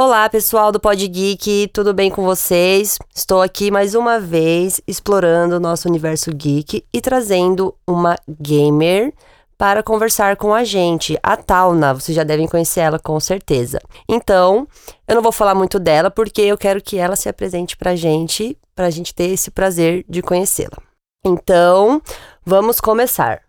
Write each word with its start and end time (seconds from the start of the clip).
Olá, 0.00 0.28
pessoal 0.28 0.70
do 0.70 0.78
Pod 0.78 1.08
Geek, 1.08 1.70
tudo 1.72 1.92
bem 1.92 2.08
com 2.08 2.22
vocês? 2.22 2.98
Estou 3.12 3.42
aqui 3.42 3.68
mais 3.68 3.96
uma 3.96 4.20
vez 4.20 4.80
explorando 4.86 5.56
o 5.56 5.60
nosso 5.60 5.88
universo 5.88 6.30
geek 6.30 6.84
e 6.92 7.00
trazendo 7.00 7.74
uma 7.84 8.14
gamer 8.28 9.12
para 9.58 9.82
conversar 9.82 10.36
com 10.36 10.54
a 10.54 10.62
gente, 10.62 11.18
a 11.20 11.36
Tauna. 11.36 11.94
Vocês 11.94 12.14
já 12.14 12.22
devem 12.22 12.46
conhecer 12.46 12.78
ela 12.78 13.00
com 13.00 13.18
certeza. 13.18 13.80
Então, 14.08 14.68
eu 15.08 15.16
não 15.16 15.22
vou 15.22 15.32
falar 15.32 15.56
muito 15.56 15.80
dela 15.80 16.12
porque 16.12 16.42
eu 16.42 16.56
quero 16.56 16.80
que 16.80 16.96
ela 16.96 17.16
se 17.16 17.28
apresente 17.28 17.76
pra 17.76 17.96
gente, 17.96 18.56
pra 18.76 18.90
gente 18.90 19.12
ter 19.12 19.30
esse 19.30 19.50
prazer 19.50 20.04
de 20.08 20.22
conhecê-la. 20.22 20.78
Então, 21.26 22.00
vamos 22.46 22.80
começar. 22.80 23.40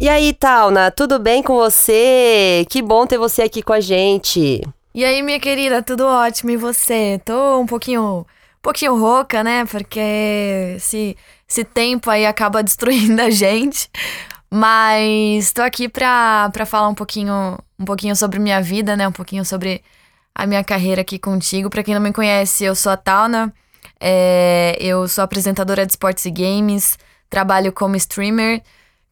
E 0.00 0.08
aí, 0.08 0.32
Tauna, 0.32 0.90
tudo 0.90 1.18
bem 1.18 1.42
com 1.42 1.54
você? 1.56 2.64
Que 2.70 2.80
bom 2.80 3.06
ter 3.06 3.18
você 3.18 3.42
aqui 3.42 3.62
com 3.62 3.74
a 3.74 3.80
gente. 3.80 4.66
E 4.94 5.04
aí, 5.04 5.20
minha 5.20 5.38
querida, 5.38 5.82
tudo 5.82 6.06
ótimo 6.06 6.50
e 6.50 6.56
você? 6.56 7.20
Tô 7.22 7.60
um 7.60 7.66
pouquinho, 7.66 8.20
um 8.20 8.62
pouquinho 8.62 8.98
rouca, 8.98 9.44
né? 9.44 9.66
Porque 9.66 10.00
esse, 10.74 11.14
esse 11.46 11.64
tempo 11.64 12.08
aí 12.08 12.24
acaba 12.24 12.62
destruindo 12.64 13.20
a 13.20 13.28
gente. 13.28 13.90
Mas 14.50 15.52
tô 15.52 15.60
aqui 15.60 15.86
pra, 15.86 16.48
pra 16.50 16.64
falar 16.64 16.88
um 16.88 16.94
pouquinho, 16.94 17.58
um 17.78 17.84
pouquinho 17.84 18.16
sobre 18.16 18.38
minha 18.38 18.62
vida, 18.62 18.96
né? 18.96 19.06
Um 19.06 19.12
pouquinho 19.12 19.44
sobre 19.44 19.82
a 20.34 20.46
minha 20.46 20.64
carreira 20.64 21.02
aqui 21.02 21.18
contigo. 21.18 21.68
Pra 21.68 21.82
quem 21.82 21.92
não 21.94 22.00
me 22.00 22.10
conhece, 22.10 22.64
eu 22.64 22.74
sou 22.74 22.90
a 22.90 22.96
Tauna. 22.96 23.52
É, 24.00 24.78
eu 24.80 25.06
sou 25.06 25.22
apresentadora 25.22 25.84
de 25.84 25.92
esportes 25.92 26.24
e 26.24 26.30
games. 26.30 26.98
Trabalho 27.28 27.70
como 27.70 27.96
streamer 27.96 28.62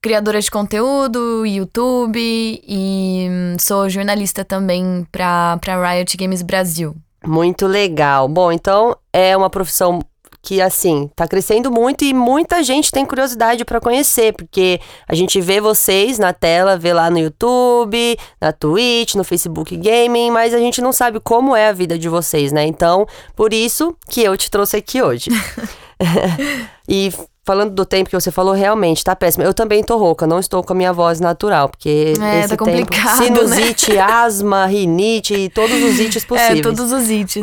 criadora 0.01 0.41
de 0.41 0.51
conteúdo, 0.51 1.45
YouTube 1.45 2.19
e 2.19 3.29
hum, 3.31 3.57
sou 3.59 3.89
jornalista 3.89 4.45
também 4.45 5.07
para 5.11 5.59
Riot 5.63 6.17
Games 6.17 6.43
Brasil. 6.43 6.95
Muito 7.25 7.67
legal. 7.67 8.29
Bom, 8.29 8.53
então 8.53 8.97
é 9.13 9.37
uma 9.37 9.51
profissão 9.51 10.01
que 10.41 10.63
assim 10.63 11.11
tá 11.17 11.27
crescendo 11.27 11.71
muito 11.71 12.05
e 12.05 12.15
muita 12.15 12.63
gente 12.63 12.93
tem 12.93 13.05
curiosidade 13.05 13.65
para 13.65 13.81
conhecer, 13.81 14.33
porque 14.33 14.81
a 15.07 15.15
gente 15.15 15.41
vê 15.41 15.61
vocês 15.61 16.19
na 16.19 16.33
tela, 16.33 16.79
vê 16.79 16.93
lá 16.93 17.11
no 17.11 17.19
YouTube, 17.19 18.17
na 18.41 18.53
Twitch, 18.53 19.15
no 19.15 19.25
Facebook 19.25 19.77
Gaming, 19.77 20.31
mas 20.31 20.55
a 20.55 20.59
gente 20.59 20.81
não 20.81 20.93
sabe 20.93 21.19
como 21.21 21.57
é 21.57 21.69
a 21.69 21.73
vida 21.73 21.99
de 21.99 22.09
vocês, 22.09 22.53
né? 22.53 22.65
Então, 22.65 23.07
por 23.35 23.53
isso 23.53 23.97
que 24.09 24.23
eu 24.23 24.37
te 24.37 24.51
trouxe 24.51 24.77
aqui 24.77 25.03
hoje. 25.03 25.29
e 26.89 27.13
falando 27.49 27.71
do 27.71 27.87
tempo 27.87 28.11
que 28.11 28.15
você 28.15 28.31
falou, 28.31 28.53
realmente 28.53 29.03
tá 29.03 29.17
péssimo. 29.17 29.43
Eu 29.43 29.55
também 29.55 29.83
tô 29.83 29.97
rouca, 29.97 30.27
não 30.27 30.39
estou 30.39 30.63
com 30.63 30.75
a 30.75 30.77
minha 30.77 30.93
voz 30.93 31.19
natural, 31.19 31.71
porque 31.71 32.13
é, 32.21 32.41
esse 32.41 32.55
tá 32.55 32.63
tempo, 32.63 32.93
sinusite, 33.17 33.95
né? 33.95 34.01
asma, 34.05 34.67
rinite 34.67 35.33
e 35.33 35.49
todos 35.49 35.83
os 35.83 35.99
ites 35.99 36.27
possíveis. 36.27 36.59
É, 36.59 36.63
todos 36.63 36.93
os 36.93 37.09
ites. 37.09 37.43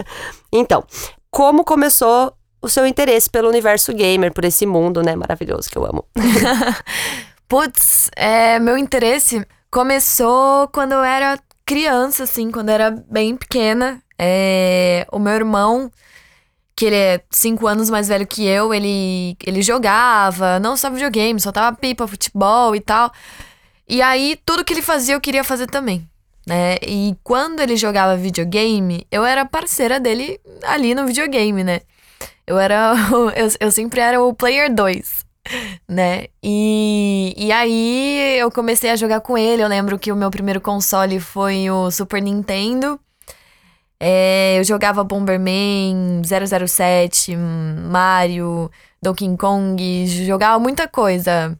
então, 0.50 0.82
como 1.30 1.64
começou 1.64 2.32
o 2.62 2.68
seu 2.68 2.86
interesse 2.86 3.28
pelo 3.28 3.46
universo 3.46 3.92
gamer, 3.92 4.32
por 4.32 4.46
esse 4.46 4.64
mundo, 4.64 5.02
né, 5.02 5.14
maravilhoso 5.14 5.68
que 5.68 5.76
eu 5.76 5.84
amo? 5.84 6.02
Putz, 7.46 8.10
é, 8.16 8.58
meu 8.58 8.78
interesse 8.78 9.46
começou 9.70 10.66
quando 10.68 10.92
eu 10.92 11.04
era 11.04 11.38
criança, 11.66 12.22
assim, 12.22 12.50
quando 12.50 12.70
eu 12.70 12.74
era 12.74 12.90
bem 12.90 13.36
pequena. 13.36 14.02
É, 14.18 15.06
o 15.12 15.18
meu 15.18 15.34
irmão 15.34 15.90
que 16.74 16.86
ele 16.86 16.96
é 16.96 17.20
cinco 17.30 17.66
anos 17.66 17.90
mais 17.90 18.08
velho 18.08 18.26
que 18.26 18.44
eu, 18.46 18.72
ele, 18.72 19.36
ele 19.44 19.62
jogava, 19.62 20.58
não 20.58 20.76
só 20.76 20.90
videogame, 20.90 21.40
soltava 21.40 21.76
pipa, 21.76 22.06
futebol 22.06 22.74
e 22.74 22.80
tal. 22.80 23.12
E 23.88 24.00
aí, 24.00 24.38
tudo 24.44 24.64
que 24.64 24.72
ele 24.72 24.82
fazia, 24.82 25.14
eu 25.14 25.20
queria 25.20 25.44
fazer 25.44 25.66
também. 25.66 26.08
Né? 26.46 26.76
E 26.82 27.14
quando 27.22 27.60
ele 27.60 27.76
jogava 27.76 28.16
videogame, 28.16 29.06
eu 29.10 29.24
era 29.24 29.44
parceira 29.44 30.00
dele 30.00 30.40
ali 30.64 30.94
no 30.94 31.06
videogame, 31.06 31.62
né? 31.62 31.82
Eu 32.46 32.58
era. 32.58 32.94
Eu, 33.36 33.50
eu 33.60 33.70
sempre 33.70 34.00
era 34.00 34.20
o 34.20 34.34
player 34.34 34.72
2, 34.74 35.24
né? 35.88 36.26
E, 36.42 37.32
e 37.36 37.52
aí 37.52 38.38
eu 38.38 38.50
comecei 38.50 38.90
a 38.90 38.96
jogar 38.96 39.20
com 39.20 39.38
ele. 39.38 39.62
Eu 39.62 39.68
lembro 39.68 39.98
que 39.98 40.10
o 40.10 40.16
meu 40.16 40.30
primeiro 40.30 40.60
console 40.60 41.20
foi 41.20 41.70
o 41.70 41.90
Super 41.90 42.20
Nintendo. 42.20 42.98
É, 44.04 44.58
eu 44.58 44.64
jogava 44.64 45.04
Bomberman, 45.04 46.22
007, 46.24 47.36
Mario, 47.36 48.68
Donkey 49.00 49.36
Kong, 49.36 50.06
jogava 50.26 50.58
muita 50.58 50.88
coisa. 50.88 51.56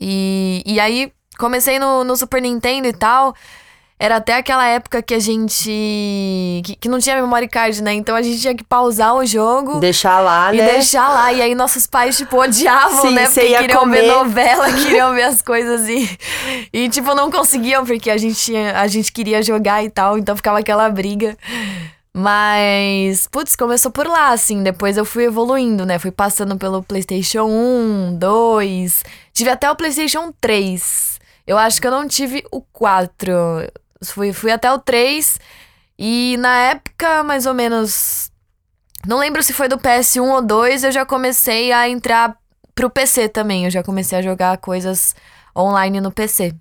E, 0.00 0.62
e 0.64 0.80
aí 0.80 1.12
comecei 1.38 1.78
no, 1.78 2.04
no 2.04 2.16
Super 2.16 2.40
Nintendo 2.40 2.88
e 2.88 2.92
tal. 2.94 3.34
Era 4.00 4.16
até 4.16 4.36
aquela 4.36 4.64
época 4.64 5.02
que 5.02 5.12
a 5.12 5.18
gente. 5.18 6.62
Que, 6.64 6.76
que, 6.76 6.88
não 6.88 7.00
tinha 7.00 7.16
memory 7.16 7.48
card, 7.48 7.82
né? 7.82 7.92
Então 7.94 8.14
a 8.14 8.22
gente 8.22 8.40
tinha 8.40 8.54
que 8.54 8.62
pausar 8.62 9.16
o 9.16 9.26
jogo. 9.26 9.80
Deixar 9.80 10.20
lá, 10.20 10.54
e 10.54 10.58
né? 10.58 10.68
E 10.68 10.72
deixar 10.74 11.08
lá. 11.08 11.32
E 11.32 11.42
aí 11.42 11.52
nossos 11.52 11.84
pais, 11.84 12.16
tipo, 12.16 12.40
odiavam, 12.40 13.02
Sim, 13.02 13.14
né? 13.14 13.24
Porque 13.24 13.40
queriam 13.40 13.80
comer. 13.80 14.02
ver 14.02 14.06
novela, 14.06 14.70
queriam 14.72 15.12
ver 15.12 15.24
as 15.24 15.42
coisas 15.42 15.88
e. 15.88 16.08
E, 16.72 16.88
tipo, 16.88 17.12
não 17.14 17.28
conseguiam, 17.28 17.84
porque 17.84 18.08
a 18.08 18.16
gente, 18.16 18.36
tinha, 18.36 18.80
a 18.80 18.86
gente 18.86 19.10
queria 19.10 19.42
jogar 19.42 19.82
e 19.82 19.90
tal. 19.90 20.16
Então 20.16 20.36
ficava 20.36 20.60
aquela 20.60 20.88
briga. 20.88 21.36
Mas, 22.14 23.26
putz, 23.26 23.56
começou 23.56 23.90
por 23.90 24.06
lá, 24.06 24.30
assim. 24.30 24.62
Depois 24.62 24.96
eu 24.96 25.04
fui 25.04 25.24
evoluindo, 25.24 25.84
né? 25.84 25.98
Fui 25.98 26.12
passando 26.12 26.56
pelo 26.56 26.84
PlayStation 26.84 27.44
1, 27.44 28.16
2. 28.16 29.02
Tive 29.32 29.50
até 29.50 29.68
o 29.68 29.74
PlayStation 29.74 30.32
3. 30.40 31.18
Eu 31.48 31.56
acho 31.56 31.80
que 31.80 31.86
eu 31.86 31.90
não 31.90 32.06
tive 32.06 32.44
o 32.52 32.60
4. 32.60 33.32
Fui, 34.04 34.32
fui 34.32 34.50
até 34.50 34.72
o 34.72 34.78
3. 34.78 35.38
E 35.98 36.36
na 36.38 36.56
época, 36.70 37.22
mais 37.22 37.46
ou 37.46 37.54
menos. 37.54 38.30
Não 39.06 39.18
lembro 39.18 39.42
se 39.42 39.52
foi 39.52 39.68
do 39.68 39.78
PS1 39.78 40.22
ou 40.22 40.42
2, 40.42 40.84
eu 40.84 40.92
já 40.92 41.06
comecei 41.06 41.72
a 41.72 41.88
entrar 41.88 42.36
pro 42.74 42.90
PC 42.90 43.28
também. 43.28 43.64
Eu 43.64 43.70
já 43.70 43.82
comecei 43.82 44.18
a 44.18 44.22
jogar 44.22 44.58
coisas 44.58 45.14
online 45.56 46.00
no 46.00 46.12
PC. 46.12 46.54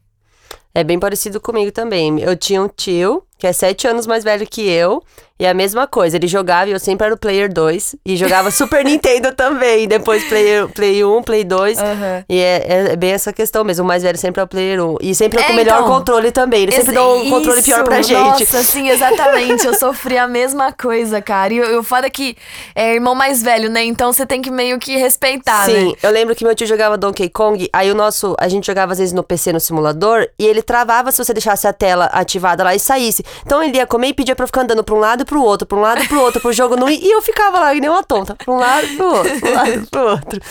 É 0.73 0.83
bem 0.83 0.99
parecido 0.99 1.41
comigo 1.41 1.71
também. 1.71 2.19
Eu 2.19 2.35
tinha 2.35 2.61
um 2.61 2.67
tio 2.67 3.23
que 3.37 3.47
é 3.47 3.53
sete 3.53 3.87
anos 3.87 4.07
mais 4.07 4.23
velho 4.23 4.47
que 4.47 4.61
eu. 4.61 5.03
E 5.39 5.45
é 5.45 5.49
a 5.49 5.53
mesma 5.53 5.85
coisa, 5.87 6.17
ele 6.17 6.27
jogava 6.27 6.69
e 6.69 6.73
eu 6.73 6.79
sempre 6.79 7.05
era 7.05 7.15
o 7.15 7.17
Player 7.17 7.51
2. 7.51 7.95
E 8.05 8.15
jogava 8.17 8.49
Super 8.51 8.83
Nintendo 8.83 9.33
também. 9.33 9.87
Depois 9.87 10.23
Player, 10.25 10.67
Play 10.69 11.03
1, 11.03 11.23
Play 11.23 11.43
2. 11.43 11.77
Uhum. 11.77 11.85
E 12.29 12.39
é, 12.39 12.65
é, 12.67 12.95
bem 12.95 13.11
essa 13.11 13.31
questão 13.31 13.63
mesmo. 13.63 13.83
O 13.83 13.87
mais 13.87 14.03
velho 14.03 14.17
sempre 14.17 14.41
é 14.41 14.43
o 14.43 14.47
Player 14.47 14.83
1. 14.83 14.97
E 15.01 15.15
sempre 15.15 15.39
é, 15.39 15.43
com 15.43 15.49
o 15.49 15.53
É, 15.53 15.55
melhor 15.55 15.81
então, 15.81 15.87
controle 15.87 16.31
também. 16.31 16.63
Ele 16.63 16.71
sempre 16.71 16.93
dá 16.93 17.07
um 17.07 17.29
controle 17.29 17.61
pior 17.61 17.83
pra 17.83 18.01
gente. 18.01 18.39
Nossa, 18.39 18.63
sim, 18.63 18.89
exatamente. 18.89 19.65
Eu 19.65 19.73
sofri 19.73 20.17
a 20.17 20.27
mesma 20.27 20.71
coisa, 20.71 21.21
cara. 21.21 21.53
E 21.53 21.61
o 21.61 21.83
foda 21.83 22.07
é 22.07 22.09
que 22.09 22.35
é 22.75 22.95
irmão 22.95 23.15
mais 23.15 23.41
velho, 23.41 23.69
né? 23.69 23.83
Então 23.83 24.11
você 24.11 24.25
tem 24.25 24.41
que 24.41 24.49
meio 24.49 24.79
que 24.79 24.97
respeitar, 24.97 25.65
Sim, 25.65 25.89
né? 25.89 25.93
eu 26.01 26.11
lembro 26.11 26.35
que 26.35 26.43
meu 26.43 26.55
tio 26.55 26.67
jogava 26.67 26.97
Donkey 26.97 27.29
Kong, 27.29 27.69
aí 27.71 27.91
o 27.91 27.95
nosso, 27.95 28.35
a 28.39 28.47
gente 28.47 28.65
jogava 28.65 28.91
às 28.91 28.97
vezes 28.99 29.13
no 29.13 29.23
PC 29.23 29.53
no 29.53 29.59
simulador, 29.59 30.27
e 30.37 30.45
ele 30.45 30.61
travava 30.61 31.11
se 31.11 31.23
você 31.23 31.33
deixasse 31.33 31.67
a 31.67 31.73
tela 31.73 32.05
ativada 32.05 32.63
lá 32.63 32.75
e 32.75 32.79
saísse. 32.79 33.23
Então 33.45 33.61
ele 33.63 33.77
ia 33.77 33.85
comer 33.85 34.07
e 34.07 34.13
pedia 34.13 34.35
pra 34.35 34.43
eu 34.43 34.47
ficar 34.47 34.61
andando 34.61 34.83
pra 34.83 34.95
um 34.95 34.99
lado 34.99 35.21
e 35.23 35.25
pro 35.27 35.43
outro, 35.43 35.67
pra 35.67 35.77
um 35.77 35.81
lado 35.81 36.01
e 36.01 36.07
pro 36.07 36.21
outro, 36.21 36.41
pro 36.41 36.51
jogo 36.51 36.75
não 36.75 36.89
ir, 36.89 36.99
e 37.03 37.11
eu 37.11 37.21
ficava 37.21 37.59
lá 37.59 37.73
que 37.73 37.79
nem 37.79 37.89
uma 37.89 38.03
tonta, 38.03 38.35
pra 38.35 38.51
um 38.51 38.57
lado 38.57 38.87
e 38.87 38.95
pro 38.97 39.05
outro, 39.05 39.39
pra 39.39 39.49
um 39.49 39.53
lado 39.53 39.69
e 39.69 39.85
pro 39.91 40.09
outro. 40.09 40.41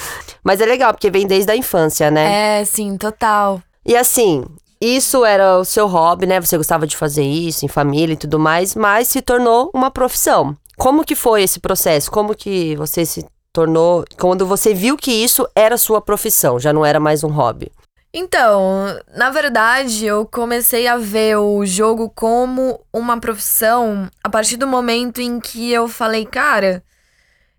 Mas 0.45 0.61
é 0.61 0.67
legal, 0.67 0.93
porque 0.93 1.11
vem 1.11 1.27
desde 1.27 1.51
a 1.51 1.57
infância, 1.57 2.11
né? 2.11 2.61
É, 2.61 2.65
sim, 2.65 2.97
total. 2.97 3.61
E 3.85 3.97
assim, 3.97 4.45
isso 4.81 5.25
era 5.25 5.59
o 5.59 5.65
seu 5.65 5.87
hobby, 5.87 6.27
né? 6.27 6.41
Você 6.41 6.57
gostava 6.57 6.87
de 6.87 6.97
fazer 6.97 7.25
isso 7.25 7.65
em 7.65 7.69
família 7.69 8.15
e 8.15 8.17
tudo 8.17 8.39
mais, 8.39 8.75
mas 8.75 9.09
se 9.09 9.23
tornou 9.23 9.71
uma 9.75 9.91
profissão. 9.91 10.57
Como 10.77 11.05
que 11.05 11.15
foi 11.15 11.43
esse 11.43 11.59
processo? 11.59 12.11
Como 12.11 12.35
que 12.35 12.77
você 12.77 13.07
se 13.07 13.25
tornou 13.53 14.05
quando 14.21 14.45
você 14.45 14.75
viu 14.75 14.97
que 14.97 15.11
isso 15.11 15.49
era 15.55 15.79
sua 15.79 16.01
profissão, 16.03 16.61
já 16.61 16.73
não 16.73 16.85
era 16.85 17.01
mais 17.01 17.25
um 17.25 17.29
hobby? 17.29 17.73
Então, 18.19 18.99
na 19.15 19.29
verdade, 19.29 20.07
eu 20.07 20.25
comecei 20.25 20.89
a 20.89 20.97
ver 20.97 21.37
o 21.37 21.67
jogo 21.67 22.09
como 22.09 22.81
uma 22.91 23.21
profissão 23.21 24.09
a 24.25 24.31
partir 24.31 24.57
do 24.57 24.67
momento 24.67 25.21
em 25.21 25.39
que 25.39 25.71
eu 25.71 25.87
falei, 25.87 26.25
cara, 26.25 26.83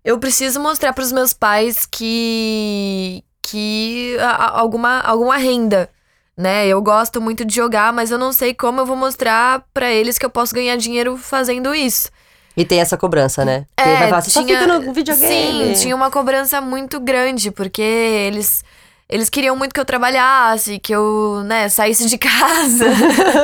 eu 0.04 0.18
preciso 0.18 0.58
mostrar 0.58 0.92
para 0.92 1.04
os 1.04 1.12
meus 1.12 1.32
pais 1.32 1.86
que 1.86 3.22
que 3.40 4.16
a- 4.20 4.58
alguma 4.58 5.00
alguma 5.00 5.36
renda, 5.36 5.88
né? 6.36 6.66
Eu 6.66 6.82
gosto 6.82 7.20
muito 7.20 7.44
de 7.44 7.54
jogar, 7.54 7.92
mas 7.92 8.10
eu 8.10 8.18
não 8.18 8.32
sei 8.32 8.52
como 8.52 8.80
eu 8.80 8.86
vou 8.86 8.96
mostrar 8.96 9.64
para 9.72 9.88
eles 9.92 10.18
que 10.18 10.26
eu 10.26 10.30
posso 10.30 10.52
ganhar 10.52 10.76
dinheiro 10.76 11.16
fazendo 11.16 11.72
isso. 11.72 12.10
E 12.56 12.64
tem 12.64 12.80
essa 12.80 12.96
cobrança, 12.96 13.44
né? 13.44 13.64
Porque 13.76 13.88
vai 13.90 14.08
falar, 14.08 14.22
você 14.22 14.30
só 14.32 14.42
fica 14.42 14.66
no 14.66 14.92
videogame. 14.92 15.62
É, 15.62 15.74
Sim, 15.74 15.82
tinha 15.82 15.94
uma 15.94 16.10
cobrança 16.10 16.60
muito 16.60 16.98
grande, 16.98 17.52
porque 17.52 17.80
eles. 17.80 18.64
Eles 19.08 19.30
queriam 19.30 19.56
muito 19.56 19.72
que 19.72 19.80
eu 19.80 19.84
trabalhasse, 19.86 20.78
que 20.78 20.92
eu, 20.94 21.42
né, 21.44 21.68
saísse 21.68 22.06
de 22.06 22.18
casa, 22.18 22.84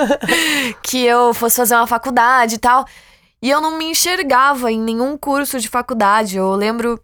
que 0.83 1.05
eu 1.05 1.33
fosse 1.33 1.57
fazer 1.57 1.75
uma 1.75 1.87
faculdade 1.87 2.57
e 2.57 2.59
tal. 2.59 2.85
E 3.41 3.51
eu 3.51 3.61
não 3.61 3.79
me 3.79 3.87
enxergava 3.87 4.71
em 4.71 4.79
nenhum 4.81 5.17
curso 5.17 5.59
de 5.59 5.69
faculdade. 5.69 6.37
Eu 6.37 6.55
lembro 6.55 7.01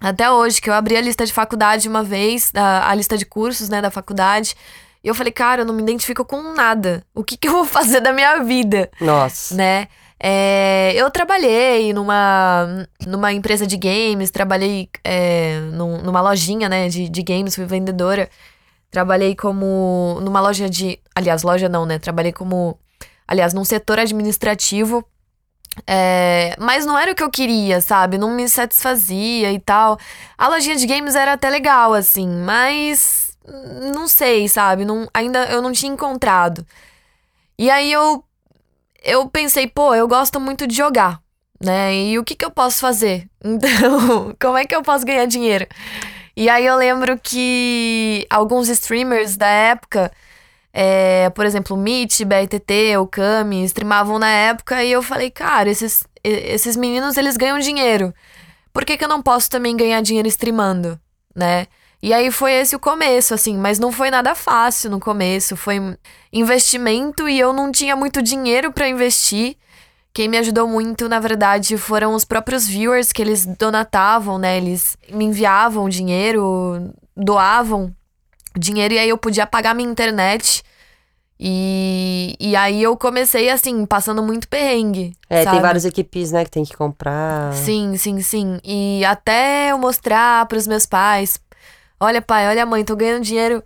Até 0.00 0.30
hoje, 0.30 0.60
que 0.60 0.70
eu 0.70 0.74
abri 0.74 0.96
a 0.96 1.00
lista 1.00 1.26
de 1.26 1.32
faculdade 1.32 1.88
uma 1.88 2.04
vez, 2.04 2.52
a, 2.54 2.88
a 2.90 2.94
lista 2.94 3.18
de 3.18 3.26
cursos, 3.26 3.68
né, 3.68 3.82
da 3.82 3.90
faculdade. 3.90 4.54
E 5.02 5.08
eu 5.08 5.14
falei, 5.14 5.32
cara, 5.32 5.62
eu 5.62 5.66
não 5.66 5.74
me 5.74 5.82
identifico 5.82 6.24
com 6.24 6.40
nada. 6.54 7.04
O 7.14 7.24
que, 7.24 7.36
que 7.36 7.48
eu 7.48 7.52
vou 7.52 7.64
fazer 7.66 8.00
da 8.00 8.12
minha 8.12 8.42
vida? 8.44 8.88
Nossa. 9.00 9.54
Né? 9.56 9.88
É, 10.20 10.92
eu 10.96 11.10
trabalhei 11.10 11.92
numa, 11.92 12.86
numa 13.06 13.32
empresa 13.32 13.66
de 13.66 13.76
games, 13.76 14.30
trabalhei 14.30 14.88
é, 15.04 15.60
num, 15.72 16.02
numa 16.02 16.20
lojinha, 16.20 16.68
né, 16.68 16.88
de, 16.88 17.08
de 17.08 17.22
games, 17.22 17.54
fui 17.54 17.64
vendedora. 17.64 18.28
Trabalhei 18.90 19.36
como 19.36 20.18
numa 20.22 20.40
loja 20.40 20.68
de. 20.68 20.98
Aliás, 21.14 21.42
loja 21.42 21.68
não, 21.68 21.84
né? 21.84 21.98
Trabalhei 21.98 22.32
como. 22.32 22.78
Aliás, 23.26 23.52
num 23.52 23.64
setor 23.64 23.98
administrativo. 23.98 25.04
É, 25.86 26.56
mas 26.58 26.86
não 26.86 26.98
era 26.98 27.12
o 27.12 27.14
que 27.14 27.22
eu 27.22 27.30
queria, 27.30 27.80
sabe? 27.80 28.18
Não 28.18 28.30
me 28.32 28.48
satisfazia 28.48 29.52
e 29.52 29.60
tal. 29.60 29.98
A 30.36 30.48
lojinha 30.48 30.76
de 30.76 30.86
games 30.86 31.14
era 31.14 31.34
até 31.34 31.50
legal, 31.50 31.92
assim, 31.92 32.26
mas. 32.28 33.36
Não 33.94 34.08
sei, 34.08 34.48
sabe? 34.48 34.84
Não, 34.84 35.06
ainda 35.12 35.44
eu 35.46 35.62
não 35.62 35.72
tinha 35.72 35.92
encontrado. 35.92 36.66
E 37.58 37.70
aí 37.70 37.92
eu. 37.92 38.24
Eu 39.02 39.28
pensei, 39.28 39.66
pô, 39.66 39.94
eu 39.94 40.08
gosto 40.08 40.40
muito 40.40 40.66
de 40.66 40.74
jogar, 40.76 41.20
né? 41.62 41.94
E 41.94 42.18
o 42.18 42.24
que, 42.24 42.34
que 42.34 42.44
eu 42.44 42.50
posso 42.50 42.80
fazer? 42.80 43.28
Então, 43.44 44.34
como 44.40 44.56
é 44.58 44.64
que 44.66 44.74
eu 44.74 44.82
posso 44.82 45.06
ganhar 45.06 45.26
dinheiro? 45.26 45.66
E 46.36 46.48
aí 46.48 46.66
eu 46.66 46.76
lembro 46.76 47.18
que 47.18 48.26
alguns 48.30 48.68
streamers 48.68 49.36
da 49.36 49.48
época, 49.48 50.12
é, 50.72 51.30
por 51.30 51.44
exemplo, 51.46 51.76
o 51.76 51.80
Meet, 51.80 52.22
BRTT, 52.24 52.96
o 52.98 53.06
Kami, 53.06 53.64
streamavam 53.64 54.18
na 54.18 54.30
época 54.30 54.84
e 54.84 54.92
eu 54.92 55.02
falei, 55.02 55.30
cara, 55.30 55.68
esses, 55.68 56.04
esses 56.22 56.76
meninos 56.76 57.16
eles 57.16 57.36
ganham 57.36 57.58
dinheiro. 57.58 58.14
Por 58.72 58.84
que, 58.84 58.96
que 58.96 59.04
eu 59.04 59.08
não 59.08 59.22
posso 59.22 59.50
também 59.50 59.76
ganhar 59.76 60.00
dinheiro 60.00 60.28
streamando, 60.28 61.00
né? 61.34 61.66
E 62.02 62.12
aí 62.12 62.30
foi 62.30 62.52
esse 62.52 62.76
o 62.76 62.78
começo, 62.78 63.34
assim, 63.34 63.56
mas 63.56 63.78
não 63.78 63.90
foi 63.90 64.10
nada 64.10 64.34
fácil 64.34 64.90
no 64.90 65.00
começo, 65.00 65.56
foi 65.56 65.80
investimento 66.32 67.28
e 67.28 67.38
eu 67.38 67.52
não 67.52 67.72
tinha 67.72 67.96
muito 67.96 68.22
dinheiro 68.22 68.72
para 68.72 68.88
investir. 68.88 69.56
Quem 70.12 70.28
me 70.28 70.38
ajudou 70.38 70.66
muito, 70.66 71.08
na 71.08 71.20
verdade, 71.20 71.76
foram 71.76 72.14
os 72.14 72.24
próprios 72.24 72.66
viewers 72.66 73.12
que 73.12 73.20
eles 73.20 73.46
donatavam, 73.46 74.38
né? 74.38 74.56
Eles 74.56 74.96
me 75.10 75.24
enviavam 75.24 75.88
dinheiro, 75.88 76.92
doavam 77.16 77.94
dinheiro 78.56 78.94
e 78.94 78.98
aí 78.98 79.08
eu 79.08 79.18
podia 79.18 79.46
pagar 79.46 79.74
minha 79.74 79.90
internet. 79.90 80.62
E, 81.40 82.34
e 82.40 82.56
aí 82.56 82.82
eu 82.82 82.96
comecei 82.96 83.48
assim, 83.48 83.86
passando 83.86 84.22
muito 84.22 84.48
perrengue. 84.48 85.16
É, 85.30 85.44
sabe? 85.44 85.56
tem 85.56 85.62
várias 85.62 85.84
equipes, 85.84 86.32
né, 86.32 86.44
que 86.44 86.50
tem 86.50 86.64
que 86.64 86.76
comprar. 86.76 87.52
Sim, 87.54 87.96
sim, 87.96 88.20
sim. 88.20 88.58
E 88.64 89.04
até 89.04 89.70
eu 89.70 89.78
mostrar 89.78 90.46
pros 90.46 90.66
meus 90.66 90.84
pais: 90.84 91.38
olha, 92.00 92.22
pai, 92.22 92.48
olha, 92.48 92.64
mãe, 92.66 92.84
tô 92.84 92.96
ganhando 92.96 93.22
dinheiro 93.22 93.62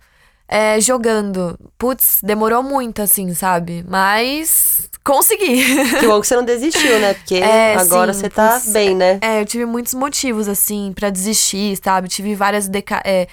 é, 0.47 0.79
jogando. 0.79 1.57
Putz, 1.77 2.19
demorou 2.21 2.61
muito, 2.63 3.01
assim, 3.01 3.33
sabe? 3.33 3.83
Mas 3.87 4.89
consegui. 5.03 5.63
Que 5.99 6.07
bom 6.07 6.19
que 6.21 6.27
você 6.27 6.35
não 6.35 6.45
desistiu, 6.45 6.99
né? 6.99 7.13
Porque 7.13 7.35
É, 7.35 7.75
agora 7.75 8.13
sim, 8.13 8.19
você 8.21 8.29
tá 8.29 8.59
putz, 8.59 8.71
bem, 8.73 8.95
né? 8.95 9.19
É, 9.21 9.41
eu 9.41 9.45
tive 9.45 9.65
muitos 9.65 9.93
motivos, 9.93 10.47
assim, 10.47 10.93
pra 10.93 11.09
desistir, 11.09 11.77
sabe? 11.83 12.07
Tive 12.07 12.35
várias 12.35 12.67
deca 12.67 13.01
é, 13.05 13.27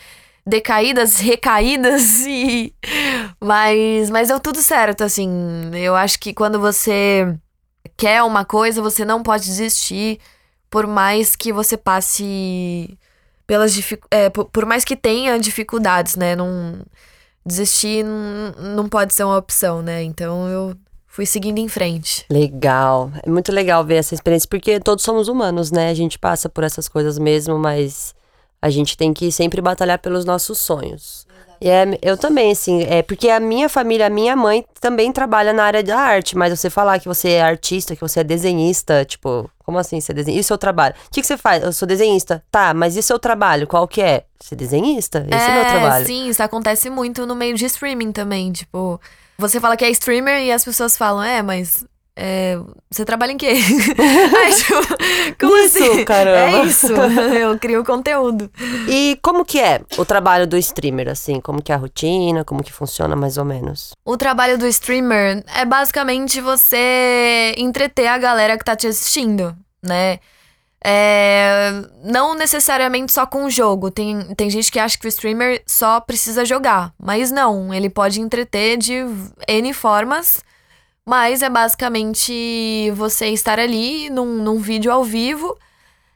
decaídas, 0.46 1.16
recaídas 1.16 2.20
e. 2.26 2.74
Mas, 3.40 4.10
mas 4.10 4.28
deu 4.28 4.40
tudo 4.40 4.62
certo, 4.62 5.02
assim. 5.04 5.28
Eu 5.74 5.94
acho 5.96 6.18
que 6.18 6.32
quando 6.32 6.58
você 6.60 7.34
quer 7.96 8.22
uma 8.22 8.44
coisa, 8.44 8.80
você 8.82 9.04
não 9.04 9.22
pode 9.22 9.44
desistir, 9.44 10.18
por 10.70 10.86
mais 10.86 11.36
que 11.36 11.52
você 11.52 11.76
passe 11.76 12.98
pelas 13.50 13.74
dific... 13.74 14.00
é, 14.12 14.30
por, 14.30 14.44
por 14.44 14.64
mais 14.64 14.84
que 14.84 14.94
tenha 14.94 15.36
dificuldades, 15.36 16.14
né? 16.14 16.36
Não 16.36 16.78
desistir 17.44 18.04
não, 18.04 18.52
não 18.76 18.88
pode 18.88 19.12
ser 19.12 19.24
uma 19.24 19.36
opção, 19.36 19.82
né? 19.82 20.04
Então 20.04 20.48
eu 20.48 20.76
fui 21.08 21.26
seguindo 21.26 21.58
em 21.58 21.66
frente. 21.66 22.24
Legal. 22.30 23.10
É 23.26 23.28
muito 23.28 23.50
legal 23.50 23.84
ver 23.84 23.96
essa 23.96 24.14
experiência, 24.14 24.48
porque 24.48 24.78
todos 24.78 25.02
somos 25.02 25.26
humanos, 25.26 25.72
né? 25.72 25.90
A 25.90 25.94
gente 25.94 26.16
passa 26.16 26.48
por 26.48 26.62
essas 26.62 26.88
coisas 26.88 27.18
mesmo, 27.18 27.58
mas 27.58 28.14
a 28.62 28.70
gente 28.70 28.96
tem 28.96 29.12
que 29.12 29.32
sempre 29.32 29.60
batalhar 29.60 29.98
pelos 29.98 30.24
nossos 30.24 30.56
sonhos. 30.58 31.26
É, 31.60 31.98
eu 32.02 32.16
também, 32.16 32.52
assim, 32.52 32.82
é 32.84 33.02
porque 33.02 33.28
a 33.28 33.38
minha 33.38 33.68
família, 33.68 34.06
a 34.06 34.10
minha 34.10 34.34
mãe 34.34 34.64
também 34.80 35.12
trabalha 35.12 35.52
na 35.52 35.64
área 35.64 35.82
da 35.82 35.98
arte, 35.98 36.36
mas 36.36 36.58
você 36.58 36.70
falar 36.70 36.98
que 36.98 37.06
você 37.06 37.30
é 37.30 37.42
artista, 37.42 37.94
que 37.94 38.00
você 38.00 38.20
é 38.20 38.24
desenhista, 38.24 39.04
tipo, 39.04 39.50
como 39.64 39.78
assim 39.78 40.00
você 40.00 40.12
é 40.12 40.14
desenhista? 40.14 40.40
E 40.40 40.44
o 40.44 40.44
seu 40.44 40.58
trabalho? 40.58 40.94
O 41.06 41.10
que, 41.10 41.20
que 41.20 41.26
você 41.26 41.36
faz? 41.36 41.62
Eu 41.62 41.72
sou 41.72 41.86
desenhista. 41.86 42.42
Tá, 42.50 42.72
mas 42.72 42.96
e 42.96 43.00
o 43.00 43.02
seu 43.02 43.18
trabalho? 43.18 43.66
Qual 43.66 43.86
que 43.86 44.00
é? 44.00 44.24
Você 44.40 44.54
é 44.54 44.56
desenhista? 44.56 45.26
Esse 45.30 45.50
é, 45.50 45.54
meu 45.54 45.64
trabalho. 45.64 46.06
Sim, 46.06 46.28
isso 46.28 46.42
acontece 46.42 46.88
muito 46.88 47.26
no 47.26 47.34
meio 47.34 47.54
de 47.54 47.66
streaming 47.66 48.10
também. 48.10 48.50
Tipo, 48.50 49.00
você 49.38 49.60
fala 49.60 49.76
que 49.76 49.84
é 49.84 49.90
streamer 49.90 50.42
e 50.42 50.52
as 50.52 50.64
pessoas 50.64 50.96
falam, 50.96 51.22
é, 51.22 51.42
mas. 51.42 51.84
É, 52.22 52.60
você 52.90 53.02
trabalha 53.02 53.32
em 53.32 53.38
quê? 53.38 53.54
Ai, 54.36 54.52
tipo, 54.52 54.74
como 55.40 55.56
Isso, 55.56 55.82
assim? 55.82 56.04
caramba. 56.04 56.58
É 56.58 56.64
isso. 56.66 56.92
Eu 56.92 57.58
crio 57.58 57.82
conteúdo. 57.82 58.50
E 58.86 59.18
como 59.22 59.42
que 59.42 59.58
é 59.58 59.80
o 59.96 60.04
trabalho 60.04 60.46
do 60.46 60.58
streamer, 60.58 61.08
assim? 61.08 61.40
Como 61.40 61.62
que 61.62 61.72
é 61.72 61.74
a 61.74 61.78
rotina? 61.78 62.44
Como 62.44 62.62
que 62.62 62.70
funciona 62.70 63.16
mais 63.16 63.38
ou 63.38 63.44
menos? 63.46 63.92
O 64.04 64.18
trabalho 64.18 64.58
do 64.58 64.66
streamer 64.66 65.42
é 65.56 65.64
basicamente 65.64 66.42
você 66.42 67.54
entreter 67.56 68.08
a 68.08 68.18
galera 68.18 68.58
que 68.58 68.64
tá 68.66 68.76
te 68.76 68.86
assistindo, 68.86 69.56
né? 69.82 70.18
É, 70.84 71.72
não 72.04 72.34
necessariamente 72.34 73.12
só 73.12 73.24
com 73.24 73.44
o 73.46 73.50
jogo. 73.50 73.90
Tem, 73.90 74.34
tem 74.34 74.50
gente 74.50 74.70
que 74.70 74.78
acha 74.78 74.98
que 74.98 75.06
o 75.06 75.08
streamer 75.08 75.62
só 75.66 76.00
precisa 76.00 76.44
jogar. 76.44 76.92
Mas 77.02 77.30
não, 77.30 77.72
ele 77.72 77.88
pode 77.88 78.20
entreter 78.20 78.76
de 78.76 79.06
N 79.48 79.72
formas. 79.72 80.44
Mas 81.10 81.42
é 81.42 81.50
basicamente 81.50 82.92
você 82.94 83.30
estar 83.30 83.58
ali 83.58 84.08
num, 84.10 84.44
num 84.44 84.60
vídeo 84.60 84.92
ao 84.92 85.02
vivo, 85.02 85.58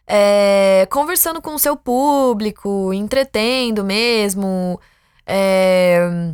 é, 0.06 0.86
conversando 0.88 1.42
com 1.42 1.56
o 1.56 1.58
seu 1.58 1.76
público, 1.76 2.92
entretendo 2.94 3.82
mesmo. 3.82 4.80
É, 5.26 6.32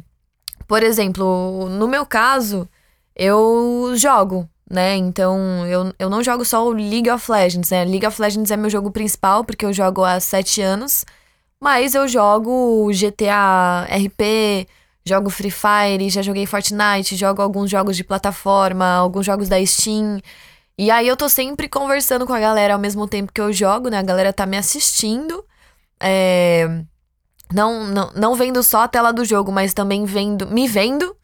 por 0.68 0.82
exemplo, 0.82 1.70
no 1.70 1.88
meu 1.88 2.04
caso, 2.04 2.68
eu 3.16 3.94
jogo, 3.96 4.46
né? 4.70 4.94
Então, 4.94 5.66
eu, 5.66 5.94
eu 5.98 6.10
não 6.10 6.22
jogo 6.22 6.44
só 6.44 6.62
o 6.66 6.70
League 6.70 7.10
of 7.10 7.32
Legends, 7.32 7.70
né? 7.70 7.82
League 7.86 8.06
of 8.06 8.20
Legends 8.20 8.50
é 8.50 8.58
meu 8.58 8.68
jogo 8.68 8.90
principal, 8.90 9.42
porque 9.42 9.64
eu 9.64 9.72
jogo 9.72 10.04
há 10.04 10.20
sete 10.20 10.60
anos. 10.60 11.06
Mas 11.58 11.94
eu 11.94 12.06
jogo 12.06 12.90
GTA 12.92 13.86
RP, 13.88 14.68
jogo 15.10 15.30
Free 15.30 15.50
Fire, 15.50 16.08
já 16.10 16.22
joguei 16.22 16.46
Fortnite, 16.46 17.16
jogo 17.16 17.42
alguns 17.42 17.70
jogos 17.70 17.96
de 17.96 18.04
plataforma, 18.04 18.86
alguns 18.86 19.26
jogos 19.26 19.48
da 19.48 19.64
Steam. 19.64 20.20
E 20.78 20.90
aí 20.90 21.06
eu 21.08 21.16
tô 21.16 21.28
sempre 21.28 21.68
conversando 21.68 22.26
com 22.26 22.32
a 22.34 22.40
galera 22.40 22.74
ao 22.74 22.80
mesmo 22.80 23.06
tempo 23.08 23.32
que 23.32 23.40
eu 23.40 23.52
jogo, 23.52 23.88
né? 23.90 23.98
A 23.98 24.02
galera 24.02 24.32
tá 24.32 24.46
me 24.46 24.56
assistindo. 24.56 25.44
É... 26.00 26.82
Não, 27.52 27.84
não, 27.86 28.12
não 28.14 28.34
vendo 28.36 28.62
só 28.62 28.82
a 28.82 28.88
tela 28.88 29.12
do 29.12 29.24
jogo, 29.24 29.52
mas 29.52 29.74
também 29.74 30.04
vendo, 30.04 30.46
me 30.48 30.68
vendo. 30.68 31.16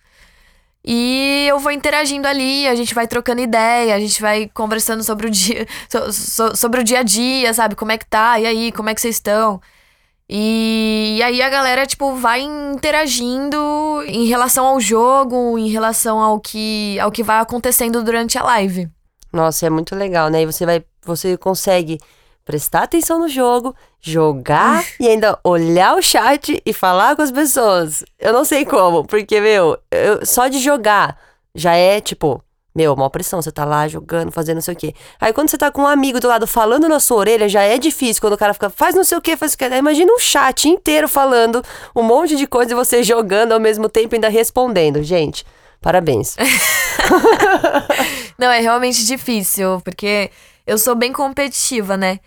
E 0.84 1.46
eu 1.48 1.58
vou 1.58 1.72
interagindo 1.72 2.28
ali, 2.28 2.66
a 2.68 2.74
gente 2.76 2.94
vai 2.94 3.08
trocando 3.08 3.40
ideia, 3.40 3.94
a 3.94 3.98
gente 4.00 4.20
vai 4.22 4.48
conversando 4.54 5.02
sobre 5.02 5.26
o 5.26 5.30
dia, 5.30 5.66
so- 5.90 6.12
so- 6.12 6.56
sobre 6.56 6.80
o 6.80 6.84
dia 6.84 7.00
a 7.00 7.02
dia, 7.02 7.52
sabe? 7.54 7.74
Como 7.74 7.90
é 7.92 7.98
que 7.98 8.06
tá? 8.06 8.38
E 8.38 8.46
aí, 8.46 8.72
como 8.72 8.88
é 8.88 8.94
que 8.94 9.00
vocês 9.00 9.16
estão? 9.16 9.60
E, 10.28 11.20
aí 11.24 11.40
a 11.40 11.48
galera, 11.48 11.86
tipo, 11.86 12.14
vai 12.16 12.40
interagindo 12.42 13.56
em 14.06 14.26
relação 14.26 14.66
ao 14.66 14.80
jogo, 14.80 15.58
em 15.58 15.68
relação 15.68 16.18
ao 16.20 16.40
que, 16.40 16.98
ao 17.00 17.10
que 17.12 17.22
vai 17.22 17.38
acontecendo 17.38 18.02
durante 18.02 18.38
a 18.38 18.42
live. 18.42 18.88
Nossa, 19.32 19.66
é 19.66 19.70
muito 19.70 19.94
legal, 19.94 20.28
né? 20.28 20.42
E 20.42 20.46
você 20.46 20.64
vai, 20.66 20.84
você 21.04 21.36
consegue 21.36 21.98
prestar 22.44 22.82
atenção 22.84 23.18
no 23.18 23.28
jogo, 23.28 23.74
jogar 24.00 24.84
e 25.00 25.08
ainda 25.08 25.38
olhar 25.44 25.96
o 25.96 26.02
chat 26.02 26.60
e 26.64 26.72
falar 26.72 27.14
com 27.16 27.22
as 27.22 27.30
pessoas. 27.32 28.04
Eu 28.18 28.32
não 28.32 28.44
sei 28.44 28.64
como, 28.64 29.04
porque, 29.04 29.40
meu, 29.40 29.76
eu- 29.90 30.24
só 30.24 30.46
de 30.48 30.58
jogar 30.60 31.18
já 31.54 31.74
é 31.74 32.00
tipo, 32.00 32.42
meu, 32.76 32.92
uma 32.92 33.08
pressão. 33.08 33.40
Você 33.40 33.50
tá 33.50 33.64
lá 33.64 33.88
jogando, 33.88 34.30
fazendo 34.30 34.56
não 34.56 34.62
sei 34.62 34.74
o 34.74 34.76
quê. 34.76 34.94
Aí 35.18 35.32
quando 35.32 35.48
você 35.48 35.56
tá 35.56 35.70
com 35.70 35.82
um 35.82 35.86
amigo 35.86 36.20
do 36.20 36.28
lado 36.28 36.46
falando 36.46 36.86
na 36.86 37.00
sua 37.00 37.16
orelha, 37.16 37.48
já 37.48 37.62
é 37.62 37.78
difícil. 37.78 38.20
Quando 38.20 38.34
o 38.34 38.38
cara 38.38 38.52
fica, 38.52 38.68
faz 38.68 38.94
não 38.94 39.02
sei 39.02 39.16
o 39.16 39.22
quê, 39.22 39.36
faz 39.36 39.54
o 39.54 39.58
quê. 39.58 39.64
Aí 39.64 39.78
Imagina 39.78 40.12
um 40.12 40.18
chat 40.18 40.68
inteiro 40.68 41.08
falando 41.08 41.64
um 41.94 42.02
monte 42.02 42.36
de 42.36 42.46
coisa 42.46 42.72
e 42.72 42.74
você 42.74 43.02
jogando 43.02 43.52
ao 43.52 43.60
mesmo 43.60 43.88
tempo 43.88 44.14
ainda 44.14 44.28
respondendo. 44.28 45.02
Gente, 45.02 45.44
parabéns. 45.80 46.36
Não, 48.38 48.50
é 48.50 48.60
realmente 48.60 49.06
difícil, 49.06 49.80
porque 49.82 50.30
eu 50.66 50.76
sou 50.76 50.94
bem 50.94 51.12
competitiva, 51.12 51.96
né? 51.96 52.20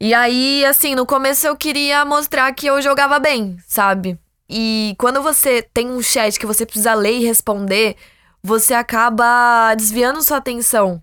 E 0.00 0.14
aí, 0.14 0.64
assim, 0.64 0.94
no 0.94 1.04
começo 1.04 1.46
eu 1.46 1.56
queria 1.56 2.04
mostrar 2.04 2.50
que 2.52 2.66
eu 2.66 2.80
jogava 2.80 3.18
bem, 3.18 3.56
sabe? 3.66 4.18
E 4.48 4.94
quando 4.98 5.22
você 5.22 5.60
tem 5.60 5.90
um 5.90 6.00
chat 6.00 6.38
que 6.38 6.46
você 6.46 6.64
precisa 6.64 6.94
ler 6.94 7.18
e 7.18 7.26
responder, 7.26 7.96
você 8.46 8.74
acaba 8.74 9.74
desviando 9.74 10.22
sua 10.22 10.36
atenção. 10.36 11.02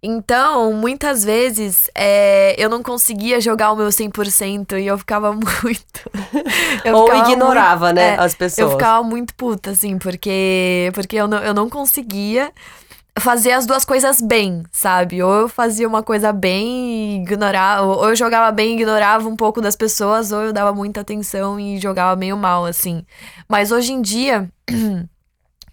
Então, 0.00 0.72
muitas 0.74 1.24
vezes, 1.24 1.90
é, 1.92 2.54
eu 2.56 2.68
não 2.68 2.82
conseguia 2.82 3.40
jogar 3.40 3.72
o 3.72 3.76
meu 3.76 3.88
100% 3.88 4.78
e 4.80 4.86
eu 4.86 4.96
ficava 4.98 5.32
muito. 5.32 6.10
eu 6.84 6.94
Ou 6.94 7.06
ficava 7.06 7.32
ignorava, 7.32 7.86
muito, 7.86 7.96
né, 7.96 8.14
é, 8.14 8.20
as 8.20 8.34
pessoas. 8.34 8.58
Eu 8.58 8.70
ficava 8.70 9.02
muito 9.02 9.34
puta, 9.34 9.70
assim, 9.70 9.98
porque, 9.98 10.90
porque 10.94 11.16
eu, 11.16 11.26
não, 11.26 11.38
eu 11.38 11.54
não 11.54 11.68
conseguia 11.70 12.52
fazer 13.18 13.50
as 13.52 13.66
duas 13.66 13.84
coisas 13.84 14.20
bem, 14.20 14.62
sabe? 14.70 15.20
Ou 15.20 15.34
eu 15.34 15.48
fazia 15.48 15.88
uma 15.88 16.02
coisa 16.02 16.32
bem 16.32 16.68
e 16.68 17.16
ignorava, 17.16 17.82
ou 17.82 18.08
eu 18.10 18.14
jogava 18.14 18.52
bem 18.52 18.72
e 18.72 18.74
ignorava 18.74 19.28
um 19.28 19.34
pouco 19.34 19.60
das 19.60 19.74
pessoas, 19.74 20.30
ou 20.30 20.42
eu 20.42 20.52
dava 20.52 20.72
muita 20.72 21.00
atenção 21.00 21.58
e 21.58 21.80
jogava 21.80 22.14
meio 22.14 22.36
mal, 22.36 22.64
assim. 22.66 23.04
Mas 23.48 23.72
hoje 23.72 23.92
em 23.94 24.00
dia, 24.00 24.48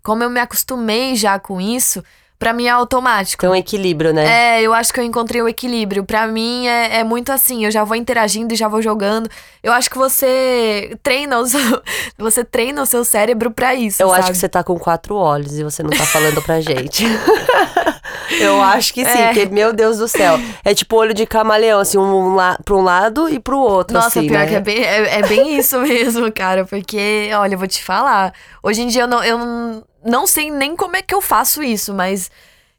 como 0.05 0.23
eu 0.23 0.29
me 0.29 0.39
acostumei 0.39 1.15
já 1.15 1.39
com 1.39 1.59
isso, 1.59 2.03
Pra 2.37 2.51
mim 2.51 2.65
é 2.65 2.69
automático. 2.69 3.39
Tem 3.39 3.49
um 3.49 3.55
equilíbrio, 3.55 4.13
né? 4.13 4.57
É, 4.57 4.61
eu 4.61 4.73
acho 4.73 4.93
que 4.93 4.99
eu 4.99 5.03
encontrei 5.03 5.41
o 5.41 5.47
equilíbrio. 5.47 6.03
Pra 6.03 6.27
mim 6.27 6.67
é, 6.67 6.99
é 6.99 7.03
muito 7.03 7.31
assim, 7.31 7.63
eu 7.63 7.71
já 7.71 7.83
vou 7.85 7.95
interagindo 7.95 8.53
e 8.53 8.57
já 8.57 8.67
vou 8.67 8.81
jogando. 8.81 9.29
Eu 9.63 9.71
acho 9.71 9.89
que 9.89 9.97
você 9.97 10.97
treina 11.01 11.39
o 11.39 11.47
seu, 11.47 11.81
você 12.19 12.43
treina 12.43 12.81
o 12.81 12.85
seu 12.85 13.05
cérebro 13.05 13.51
pra 13.51 13.73
isso. 13.73 14.03
Eu 14.03 14.09
sabe? 14.09 14.19
acho 14.19 14.31
que 14.33 14.37
você 14.37 14.49
tá 14.49 14.63
com 14.63 14.77
quatro 14.77 15.15
olhos 15.15 15.57
e 15.57 15.63
você 15.63 15.81
não 15.81 15.91
tá 15.91 16.05
falando 16.05 16.41
pra 16.41 16.59
gente. 16.59 17.05
eu 18.31 18.61
acho 18.61 18.93
que 18.93 19.05
sim, 19.05 19.11
é. 19.11 19.27
porque, 19.27 19.45
meu 19.47 19.73
Deus 19.73 19.97
do 19.97 20.07
céu. 20.07 20.39
É 20.63 20.73
tipo 20.73 20.95
olho 20.95 21.13
de 21.13 21.25
camaleão, 21.25 21.79
assim, 21.79 21.97
um 21.97 22.35
la 22.35 22.57
pra 22.63 22.75
um 22.75 22.81
lado 22.81 23.29
e 23.29 23.39
pro 23.39 23.59
outro. 23.59 23.93
Nossa, 23.93 24.19
assim, 24.19 24.27
pior 24.27 24.39
né? 24.39 24.47
que 24.47 24.55
é 24.55 24.59
bem, 24.59 24.83
é, 24.83 25.19
é 25.19 25.21
bem 25.27 25.57
isso 25.57 25.79
mesmo, 25.81 26.31
cara. 26.31 26.65
Porque, 26.65 27.29
olha, 27.33 27.55
eu 27.55 27.59
vou 27.59 27.67
te 27.67 27.83
falar. 27.83 28.33
Hoje 28.63 28.81
em 28.81 28.87
dia 28.87 29.03
eu 29.03 29.07
não. 29.07 29.23
Eu 29.23 29.83
não 30.03 30.27
sei 30.27 30.51
nem 30.51 30.75
como 30.75 30.95
é 30.95 31.01
que 31.01 31.13
eu 31.13 31.21
faço 31.21 31.63
isso, 31.63 31.93
mas 31.93 32.29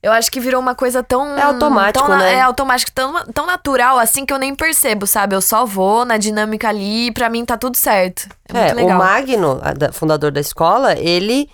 eu 0.02 0.12
acho 0.12 0.30
que 0.30 0.38
virou 0.38 0.60
uma 0.60 0.74
coisa 0.74 1.02
tão. 1.02 1.36
É 1.36 1.42
automático, 1.42 2.06
tão, 2.06 2.16
né? 2.16 2.34
É 2.34 2.40
automático, 2.40 2.92
tão, 2.92 3.24
tão 3.34 3.46
natural 3.46 3.98
assim 3.98 4.24
que 4.24 4.32
eu 4.32 4.38
nem 4.38 4.54
percebo, 4.54 5.06
sabe? 5.06 5.34
Eu 5.34 5.40
só 5.40 5.64
vou 5.66 6.04
na 6.04 6.16
dinâmica 6.16 6.68
ali 6.68 7.06
e 7.06 7.12
pra 7.12 7.28
mim 7.28 7.44
tá 7.44 7.56
tudo 7.56 7.76
certo. 7.76 8.28
É, 8.52 8.70
é 8.70 8.84
o 8.84 8.96
Magno, 8.96 9.60
fundador 9.92 10.30
da 10.30 10.40
escola, 10.40 10.96
ele 10.98 11.50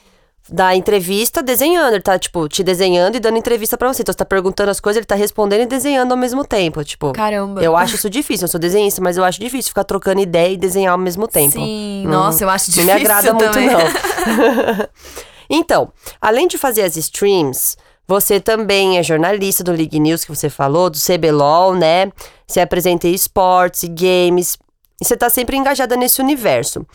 dá 0.48 0.74
entrevista 0.74 1.42
desenhando. 1.42 1.94
Ele 1.94 2.02
tá, 2.02 2.18
tipo, 2.18 2.48
te 2.48 2.62
desenhando 2.62 3.16
e 3.16 3.20
dando 3.20 3.38
entrevista 3.38 3.76
para 3.76 3.92
você. 3.92 4.02
Então 4.02 4.12
você 4.12 4.18
tá 4.18 4.24
perguntando 4.24 4.70
as 4.70 4.80
coisas, 4.80 4.98
ele 4.98 5.06
tá 5.06 5.14
respondendo 5.14 5.62
e 5.62 5.66
desenhando 5.66 6.12
ao 6.12 6.18
mesmo 6.18 6.44
tempo. 6.44 6.82
Tipo, 6.84 7.12
caramba. 7.12 7.62
Eu 7.62 7.76
acho 7.76 7.94
isso 7.94 8.10
difícil. 8.10 8.44
Eu 8.44 8.48
sou 8.48 8.60
desenhista, 8.60 9.00
mas 9.00 9.16
eu 9.16 9.24
acho 9.24 9.40
difícil 9.40 9.70
ficar 9.70 9.84
trocando 9.84 10.20
ideia 10.20 10.52
e 10.52 10.56
desenhar 10.56 10.92
ao 10.92 10.98
mesmo 10.98 11.26
tempo. 11.28 11.52
Sim, 11.52 12.04
hum, 12.06 12.10
nossa, 12.10 12.44
eu 12.44 12.50
acho 12.50 12.70
difícil. 12.70 12.86
Não 12.86 12.94
me 12.94 13.00
agrada 13.00 13.34
também. 13.34 13.68
muito, 13.68 13.82
não. 13.82 14.88
Então, 15.54 15.92
além 16.18 16.48
de 16.48 16.56
fazer 16.56 16.80
as 16.80 16.96
streams, 16.96 17.76
você 18.08 18.40
também 18.40 18.96
é 18.96 19.02
jornalista 19.02 19.62
do 19.62 19.70
League 19.70 20.00
News, 20.00 20.24
que 20.24 20.34
você 20.34 20.48
falou, 20.48 20.88
do 20.88 20.96
CBLOL, 20.98 21.74
né? 21.74 22.10
Você 22.46 22.60
apresenta 22.60 23.06
esportes 23.06 23.82
e 23.82 23.88
games. 23.88 24.56
E 24.98 25.04
você 25.04 25.14
tá 25.14 25.28
sempre 25.28 25.56
engajada 25.56 25.94
nesse 25.94 26.22
universo. 26.22 26.86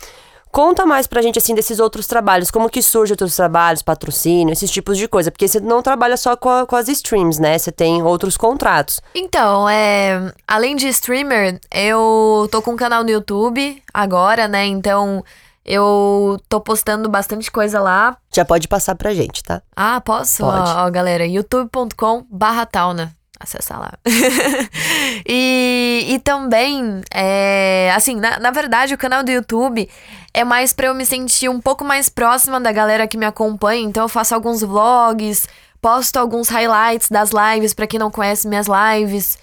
Conta 0.50 0.86
mais 0.86 1.06
pra 1.06 1.22
gente, 1.22 1.38
assim, 1.38 1.54
desses 1.54 1.78
outros 1.78 2.06
trabalhos. 2.06 2.50
Como 2.50 2.68
que 2.68 2.82
surgem 2.82 3.12
outros 3.12 3.36
trabalhos, 3.36 3.82
patrocínio, 3.82 4.52
esses 4.52 4.70
tipos 4.70 4.96
de 4.96 5.06
coisa. 5.06 5.30
Porque 5.30 5.46
você 5.46 5.60
não 5.60 5.82
trabalha 5.82 6.16
só 6.16 6.36
com, 6.36 6.48
a, 6.48 6.66
com 6.66 6.76
as 6.76 6.88
streams, 6.88 7.40
né? 7.40 7.58
Você 7.58 7.70
tem 7.70 8.02
outros 8.02 8.36
contratos. 8.36 9.00
Então, 9.14 9.68
é... 9.68 10.32
Além 10.46 10.76
de 10.76 10.88
streamer, 10.88 11.60
eu 11.72 12.48
tô 12.50 12.62
com 12.62 12.72
um 12.72 12.76
canal 12.76 13.04
no 13.04 13.10
YouTube 13.10 13.82
agora, 13.92 14.48
né? 14.48 14.66
Então... 14.66 15.24
Eu 15.70 16.40
tô 16.48 16.62
postando 16.62 17.10
bastante 17.10 17.50
coisa 17.50 17.78
lá. 17.78 18.16
Já 18.34 18.42
pode 18.42 18.66
passar 18.66 18.94
pra 18.94 19.12
gente, 19.12 19.42
tá? 19.42 19.60
Ah, 19.76 20.00
posso? 20.00 20.42
Pode. 20.42 20.70
Ó, 20.70 20.86
ó 20.86 20.90
galera, 20.90 21.26
youtube.com 21.26 22.24
barra 22.30 22.64
tauna. 22.64 23.14
Acessa 23.40 23.76
lá. 23.76 23.92
e, 25.26 26.06
e 26.08 26.18
também, 26.18 27.02
é, 27.14 27.92
assim, 27.94 28.16
na, 28.16 28.38
na 28.40 28.50
verdade, 28.50 28.94
o 28.94 28.98
canal 28.98 29.22
do 29.22 29.30
YouTube 29.30 29.88
é 30.34 30.44
mais 30.44 30.72
pra 30.72 30.88
eu 30.88 30.94
me 30.94 31.06
sentir 31.06 31.48
um 31.48 31.60
pouco 31.60 31.84
mais 31.84 32.08
próxima 32.08 32.60
da 32.60 32.72
galera 32.72 33.06
que 33.06 33.16
me 33.16 33.26
acompanha. 33.26 33.82
Então 33.82 34.04
eu 34.04 34.08
faço 34.08 34.34
alguns 34.34 34.60
vlogs, 34.62 35.46
posto 35.80 36.16
alguns 36.16 36.48
highlights 36.48 37.08
das 37.08 37.30
lives 37.30 37.74
para 37.74 37.86
quem 37.86 38.00
não 38.00 38.10
conhece 38.10 38.48
minhas 38.48 38.66
lives. 38.66 39.38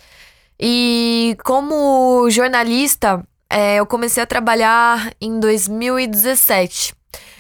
E 0.60 1.38
como 1.44 2.30
jornalista, 2.30 3.24
é, 3.50 3.78
eu 3.78 3.86
comecei 3.86 4.22
a 4.22 4.28
trabalhar 4.28 5.12
em 5.20 5.40
2017. 5.40 6.94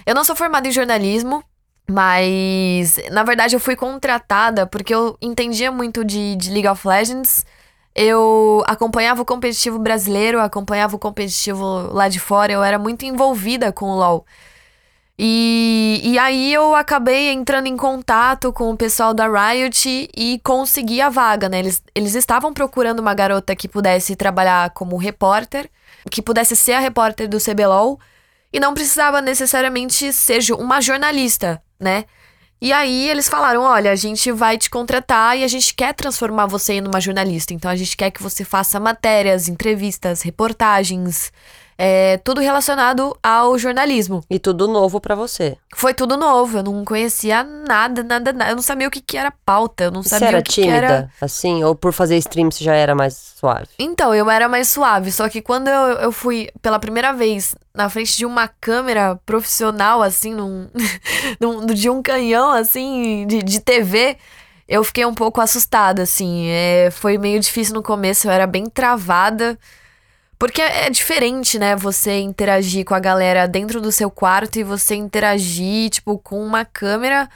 Eu 0.05 0.15
não 0.15 0.23
sou 0.23 0.35
formada 0.35 0.67
em 0.67 0.71
jornalismo, 0.71 1.43
mas 1.87 2.97
na 3.11 3.23
verdade 3.23 3.55
eu 3.55 3.59
fui 3.59 3.75
contratada 3.75 4.65
porque 4.65 4.93
eu 4.93 5.17
entendia 5.21 5.71
muito 5.71 6.03
de, 6.03 6.35
de 6.35 6.51
League 6.51 6.67
of 6.67 6.87
Legends. 6.87 7.45
Eu 7.95 8.63
acompanhava 8.67 9.21
o 9.21 9.25
competitivo 9.25 9.79
brasileiro, 9.79 10.39
acompanhava 10.41 10.95
o 10.95 10.99
competitivo 10.99 11.93
lá 11.93 12.09
de 12.09 12.19
fora, 12.19 12.51
eu 12.51 12.63
era 12.63 12.77
muito 12.77 13.05
envolvida 13.05 13.71
com 13.71 13.85
o 13.85 13.95
LoL. 13.95 14.25
E, 15.17 16.01
e 16.03 16.19
aí 16.19 16.53
eu 16.53 16.75
acabei 16.75 17.29
entrando 17.31 17.67
em 17.67 17.77
contato 17.77 18.51
com 18.51 18.69
o 18.71 18.75
pessoal 18.77 19.13
da 19.13 19.27
Riot 19.27 20.09
e 20.13 20.41
consegui 20.43 20.99
a 20.99 21.07
vaga, 21.07 21.47
né? 21.47 21.59
Eles, 21.59 21.81
eles 21.95 22.15
estavam 22.15 22.53
procurando 22.53 22.99
uma 22.99 23.13
garota 23.13 23.55
que 23.55 23.69
pudesse 23.69 24.13
trabalhar 24.15 24.71
como 24.71 24.97
repórter 24.97 25.69
que 26.09 26.21
pudesse 26.21 26.55
ser 26.55 26.73
a 26.73 26.79
repórter 26.79 27.27
do 27.27 27.39
CBLOL 27.39 27.99
e 28.53 28.59
não 28.59 28.73
precisava 28.73 29.21
necessariamente 29.21 30.13
ser 30.13 30.41
uma 30.53 30.79
jornalista, 30.79 31.61
né? 31.79 32.05
E 32.61 32.71
aí 32.73 33.09
eles 33.09 33.27
falaram: 33.29 33.61
olha, 33.61 33.91
a 33.91 33.95
gente 33.95 34.31
vai 34.31 34.57
te 34.57 34.69
contratar 34.69 35.37
e 35.37 35.43
a 35.43 35.47
gente 35.47 35.73
quer 35.73 35.93
transformar 35.93 36.47
você 36.47 36.73
em 36.73 36.87
uma 36.87 37.01
jornalista. 37.01 37.53
Então 37.53 37.69
a 37.69 37.75
gente 37.75 37.95
quer 37.95 38.11
que 38.11 38.23
você 38.23 38.43
faça 38.43 38.79
matérias, 38.79 39.47
entrevistas, 39.47 40.21
reportagens, 40.21 41.31
é, 41.77 42.17
tudo 42.17 42.41
relacionado 42.41 43.17
ao 43.21 43.57
jornalismo. 43.57 44.23
E 44.29 44.39
tudo 44.39 44.67
novo 44.67 44.99
para 44.99 45.15
você. 45.15 45.57
Foi 45.75 45.93
tudo 45.93 46.15
novo, 46.15 46.59
eu 46.59 46.63
não 46.63 46.85
conhecia 46.85 47.43
nada, 47.43 48.03
nada, 48.03 48.31
nada. 48.31 48.51
Eu 48.51 48.55
não 48.55 48.63
sabia 48.63 48.87
o 48.87 48.91
que, 48.91 49.01
que 49.01 49.17
era 49.17 49.31
pauta, 49.45 49.85
eu 49.85 49.91
não 49.91 50.01
sabia 50.01 50.19
você 50.19 50.25
era 50.25 50.39
o 50.39 50.43
que, 50.43 50.51
tímida, 50.51 50.71
que 50.71 50.85
era... 50.85 51.09
assim? 51.21 51.63
Ou 51.63 51.75
por 51.75 51.91
fazer 51.91 52.17
stream 52.17 52.49
você 52.49 52.63
já 52.63 52.73
era 52.73 52.95
mais 52.95 53.13
suave? 53.13 53.67
Então, 53.77 54.13
eu 54.15 54.29
era 54.29 54.47
mais 54.47 54.69
suave, 54.69 55.11
só 55.11 55.27
que 55.27 55.41
quando 55.41 55.67
eu, 55.67 55.97
eu 55.97 56.11
fui 56.11 56.49
pela 56.61 56.79
primeira 56.79 57.11
vez 57.13 57.55
na 57.73 57.89
frente 57.89 58.15
de 58.15 58.25
uma 58.25 58.47
câmera 58.47 59.19
profissional, 59.25 60.01
assim, 60.01 60.33
num, 60.33 60.67
num 61.39 61.65
de 61.65 61.89
um 61.89 62.01
canhão, 62.01 62.51
assim, 62.51 63.27
de, 63.27 63.43
de 63.43 63.59
TV 63.59 64.17
eu 64.67 64.83
fiquei 64.83 65.05
um 65.05 65.13
pouco 65.13 65.39
assustada, 65.39 66.01
assim. 66.01 66.47
É, 66.47 66.89
foi 66.91 67.17
meio 67.17 67.39
difícil 67.39 67.75
no 67.75 67.83
começo, 67.83 68.27
eu 68.27 68.31
era 68.31 68.47
bem 68.47 68.65
travada. 68.65 69.57
Porque 70.37 70.61
é, 70.61 70.87
é 70.87 70.89
diferente, 70.89 71.57
né? 71.57 71.75
Você 71.75 72.19
interagir 72.19 72.85
com 72.85 72.93
a 72.93 72.99
galera 72.99 73.47
dentro 73.47 73.79
do 73.79 73.91
seu 73.91 74.11
quarto 74.11 74.59
e 74.59 74.63
você 74.63 74.95
interagir, 74.95 75.89
tipo, 75.89 76.17
com 76.19 76.43
uma 76.43 76.65
câmera, 76.65 77.29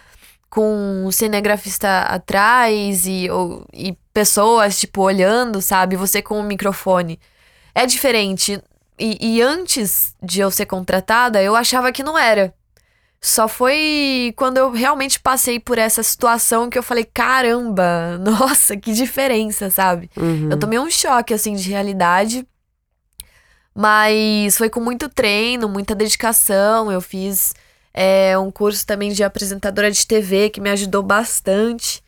com 0.50 1.06
um 1.06 1.12
cinegrafista 1.12 2.02
atrás 2.02 3.06
e, 3.06 3.30
ou, 3.30 3.66
e 3.74 3.98
pessoas, 4.14 4.80
tipo, 4.80 5.02
olhando, 5.02 5.62
sabe? 5.62 5.96
Você 5.96 6.22
com 6.22 6.36
o 6.36 6.40
um 6.40 6.44
microfone. 6.44 7.20
É 7.74 7.86
diferente. 7.86 8.62
E, 9.00 9.18
e 9.38 9.42
antes 9.42 10.16
de 10.22 10.42
eu 10.42 10.52
ser 10.52 10.66
contratada, 10.66 11.42
eu 11.42 11.56
achava 11.56 11.92
que 11.92 12.04
não 12.04 12.18
era. 12.18 12.54
Só 13.22 13.48
foi 13.50 14.34
quando 14.38 14.58
eu 14.58 14.72
realmente 14.72 15.20
passei 15.20 15.60
por 15.60 15.78
essa 15.78 16.02
situação 16.02 16.70
que 16.70 16.78
eu 16.78 16.84
falei: 16.84 17.04
caramba, 17.04 18.18
nossa, 18.24 18.78
que 18.78 18.94
diferença, 18.94 19.70
sabe? 19.70 20.10
Uhum. 20.16 20.50
Eu 20.52 20.58
tomei 20.58 20.80
um 20.80 20.90
choque, 20.90 21.34
assim, 21.34 21.54
de 21.54 21.70
realidade. 21.70 22.48
Mas 23.74 24.58
foi 24.58 24.70
com 24.70 24.80
muito 24.80 25.10
treino, 25.10 25.70
muita 25.70 25.96
dedicação. 25.96 26.92
Eu 26.92 27.02
fiz 27.02 27.54
é, 27.94 28.38
um 28.38 28.52
curso 28.52 28.86
também 28.86 29.12
de 29.12 29.24
apresentadora 29.24 29.92
de 29.92 30.06
TV 30.06 30.50
que 30.50 30.62
me 30.62 30.70
ajudou 30.70 31.04
bastante. 31.04 32.04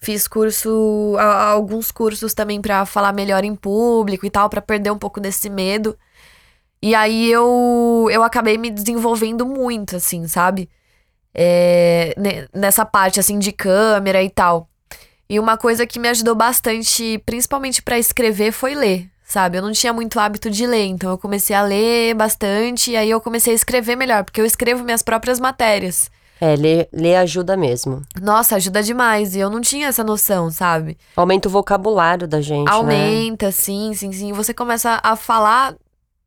Fiz 0.00 0.28
curso, 0.28 1.16
alguns 1.18 1.90
cursos 1.90 2.34
também 2.34 2.60
para 2.60 2.84
falar 2.84 3.12
melhor 3.12 3.44
em 3.44 3.54
público 3.54 4.26
e 4.26 4.30
tal, 4.30 4.50
para 4.50 4.60
perder 4.60 4.90
um 4.90 4.98
pouco 4.98 5.20
desse 5.20 5.48
medo. 5.48 5.96
E 6.82 6.94
aí 6.94 7.30
eu, 7.30 8.08
eu 8.10 8.22
acabei 8.22 8.58
me 8.58 8.70
desenvolvendo 8.70 9.46
muito, 9.46 9.96
assim, 9.96 10.28
sabe? 10.28 10.68
É, 11.34 12.14
nessa 12.52 12.84
parte, 12.84 13.18
assim, 13.18 13.38
de 13.38 13.50
câmera 13.52 14.22
e 14.22 14.28
tal. 14.28 14.68
E 15.28 15.40
uma 15.40 15.56
coisa 15.56 15.86
que 15.86 15.98
me 15.98 16.08
ajudou 16.08 16.34
bastante, 16.34 17.18
principalmente 17.24 17.82
para 17.82 17.98
escrever, 17.98 18.52
foi 18.52 18.74
ler 18.74 19.13
sabe? 19.24 19.58
Eu 19.58 19.62
não 19.62 19.72
tinha 19.72 19.92
muito 19.92 20.20
hábito 20.20 20.50
de 20.50 20.66
ler, 20.66 20.86
então 20.86 21.10
eu 21.10 21.18
comecei 21.18 21.56
a 21.56 21.62
ler 21.62 22.14
bastante 22.14 22.92
e 22.92 22.96
aí 22.96 23.10
eu 23.10 23.20
comecei 23.20 23.52
a 23.52 23.56
escrever 23.56 23.96
melhor, 23.96 24.22
porque 24.24 24.40
eu 24.40 24.44
escrevo 24.44 24.84
minhas 24.84 25.02
próprias 25.02 25.40
matérias. 25.40 26.10
É, 26.40 26.56
ler, 26.56 26.88
ler 26.92 27.16
ajuda 27.16 27.56
mesmo. 27.56 28.02
Nossa, 28.20 28.56
ajuda 28.56 28.82
demais. 28.82 29.34
E 29.34 29.38
eu 29.38 29.48
não 29.48 29.60
tinha 29.60 29.86
essa 29.86 30.04
noção, 30.04 30.50
sabe? 30.50 30.98
Aumenta 31.16 31.48
o 31.48 31.50
vocabulário 31.50 32.26
da 32.26 32.40
gente. 32.40 32.66
Né? 32.66 32.72
Aumenta, 32.72 33.46
né? 33.46 33.52
sim, 33.52 33.94
sim, 33.94 34.12
sim. 34.12 34.32
Você 34.32 34.52
começa 34.52 35.00
a 35.02 35.16
falar 35.16 35.74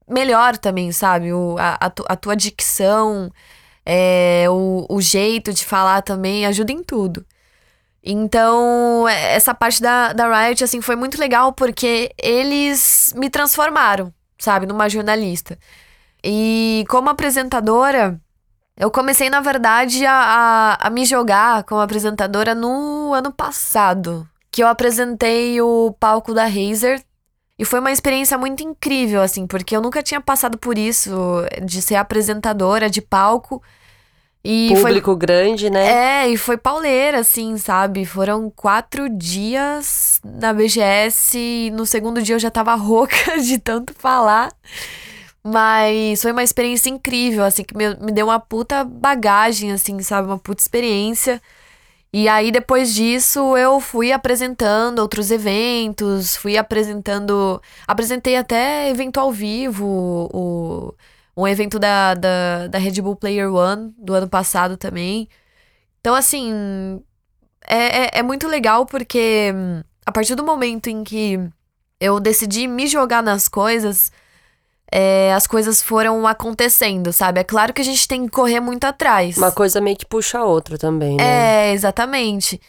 melhor 0.09 0.57
também, 0.57 0.91
sabe? 0.91 1.33
O, 1.33 1.55
a, 1.59 1.77
a, 1.81 1.89
tu, 1.89 2.05
a 2.07 2.15
tua 2.15 2.35
dicção, 2.35 3.29
é, 3.85 4.45
o, 4.49 4.85
o 4.89 5.01
jeito 5.01 5.53
de 5.53 5.65
falar 5.65 6.01
também 6.01 6.45
ajuda 6.45 6.71
em 6.71 6.81
tudo. 6.81 7.25
Então, 8.09 9.05
essa 9.09 9.53
parte 9.53 9.81
da, 9.81 10.13
da 10.13 10.47
Riot, 10.47 10.63
assim, 10.63 10.79
foi 10.79 10.95
muito 10.95 11.19
legal 11.19 11.51
porque 11.51 12.09
eles 12.17 13.13
me 13.17 13.29
transformaram, 13.29 14.13
sabe, 14.39 14.65
numa 14.65 14.87
jornalista. 14.87 15.59
E 16.23 16.85
como 16.87 17.09
apresentadora, 17.09 18.17
eu 18.77 18.89
comecei, 18.89 19.29
na 19.29 19.41
verdade, 19.41 20.05
a, 20.05 20.13
a, 20.13 20.87
a 20.87 20.89
me 20.89 21.03
jogar 21.03 21.65
como 21.65 21.81
apresentadora 21.81 22.55
no 22.55 23.13
ano 23.13 23.29
passado. 23.29 24.25
Que 24.49 24.63
eu 24.63 24.67
apresentei 24.69 25.61
o 25.61 25.93
palco 25.99 26.33
da 26.33 26.45
Razer. 26.45 27.03
E 27.59 27.65
foi 27.65 27.81
uma 27.81 27.91
experiência 27.91 28.37
muito 28.37 28.63
incrível, 28.63 29.21
assim, 29.21 29.45
porque 29.45 29.75
eu 29.75 29.81
nunca 29.81 30.01
tinha 30.01 30.21
passado 30.21 30.57
por 30.57 30.77
isso, 30.77 31.11
de 31.61 31.81
ser 31.81 31.95
apresentadora 31.95 32.89
de 32.89 33.01
palco. 33.01 33.61
E 34.49 34.73
Público 34.73 35.11
foi... 35.11 35.19
grande, 35.19 35.69
né? 35.69 36.23
É, 36.23 36.29
e 36.29 36.37
foi 36.37 36.55
pauleira, 36.55 37.19
assim, 37.19 37.57
sabe? 37.57 38.05
Foram 38.05 38.49
quatro 38.49 39.09
dias 39.09 40.21
na 40.23 40.53
BGS 40.53 41.37
e 41.37 41.71
no 41.71 41.85
segundo 41.85 42.21
dia 42.21 42.35
eu 42.35 42.39
já 42.39 42.49
tava 42.49 42.73
rouca 42.79 43.37
de 43.41 43.57
tanto 43.57 43.93
falar. 43.93 44.53
Mas 45.43 46.21
foi 46.21 46.31
uma 46.31 46.43
experiência 46.43 46.89
incrível, 46.89 47.43
assim, 47.43 47.65
que 47.65 47.75
me, 47.75 47.93
me 47.95 48.09
deu 48.13 48.27
uma 48.27 48.39
puta 48.39 48.85
bagagem, 48.85 49.73
assim, 49.73 49.99
sabe? 50.01 50.29
Uma 50.29 50.39
puta 50.39 50.61
experiência. 50.61 51.41
E 52.13 52.29
aí, 52.29 52.49
depois 52.49 52.93
disso, 52.95 53.57
eu 53.57 53.81
fui 53.81 54.13
apresentando 54.13 54.99
outros 54.99 55.29
eventos, 55.29 56.37
fui 56.37 56.57
apresentando. 56.57 57.61
Apresentei 57.85 58.37
até 58.37 58.89
evento 58.89 59.19
ao 59.19 59.29
vivo, 59.29 59.85
o, 60.33 60.93
um 61.37 61.47
evento 61.47 61.77
da, 61.77 62.15
da, 62.15 62.67
da 62.67 62.79
Red 62.79 62.99
Bull 62.99 63.15
Player 63.15 63.53
One 63.53 63.93
do 63.95 64.15
ano 64.15 64.27
passado 64.27 64.75
também. 64.75 65.29
Então, 66.01 66.15
assim, 66.15 66.99
é, 67.67 68.05
é, 68.05 68.09
é 68.19 68.23
muito 68.23 68.47
legal 68.47 68.87
porque 68.87 69.53
a 70.03 70.11
partir 70.11 70.33
do 70.33 70.43
momento 70.43 70.87
em 70.87 71.03
que 71.03 71.39
eu 71.99 72.19
decidi 72.19 72.67
me 72.67 72.87
jogar 72.87 73.21
nas 73.21 73.47
coisas 73.47 74.11
é, 74.91 75.33
as 75.33 75.45
coisas 75.45 75.81
foram 75.81 76.25
acontecendo, 76.25 77.11
sabe? 77.11 77.41
É 77.41 77.43
claro 77.43 77.73
que 77.73 77.81
a 77.81 77.85
gente 77.85 78.07
tem 78.07 78.25
que 78.25 78.31
correr 78.31 78.59
muito 78.59 78.85
atrás. 78.85 79.37
Uma 79.37 79.51
coisa 79.51 79.81
meio 79.81 79.97
que 79.97 80.05
puxa 80.05 80.39
a 80.39 80.45
outra 80.45 80.77
também, 80.77 81.17
né? 81.17 81.69
É, 81.69 81.73
exatamente. 81.73 82.59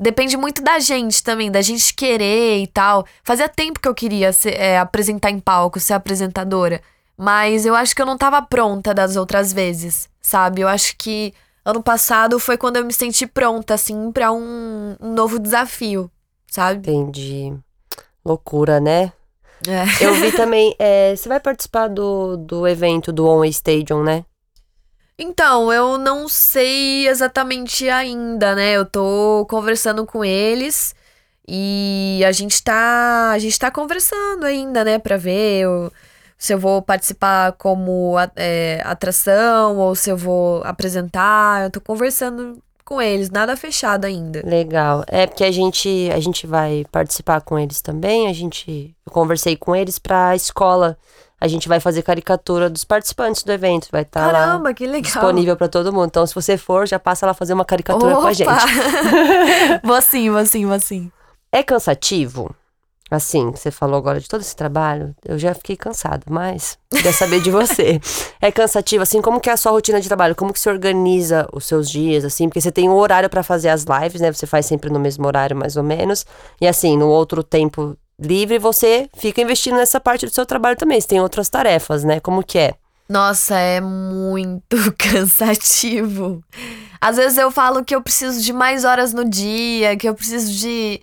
Depende 0.00 0.36
muito 0.36 0.62
da 0.62 0.78
gente 0.78 1.22
também, 1.22 1.50
da 1.50 1.60
gente 1.60 1.92
querer 1.92 2.62
e 2.62 2.66
tal. 2.66 3.04
Fazia 3.22 3.48
tempo 3.48 3.80
que 3.80 3.88
eu 3.88 3.94
queria 3.94 4.32
ser, 4.32 4.54
é, 4.54 4.78
apresentar 4.78 5.30
em 5.30 5.38
palco, 5.38 5.78
ser 5.78 5.92
apresentadora. 5.92 6.80
Mas 7.18 7.66
eu 7.66 7.74
acho 7.74 7.96
que 7.96 8.00
eu 8.00 8.06
não 8.06 8.16
tava 8.16 8.40
pronta 8.40 8.94
das 8.94 9.16
outras 9.16 9.52
vezes, 9.52 10.08
sabe? 10.22 10.60
Eu 10.60 10.68
acho 10.68 10.96
que 10.96 11.34
ano 11.64 11.82
passado 11.82 12.38
foi 12.38 12.56
quando 12.56 12.76
eu 12.76 12.84
me 12.84 12.92
senti 12.92 13.26
pronta, 13.26 13.74
assim, 13.74 14.12
pra 14.12 14.30
um, 14.30 14.96
um 15.00 15.12
novo 15.12 15.40
desafio, 15.40 16.08
sabe? 16.46 16.78
Entendi. 16.78 17.52
Loucura, 18.24 18.78
né? 18.78 19.12
É. 19.66 20.04
Eu 20.04 20.14
vi 20.14 20.30
também. 20.36 20.76
É, 20.78 21.16
você 21.16 21.28
vai 21.28 21.40
participar 21.40 21.88
do, 21.88 22.36
do 22.36 22.68
evento 22.68 23.12
do 23.12 23.26
On 23.26 23.44
Stadium, 23.44 24.04
né? 24.04 24.24
Então, 25.18 25.72
eu 25.72 25.98
não 25.98 26.28
sei 26.28 27.08
exatamente 27.08 27.88
ainda, 27.88 28.54
né? 28.54 28.74
Eu 28.74 28.86
tô 28.86 29.44
conversando 29.50 30.06
com 30.06 30.24
eles 30.24 30.94
e 31.48 32.22
a 32.24 32.30
gente 32.30 32.62
tá, 32.62 33.32
a 33.32 33.38
gente 33.38 33.58
tá 33.58 33.70
conversando 33.70 34.44
ainda, 34.44 34.84
né, 34.84 34.98
para 34.98 35.16
ver 35.16 35.62
eu, 35.62 35.90
se 36.38 36.54
eu 36.54 36.58
vou 36.58 36.80
participar 36.80 37.52
como 37.52 38.14
é, 38.36 38.80
atração 38.84 39.76
ou 39.76 39.94
se 39.96 40.08
eu 40.08 40.16
vou 40.16 40.62
apresentar. 40.62 41.64
Eu 41.64 41.70
tô 41.70 41.80
conversando 41.80 42.62
com 42.84 43.02
eles, 43.02 43.28
nada 43.28 43.56
fechado 43.56 44.04
ainda. 44.04 44.40
Legal. 44.46 45.04
É 45.08 45.26
porque 45.26 45.44
a 45.44 45.50
gente 45.50 46.08
a 46.14 46.20
gente 46.20 46.46
vai 46.46 46.86
participar 46.92 47.40
com 47.40 47.58
eles 47.58 47.82
também. 47.82 48.28
A 48.28 48.32
gente 48.32 48.94
eu 49.04 49.12
conversei 49.12 49.56
com 49.56 49.74
eles 49.74 49.98
para 49.98 50.28
a 50.28 50.36
escola. 50.36 50.96
A 51.40 51.46
gente 51.46 51.68
vai 51.68 51.78
fazer 51.78 52.02
caricatura 52.02 52.68
dos 52.68 52.84
participantes 52.84 53.44
do 53.44 53.52
evento, 53.52 53.88
vai 53.92 54.02
estar 54.02 54.26
tá 54.26 54.32
Caramba, 54.32 54.74
que 54.74 54.84
legal. 54.86 55.02
disponível 55.02 55.56
para 55.56 55.68
todo 55.68 55.92
mundo. 55.92 56.06
Então, 56.06 56.26
se 56.26 56.34
você 56.34 56.56
for, 56.56 56.88
já 56.88 56.98
passa 56.98 57.26
lá 57.26 57.32
fazer 57.32 57.52
uma 57.52 57.64
caricatura 57.64 58.12
Opa! 58.14 58.22
com 58.22 58.26
a 58.26 58.32
gente. 58.32 58.48
vou 59.84 60.02
sim, 60.02 60.30
vou 60.30 60.44
sim, 60.44 60.66
vou 60.66 60.80
sim. 60.80 61.12
É 61.52 61.62
cansativo? 61.62 62.52
Assim, 63.10 63.50
você 63.50 63.70
falou 63.70 63.96
agora 63.96 64.20
de 64.20 64.28
todo 64.28 64.42
esse 64.42 64.54
trabalho, 64.54 65.14
eu 65.24 65.38
já 65.38 65.54
fiquei 65.54 65.76
cansada, 65.76 66.22
mas 66.28 66.78
queria 66.90 67.12
saber 67.12 67.40
de 67.40 67.50
você. 67.50 68.00
é 68.40 68.52
cansativo, 68.52 69.02
assim, 69.02 69.22
como 69.22 69.40
que 69.40 69.48
é 69.48 69.52
a 69.52 69.56
sua 69.56 69.72
rotina 69.72 70.00
de 70.00 70.08
trabalho? 70.08 70.34
Como 70.34 70.52
que 70.52 70.60
você 70.60 70.68
organiza 70.68 71.48
os 71.52 71.64
seus 71.64 71.88
dias, 71.88 72.24
assim? 72.24 72.48
Porque 72.48 72.60
você 72.60 72.70
tem 72.70 72.88
um 72.88 72.94
horário 72.94 73.30
para 73.30 73.42
fazer 73.42 73.70
as 73.70 73.84
lives, 73.84 74.20
né? 74.20 74.30
Você 74.30 74.46
faz 74.46 74.66
sempre 74.66 74.90
no 74.90 75.00
mesmo 75.00 75.26
horário, 75.26 75.56
mais 75.56 75.76
ou 75.76 75.82
menos. 75.82 76.26
E 76.60 76.66
assim, 76.66 76.98
no 76.98 77.08
outro 77.08 77.42
tempo 77.42 77.96
livre, 78.20 78.58
você 78.58 79.08
fica 79.16 79.40
investindo 79.40 79.76
nessa 79.76 79.98
parte 79.98 80.26
do 80.26 80.32
seu 80.32 80.44
trabalho 80.44 80.76
também. 80.76 81.00
Você 81.00 81.08
tem 81.08 81.20
outras 81.20 81.48
tarefas, 81.48 82.04
né? 82.04 82.20
Como 82.20 82.42
que 82.42 82.58
é? 82.58 82.74
Nossa, 83.08 83.58
é 83.58 83.80
muito 83.80 84.76
cansativo. 84.98 86.44
Às 87.00 87.16
vezes 87.16 87.38
eu 87.38 87.50
falo 87.50 87.82
que 87.82 87.94
eu 87.94 88.02
preciso 88.02 88.42
de 88.42 88.52
mais 88.52 88.84
horas 88.84 89.14
no 89.14 89.24
dia, 89.24 89.96
que 89.96 90.06
eu 90.06 90.14
preciso 90.14 90.52
de 90.52 91.00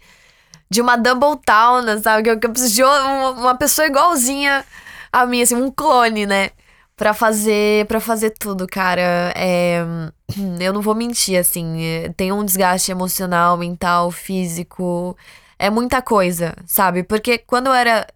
de 0.69 0.81
uma 0.81 0.95
double 0.95 1.39
town, 1.45 1.83
sabe? 2.01 2.23
Que 2.23 2.29
eu, 2.29 2.39
que 2.39 2.47
eu 2.47 2.51
preciso 2.51 2.75
de 2.75 2.83
uma, 2.83 3.55
pessoa 3.55 3.87
igualzinha 3.87 4.65
a 5.11 5.25
mim, 5.25 5.41
assim, 5.41 5.55
um 5.55 5.71
clone, 5.71 6.25
né? 6.25 6.51
Pra 6.97 7.13
fazer, 7.13 7.85
pra 7.87 7.99
fazer 7.99 8.31
tudo, 8.31 8.67
cara. 8.67 9.33
É, 9.35 9.83
eu 10.59 10.73
não 10.73 10.81
vou 10.81 10.95
mentir, 10.95 11.39
assim. 11.39 11.83
É, 11.83 12.09
tem 12.09 12.31
um 12.31 12.43
desgaste 12.43 12.91
emocional, 12.91 13.57
mental, 13.57 14.11
físico. 14.11 15.17
É 15.59 15.69
muita 15.69 16.01
coisa, 16.01 16.53
sabe? 16.65 17.03
Porque 17.03 17.37
quando 17.37 17.67
eu 17.67 17.73
era 17.73 18.07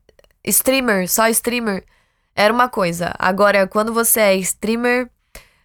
streamer, 0.45 1.09
só 1.09 1.27
streamer, 1.29 1.83
era 2.35 2.53
uma 2.53 2.69
coisa. 2.69 3.13
Agora, 3.19 3.67
quando 3.67 3.93
você 3.93 4.19
é 4.21 4.35
streamer, 4.37 5.09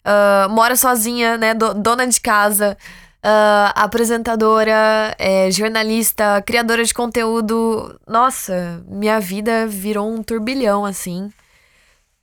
uh, 0.05 0.49
mora 0.51 0.77
sozinha, 0.77 1.37
né? 1.37 1.55
Do, 1.55 1.75
dona 1.75 2.07
de 2.07 2.21
casa 2.21 2.77
uh, 3.25 3.73
apresentadora, 3.75 5.17
é, 5.19 5.51
jornalista, 5.51 6.43
criadora 6.43 6.85
de 6.85 6.93
conteúdo. 6.93 7.99
Nossa, 8.07 8.85
minha 8.87 9.19
vida 9.19 9.67
virou 9.67 10.13
um 10.13 10.23
turbilhão, 10.23 10.85
assim. 10.85 11.31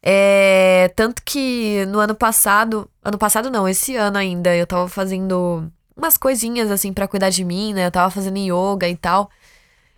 É, 0.03 0.91
tanto 0.95 1.21
que 1.25 1.85
no 1.87 1.99
ano 1.99 2.15
passado. 2.15 2.89
Ano 3.03 3.17
passado 3.17 3.49
não, 3.49 3.67
esse 3.67 3.95
ano 3.95 4.17
ainda, 4.17 4.55
eu 4.55 4.67
tava 4.67 4.87
fazendo 4.87 5.67
umas 5.97 6.17
coisinhas 6.17 6.71
assim 6.71 6.93
para 6.93 7.07
cuidar 7.07 7.29
de 7.29 7.43
mim, 7.43 7.73
né? 7.73 7.87
Eu 7.87 7.91
tava 7.91 8.11
fazendo 8.11 8.37
yoga 8.37 8.87
e 8.87 8.95
tal. 8.95 9.29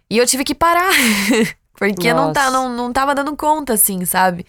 E 0.09 0.17
eu 0.17 0.25
tive 0.25 0.43
que 0.43 0.55
parar. 0.55 0.91
porque 1.75 2.13
não, 2.13 2.31
tá, 2.31 2.49
não, 2.49 2.69
não 2.69 2.93
tava 2.93 3.15
dando 3.15 3.35
conta, 3.35 3.73
assim, 3.73 4.05
sabe? 4.05 4.45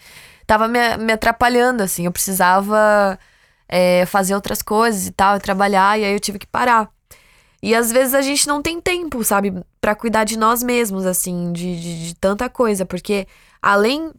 Tava 0.47 0.67
me, 0.67 0.97
me 0.97 1.13
atrapalhando, 1.13 1.83
assim. 1.83 2.05
Eu 2.05 2.11
precisava 2.11 3.19
é, 3.67 4.05
fazer 4.05 4.35
outras 4.35 4.61
coisas 4.61 5.07
e 5.07 5.11
tal, 5.11 5.39
trabalhar, 5.39 5.99
e 5.99 6.05
aí 6.05 6.13
eu 6.13 6.19
tive 6.19 6.39
que 6.39 6.47
parar. 6.47 6.89
E 7.61 7.73
às 7.73 7.91
vezes 7.91 8.13
a 8.13 8.21
gente 8.21 8.47
não 8.47 8.61
tem 8.61 8.79
tempo, 8.79 9.23
sabe, 9.23 9.53
para 9.81 9.95
cuidar 9.95 10.23
de 10.23 10.37
nós 10.37 10.61
mesmos, 10.61 11.05
assim, 11.05 11.51
de, 11.51 11.79
de, 11.79 12.07
de, 12.07 12.15
tanta 12.15 12.47
coisa, 12.47 12.85
porque 12.85 13.27
além 13.61 14.11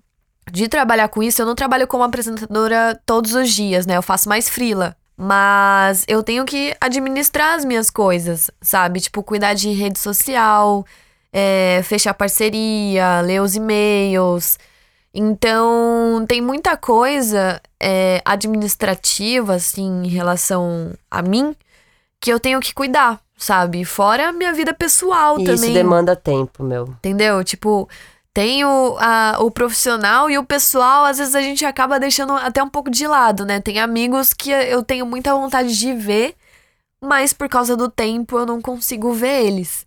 de 0.51 0.69
trabalhar 0.69 1.09
com 1.09 1.23
isso, 1.23 1.43
eu 1.43 1.47
não 1.47 1.55
trabalho 1.55 1.87
como 1.87 2.03
apresentadora 2.03 3.01
todos 3.07 3.35
os 3.35 3.51
dias, 3.51 3.87
né? 3.87 3.97
Eu 3.97 4.03
faço 4.03 4.29
mais 4.29 4.49
frila. 4.49 4.97
Mas 5.17 6.05
eu 6.09 6.23
tenho 6.23 6.45
que 6.45 6.77
administrar 6.81 7.55
as 7.55 7.65
minhas 7.65 7.89
coisas, 7.89 8.51
sabe? 8.61 9.01
Tipo, 9.01 9.23
cuidar 9.23 9.55
de 9.55 9.71
rede 9.71 9.99
social, 9.99 10.85
é, 11.33 11.81
fechar 11.85 12.15
parceria, 12.15 13.21
ler 13.23 13.41
os 13.41 13.57
e-mails. 13.57 14.59
Então, 15.19 16.27
tem 16.29 16.43
muita 16.43 16.77
coisa 16.77 17.59
é, 17.81 18.21
administrativa, 18.23 19.55
assim, 19.55 20.03
em 20.05 20.09
relação 20.09 20.93
a 21.11 21.23
mim, 21.23 21.57
que 22.21 22.31
eu 22.31 22.39
tenho 22.39 22.61
que 22.61 22.75
cuidar, 22.75 23.19
sabe? 23.35 23.83
Fora 23.83 24.29
a 24.29 24.33
minha 24.33 24.53
vida 24.53 24.75
pessoal 24.75 25.41
e 25.41 25.45
também. 25.45 25.55
Isso 25.55 25.73
demanda 25.73 26.15
tempo, 26.15 26.63
meu. 26.63 26.85
Entendeu? 26.99 27.43
Tipo, 27.43 27.89
tem 28.35 28.63
o, 28.67 28.95
a, 28.99 29.39
o 29.41 29.51
profissional 29.51 30.29
e 30.29 30.37
o 30.37 30.45
pessoal, 30.45 31.07
às 31.07 31.17
vezes 31.17 31.35
a 31.35 31.41
gente 31.41 31.65
acaba 31.65 31.99
deixando 31.99 32.35
até 32.35 32.63
um 32.63 32.69
pouco 32.69 32.91
de 32.91 33.07
lado, 33.07 33.47
né? 33.47 33.59
Tem 33.59 33.79
amigos 33.79 34.35
que 34.35 34.51
eu 34.51 34.83
tenho 34.83 35.07
muita 35.07 35.33
vontade 35.35 35.79
de 35.79 35.95
ver, 35.95 36.35
mas 37.01 37.33
por 37.33 37.49
causa 37.49 37.75
do 37.75 37.89
tempo 37.89 38.37
eu 38.37 38.45
não 38.45 38.61
consigo 38.61 39.15
ver 39.15 39.47
eles. 39.47 39.87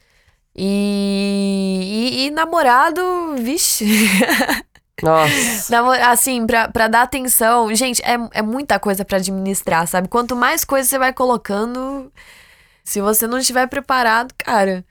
E, 0.56 2.16
e, 2.16 2.26
e 2.26 2.32
namorado, 2.32 3.02
vixe. 3.38 3.86
Nossa. 5.04 6.10
Assim, 6.10 6.46
pra, 6.46 6.68
pra 6.70 6.88
dar 6.88 7.04
atenção. 7.04 7.74
Gente, 7.74 8.02
é, 8.04 8.18
é 8.34 8.42
muita 8.42 8.80
coisa 8.80 9.04
para 9.06 9.18
administrar, 9.18 9.88
sabe? 9.88 10.08
Quanto 10.08 10.36
mais 10.36 10.64
coisa 10.64 10.88
você 10.88 10.98
vai 10.98 11.14
colocando, 11.14 12.12
se 12.84 13.02
você 13.02 13.28
não 13.28 13.38
estiver 13.38 13.68
preparado, 13.68 14.34
cara, 14.38 14.86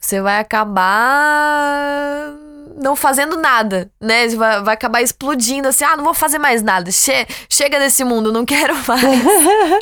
você 0.00 0.20
vai 0.20 0.38
acabar 0.38 2.32
não 2.76 2.94
fazendo 2.94 3.36
nada, 3.36 3.90
né? 4.00 4.28
Vai, 4.28 4.62
vai 4.62 4.74
acabar 4.74 5.02
explodindo 5.02 5.68
assim, 5.68 5.84
ah, 5.84 5.96
não 5.96 6.04
vou 6.04 6.14
fazer 6.14 6.38
mais 6.38 6.62
nada. 6.62 6.90
Che 6.90 7.26
chega 7.48 7.78
desse 7.78 8.04
mundo, 8.04 8.32
não 8.32 8.44
quero 8.46 8.74
mais. 8.86 9.02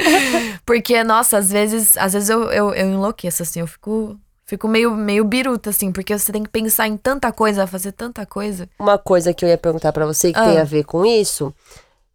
Porque, 0.65 1.03
nossa, 1.03 1.39
às 1.39 1.51
vezes, 1.51 1.97
às 1.97 2.13
vezes 2.13 2.29
eu, 2.29 2.45
eu, 2.51 2.73
eu 2.75 2.87
enlouqueço, 2.87 3.43
assim, 3.43 3.61
eu 3.61 3.67
fico 3.67 4.19
Fico 4.47 4.69
meio, 4.69 4.95
meio 4.95 5.25
biruta, 5.25 5.71
assim, 5.71 5.91
porque 5.91 6.17
você 6.17 6.31
tem 6.31 6.43
que 6.43 6.51
pensar 6.51 6.87
em 6.87 6.99
tanta 6.99 7.33
coisa, 7.33 7.67
fazer 7.67 7.93
tanta 7.93 8.27
coisa. 8.27 8.69
Uma 8.79 8.99
coisa 8.99 9.33
que 9.33 9.43
eu 9.43 9.49
ia 9.49 9.57
perguntar 9.57 9.91
para 9.91 10.05
você 10.05 10.33
que 10.33 10.39
ah. 10.39 10.45
tem 10.45 10.59
a 10.59 10.65
ver 10.65 10.85
com 10.85 11.07
isso, 11.07 11.53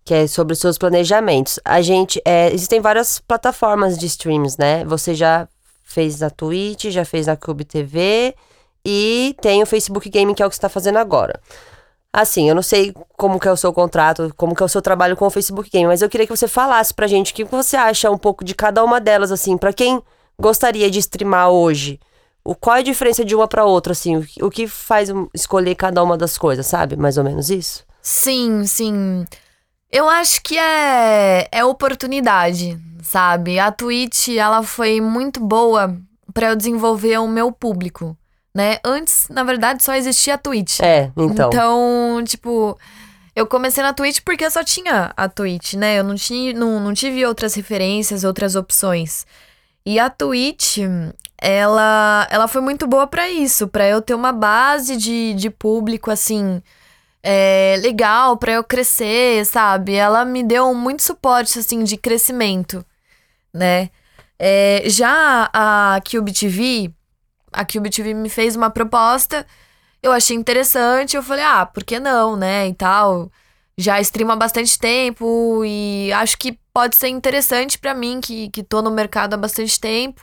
que 0.06 0.14
é 0.14 0.28
sobre 0.28 0.54
os 0.54 0.60
seus 0.60 0.78
planejamentos. 0.78 1.60
A 1.66 1.82
gente, 1.82 2.22
é, 2.24 2.54
existem 2.54 2.80
várias 2.82 3.20
plataformas 3.20 3.98
de 3.98 4.06
streams, 4.06 4.58
né? 4.60 4.86
Você 4.86 5.16
já 5.16 5.48
fez 5.84 6.20
na 6.20 6.30
Twitch, 6.30 6.86
já 6.86 7.04
fez 7.04 7.26
na 7.26 7.36
Cube 7.36 7.66
TV 7.66 8.36
e 8.86 9.36
tem 9.42 9.64
o 9.64 9.66
Facebook 9.66 10.08
Gaming, 10.08 10.36
que 10.36 10.44
é 10.44 10.46
o 10.46 10.50
que 10.50 10.56
você 10.56 10.62
tá 10.62 10.70
fazendo 10.70 10.98
agora. 10.98 11.40
Assim, 12.14 12.48
eu 12.48 12.54
não 12.54 12.62
sei 12.62 12.94
como 13.18 13.40
que 13.40 13.48
é 13.48 13.52
o 13.52 13.58
seu 13.58 13.74
contrato, 13.74 14.32
como 14.38 14.56
que 14.56 14.62
é 14.62 14.66
o 14.66 14.70
seu 14.70 14.84
trabalho 14.84 15.18
com 15.18 15.26
o 15.26 15.30
Facebook 15.32 15.68
Gaming, 15.72 15.88
mas 15.88 16.04
eu 16.04 16.10
queria 16.10 16.28
que 16.28 16.36
você 16.36 16.48
falasse 16.48 16.94
pra 16.94 17.08
gente 17.08 17.32
o 17.32 17.36
que 17.36 17.44
você 17.44 17.76
acha 17.76 18.12
um 18.12 18.18
pouco 18.20 18.46
de 18.46 18.54
cada 18.54 18.84
uma 18.84 19.02
delas, 19.02 19.32
assim, 19.32 19.58
para 19.58 19.74
quem 19.74 20.00
gostaria 20.40 20.92
de 20.92 21.00
streamar 21.00 21.50
hoje 21.50 22.00
o, 22.44 22.56
qual 22.56 22.78
é 22.78 22.80
a 22.80 22.84
diferença 22.84 23.24
de 23.24 23.36
uma 23.36 23.48
para 23.48 23.66
outra, 23.66 23.94
assim? 23.94 24.18
O, 24.18 24.26
o 24.42 24.50
que 24.50 24.68
faz 24.68 25.10
escolher 25.34 25.76
cada 25.76 26.04
uma 26.04 26.18
das 26.18 26.38
coisas, 26.38 26.66
sabe? 26.66 26.96
Mais 26.96 27.18
ou 27.18 27.24
menos 27.24 27.50
isso? 27.50 27.84
Sim, 28.02 28.66
sim. 28.66 29.26
Eu 29.92 30.08
acho 30.10 30.42
que 30.42 30.58
é, 30.58 31.48
é 31.52 31.66
oportunidade, 31.66 32.80
sabe? 33.02 33.60
A 33.60 33.72
Twitch, 33.72 34.30
ela 34.30 34.64
foi 34.64 35.02
muito 35.02 35.40
boa 35.40 35.96
para 36.34 36.50
eu 36.50 36.56
desenvolver 36.56 37.18
o 37.20 37.28
meu 37.28 37.52
público, 37.52 38.16
né? 38.54 38.78
Antes, 38.84 39.28
na 39.30 39.44
verdade, 39.44 39.84
só 39.84 39.96
existia 39.96 40.36
a 40.36 40.38
Twitch. 40.38 40.80
É, 40.80 41.12
então. 41.18 41.50
Então, 41.50 42.24
tipo, 42.24 42.78
eu 43.36 43.48
comecei 43.48 43.84
na 43.84 43.94
Twitch 43.94 44.20
porque 44.24 44.46
eu 44.46 44.52
só 44.52 44.64
tinha 44.64 45.12
a 45.16 45.28
Twitch, 45.28 45.74
né? 45.74 46.00
Eu 46.00 46.04
não, 46.04 46.16
tinha, 46.16 46.54
não, 46.54 46.80
não 46.80 46.94
tive 46.94 47.26
outras 47.26 47.56
referências, 47.56 48.24
outras 48.24 48.56
opções. 48.56 49.26
E 49.90 49.98
a 49.98 50.08
Twitch, 50.08 50.78
ela, 51.36 52.28
ela 52.30 52.48
foi 52.48 52.62
muito 52.62 52.86
boa 52.86 53.08
para 53.08 53.28
isso, 53.28 53.68
para 53.68 53.88
eu 53.88 54.04
ter 54.04 54.14
uma 54.14 54.32
base 54.32 54.96
de, 54.96 55.34
de 55.34 55.50
público, 55.50 56.12
assim, 56.12 56.62
é, 57.24 57.76
legal, 57.82 58.38
para 58.38 58.52
eu 58.52 58.64
crescer, 58.64 59.44
sabe? 59.48 59.96
Ela 59.96 60.24
me 60.24 60.44
deu 60.44 60.76
muito 60.76 61.02
suporte, 61.02 61.58
assim, 61.58 61.84
de 61.84 61.98
crescimento, 61.98 62.86
né? 63.52 63.90
É, 64.38 64.84
já 64.86 65.50
a 65.52 66.00
Cube 66.08 66.34
TV, 66.34 66.94
a 67.52 67.66
Cube 67.66 67.90
TV 67.90 68.14
me 68.14 68.30
fez 68.30 68.56
uma 68.56 68.70
proposta, 68.70 69.44
eu 70.04 70.12
achei 70.12 70.38
interessante, 70.38 71.16
eu 71.18 71.24
falei, 71.24 71.44
ah, 71.44 71.66
por 71.66 71.84
que 71.84 72.00
não, 72.00 72.36
né? 72.36 72.68
E 72.68 72.76
tal. 72.76 73.32
Já 73.80 74.02
streamo 74.02 74.34
há 74.34 74.36
bastante 74.36 74.78
tempo 74.78 75.64
e 75.66 76.12
acho 76.12 76.38
que 76.38 76.60
pode 76.74 76.98
ser 76.98 77.08
interessante 77.08 77.80
para 77.80 77.94
mim, 77.94 78.20
que, 78.22 78.50
que 78.50 78.62
tô 78.62 78.82
no 78.82 78.92
mercado 78.92 79.36
há 79.36 79.38
bastante 79.38 79.80
tempo 79.80 80.22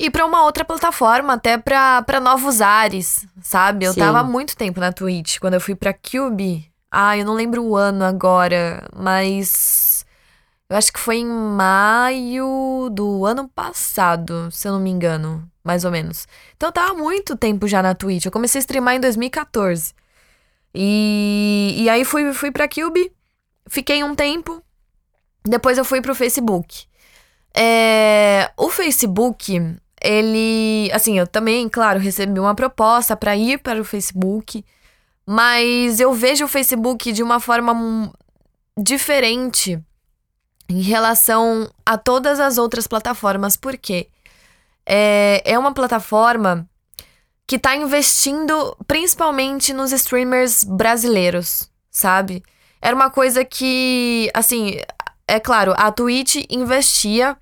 ir 0.00 0.10
para 0.10 0.24
uma 0.24 0.44
outra 0.44 0.64
plataforma, 0.64 1.34
até 1.34 1.58
para 1.58 2.20
novos 2.20 2.62
ares, 2.62 3.26
sabe? 3.42 3.84
Eu 3.84 3.92
Sim. 3.92 4.00
tava 4.00 4.20
há 4.20 4.24
muito 4.24 4.56
tempo 4.56 4.80
na 4.80 4.92
Twitch. 4.92 5.38
Quando 5.38 5.54
eu 5.54 5.60
fui 5.60 5.74
pra 5.74 5.92
Cube, 5.92 6.68
ah, 6.90 7.16
eu 7.16 7.24
não 7.24 7.34
lembro 7.34 7.62
o 7.62 7.76
ano 7.76 8.02
agora, 8.02 8.82
mas 8.96 10.06
eu 10.70 10.76
acho 10.76 10.90
que 10.92 10.98
foi 10.98 11.18
em 11.18 11.26
maio 11.26 12.88
do 12.90 13.26
ano 13.26 13.46
passado, 13.48 14.48
se 14.50 14.66
eu 14.66 14.72
não 14.72 14.80
me 14.80 14.90
engano, 14.90 15.46
mais 15.62 15.84
ou 15.84 15.90
menos. 15.90 16.26
Então 16.56 16.70
eu 16.70 16.72
tava 16.72 16.92
há 16.92 16.94
muito 16.94 17.36
tempo 17.36 17.68
já 17.68 17.82
na 17.82 17.94
Twitch. 17.94 18.24
Eu 18.24 18.32
comecei 18.32 18.58
a 18.58 18.62
streamar 18.62 18.94
em 18.94 19.00
2014. 19.00 19.92
E, 20.74 21.74
e 21.78 21.88
aí 21.88 22.04
fui, 22.04 22.32
fui 22.32 22.50
pra 22.50 22.68
Cube, 22.68 23.12
fiquei 23.68 24.04
um 24.04 24.14
tempo, 24.14 24.62
depois 25.44 25.78
eu 25.78 25.84
fui 25.84 26.00
pro 26.00 26.14
Facebook. 26.14 26.84
É, 27.54 28.50
o 28.56 28.70
Facebook, 28.70 29.76
ele, 30.00 30.90
assim, 30.92 31.18
eu 31.18 31.26
também, 31.26 31.68
claro, 31.68 31.98
recebi 31.98 32.38
uma 32.38 32.54
proposta 32.54 33.16
para 33.16 33.36
ir 33.36 33.58
para 33.58 33.80
o 33.80 33.84
Facebook, 33.84 34.64
mas 35.26 36.00
eu 36.00 36.12
vejo 36.12 36.44
o 36.44 36.48
Facebook 36.48 37.12
de 37.12 37.22
uma 37.22 37.40
forma 37.40 38.12
diferente 38.78 39.78
em 40.68 40.82
relação 40.82 41.68
a 41.84 41.98
todas 41.98 42.38
as 42.38 42.56
outras 42.56 42.86
plataformas, 42.86 43.56
porque 43.56 44.08
é, 44.86 45.42
é 45.44 45.58
uma 45.58 45.74
plataforma 45.74 46.68
que 47.50 47.58
tá 47.58 47.74
investindo 47.74 48.76
principalmente 48.86 49.72
nos 49.72 49.90
streamers 49.90 50.62
brasileiros, 50.62 51.68
sabe? 51.90 52.44
Era 52.80 52.94
uma 52.94 53.10
coisa 53.10 53.44
que, 53.44 54.30
assim, 54.32 54.78
é 55.26 55.40
claro, 55.40 55.74
a 55.76 55.90
Twitch 55.90 56.44
investia 56.48 57.36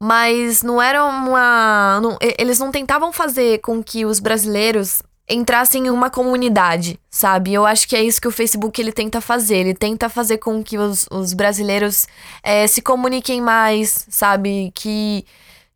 mas 0.00 0.62
não 0.62 0.80
era 0.80 1.04
uma. 1.04 1.98
Não, 2.00 2.16
eles 2.38 2.60
não 2.60 2.70
tentavam 2.70 3.12
fazer 3.12 3.58
com 3.58 3.82
que 3.82 4.04
os 4.04 4.20
brasileiros 4.20 5.02
entrassem 5.28 5.86
em 5.86 5.90
uma 5.90 6.10
comunidade, 6.10 7.00
sabe? 7.10 7.54
Eu 7.54 7.66
acho 7.66 7.88
que 7.88 7.96
é 7.96 8.04
isso 8.04 8.20
que 8.20 8.28
o 8.28 8.32
Facebook 8.32 8.80
ele 8.80 8.92
tenta 8.92 9.20
fazer. 9.20 9.56
Ele 9.56 9.74
tenta 9.74 10.08
fazer 10.08 10.38
com 10.38 10.62
que 10.62 10.78
os, 10.78 11.08
os 11.10 11.32
brasileiros 11.32 12.06
é, 12.42 12.68
se 12.68 12.82
comuniquem 12.82 13.40
mais, 13.40 14.06
sabe? 14.08 14.70
Que, 14.74 15.24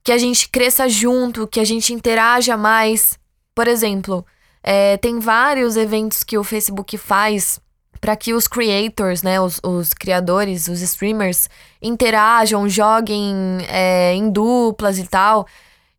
que 0.04 0.12
a 0.12 0.18
gente 0.18 0.48
cresça 0.48 0.88
junto, 0.88 1.48
que 1.48 1.58
a 1.58 1.64
gente 1.64 1.92
interaja 1.92 2.56
mais. 2.56 3.18
Por 3.58 3.66
exemplo, 3.66 4.24
é, 4.62 4.96
tem 4.98 5.18
vários 5.18 5.76
eventos 5.76 6.22
que 6.22 6.38
o 6.38 6.44
Facebook 6.44 6.96
faz 6.96 7.58
para 8.00 8.14
que 8.14 8.32
os 8.32 8.46
creators, 8.46 9.20
né, 9.24 9.40
os, 9.40 9.58
os, 9.64 9.92
criadores, 9.92 10.68
os 10.68 10.80
streamers, 10.80 11.50
interajam, 11.82 12.68
joguem 12.68 13.34
é, 13.68 14.14
em 14.14 14.30
duplas 14.30 14.96
e 14.96 15.08
tal. 15.08 15.44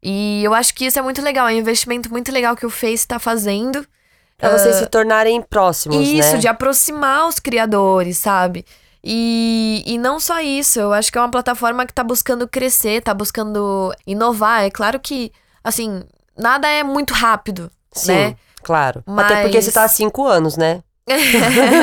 E 0.01 0.41
eu 0.41 0.53
acho 0.53 0.73
que 0.73 0.85
isso 0.85 0.99
é 0.99 1.01
muito 1.01 1.21
legal, 1.21 1.49
é 1.49 1.53
um 1.53 1.57
investimento 1.57 2.09
muito 2.09 2.31
legal 2.31 2.55
que 2.55 2.65
o 2.65 2.69
Face 2.69 2.93
está 2.93 3.19
fazendo. 3.19 3.85
Pra 4.37 4.51
uh, 4.51 4.57
vocês 4.57 4.77
se 4.77 4.87
tornarem 4.87 5.41
próximos, 5.41 5.97
isso, 5.97 6.13
né? 6.13 6.19
Isso, 6.19 6.37
de 6.37 6.47
aproximar 6.47 7.27
os 7.27 7.39
criadores, 7.39 8.19
sabe? 8.19 8.63
E, 9.03 9.83
e 9.85 9.97
não 9.97 10.17
só 10.17 10.39
isso, 10.39 10.79
eu 10.79 10.93
acho 10.93 11.11
que 11.11 11.17
é 11.17 11.21
uma 11.21 11.29
plataforma 11.29 11.85
que 11.85 11.93
tá 11.93 12.05
buscando 12.05 12.47
crescer, 12.47 13.01
tá 13.01 13.13
buscando 13.13 13.93
inovar. 14.07 14.63
É 14.63 14.69
claro 14.69 14.97
que, 14.97 15.29
assim, 15.61 16.05
nada 16.39 16.67
é 16.67 16.83
muito 16.83 17.13
rápido, 17.13 17.69
Sim, 17.91 18.13
né? 18.13 18.35
claro. 18.63 19.03
Mas... 19.05 19.25
Até 19.25 19.41
porque 19.43 19.61
você 19.61 19.71
tá 19.71 19.83
há 19.83 19.87
cinco 19.87 20.25
anos, 20.25 20.57
né? 20.57 20.81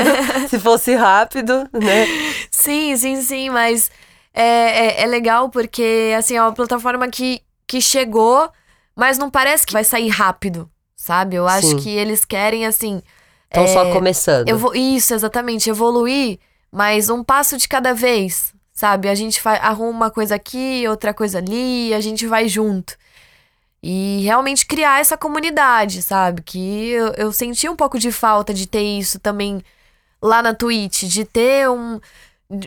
Se 0.48 0.58
fosse 0.58 0.94
rápido, 0.94 1.68
né? 1.72 2.06
Sim, 2.50 2.96
sim, 2.96 3.20
sim, 3.22 3.50
mas 3.50 3.90
é, 4.32 4.42
é, 4.42 5.02
é, 5.02 5.06
legal 5.06 5.48
porque, 5.48 6.14
assim, 6.16 6.36
é 6.36 6.42
uma 6.42 6.52
plataforma 6.52 7.08
que, 7.08 7.42
que 7.66 7.80
chegou, 7.80 8.50
mas 8.94 9.18
não 9.18 9.30
parece 9.30 9.66
que 9.66 9.72
vai 9.72 9.84
sair 9.84 10.08
rápido, 10.08 10.68
sabe? 10.94 11.36
Eu 11.36 11.46
acho 11.46 11.68
sim. 11.68 11.76
que 11.78 11.90
eles 11.90 12.24
querem, 12.24 12.66
assim. 12.66 13.02
Estão 13.44 13.64
é, 13.64 13.68
só 13.68 13.92
começando. 13.92 14.56
Vou, 14.58 14.74
isso, 14.74 15.14
exatamente, 15.14 15.70
evoluir, 15.70 16.38
mas 16.70 17.08
um 17.08 17.24
passo 17.24 17.56
de 17.56 17.66
cada 17.66 17.94
vez, 17.94 18.52
sabe? 18.72 19.08
A 19.08 19.14
gente 19.14 19.40
arruma 19.46 19.90
uma 19.90 20.10
coisa 20.10 20.34
aqui, 20.34 20.84
outra 20.88 21.14
coisa 21.14 21.38
ali, 21.38 21.94
a 21.94 22.00
gente 22.00 22.26
vai 22.26 22.48
junto. 22.48 22.94
E 23.88 24.20
realmente 24.24 24.66
criar 24.66 24.98
essa 25.00 25.16
comunidade, 25.16 26.02
sabe? 26.02 26.42
Que 26.42 26.88
eu, 26.90 27.06
eu 27.12 27.32
senti 27.32 27.68
um 27.68 27.76
pouco 27.76 28.00
de 28.00 28.10
falta 28.10 28.52
de 28.52 28.66
ter 28.66 28.82
isso 28.82 29.20
também 29.20 29.62
lá 30.20 30.42
na 30.42 30.52
Twitch, 30.52 31.04
de 31.04 31.24
ter 31.24 31.70
um, 31.70 32.00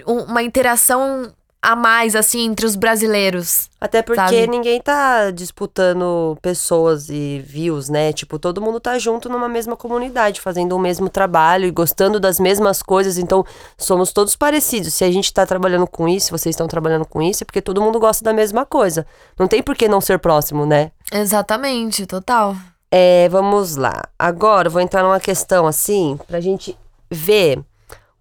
uma 0.07 0.41
interação 0.41 1.35
a 1.61 1.75
mais, 1.75 2.15
assim, 2.15 2.45
entre 2.45 2.65
os 2.65 2.75
brasileiros. 2.75 3.69
Até 3.81 4.01
porque 4.01 4.21
sabe? 4.21 4.47
ninguém 4.47 4.81
tá 4.81 5.29
disputando 5.31 6.37
pessoas 6.41 7.09
e 7.09 7.43
views, 7.45 7.89
né? 7.89 8.13
Tipo, 8.13 8.39
todo 8.39 8.61
mundo 8.61 8.79
tá 8.79 8.97
junto 8.97 9.27
numa 9.27 9.49
mesma 9.49 9.75
comunidade, 9.75 10.39
fazendo 10.39 10.75
o 10.75 10.79
mesmo 10.79 11.09
trabalho 11.09 11.65
e 11.65 11.71
gostando 11.71 12.19
das 12.19 12.39
mesmas 12.39 12.81
coisas. 12.81 13.17
Então, 13.17 13.45
somos 13.77 14.13
todos 14.13 14.35
parecidos. 14.35 14.93
Se 14.93 15.03
a 15.03 15.11
gente 15.11 15.33
tá 15.33 15.45
trabalhando 15.45 15.85
com 15.85 16.07
isso, 16.07 16.31
vocês 16.31 16.53
estão 16.53 16.67
trabalhando 16.67 17.05
com 17.05 17.21
isso, 17.21 17.43
é 17.43 17.45
porque 17.45 17.61
todo 17.61 17.81
mundo 17.81 17.99
gosta 17.99 18.23
da 18.23 18.33
mesma 18.33 18.65
coisa. 18.65 19.05
Não 19.37 19.47
tem 19.47 19.61
por 19.61 19.75
que 19.75 19.87
não 19.87 19.99
ser 19.99 20.19
próximo, 20.19 20.65
né? 20.65 20.91
Exatamente, 21.11 22.05
total. 22.05 22.55
É, 22.91 23.27
vamos 23.29 23.75
lá. 23.75 24.01
Agora, 24.17 24.67
eu 24.67 24.71
vou 24.71 24.81
entrar 24.81 25.03
numa 25.03 25.19
questão 25.19 25.67
assim, 25.67 26.17
pra 26.27 26.39
gente 26.39 26.77
ver 27.09 27.59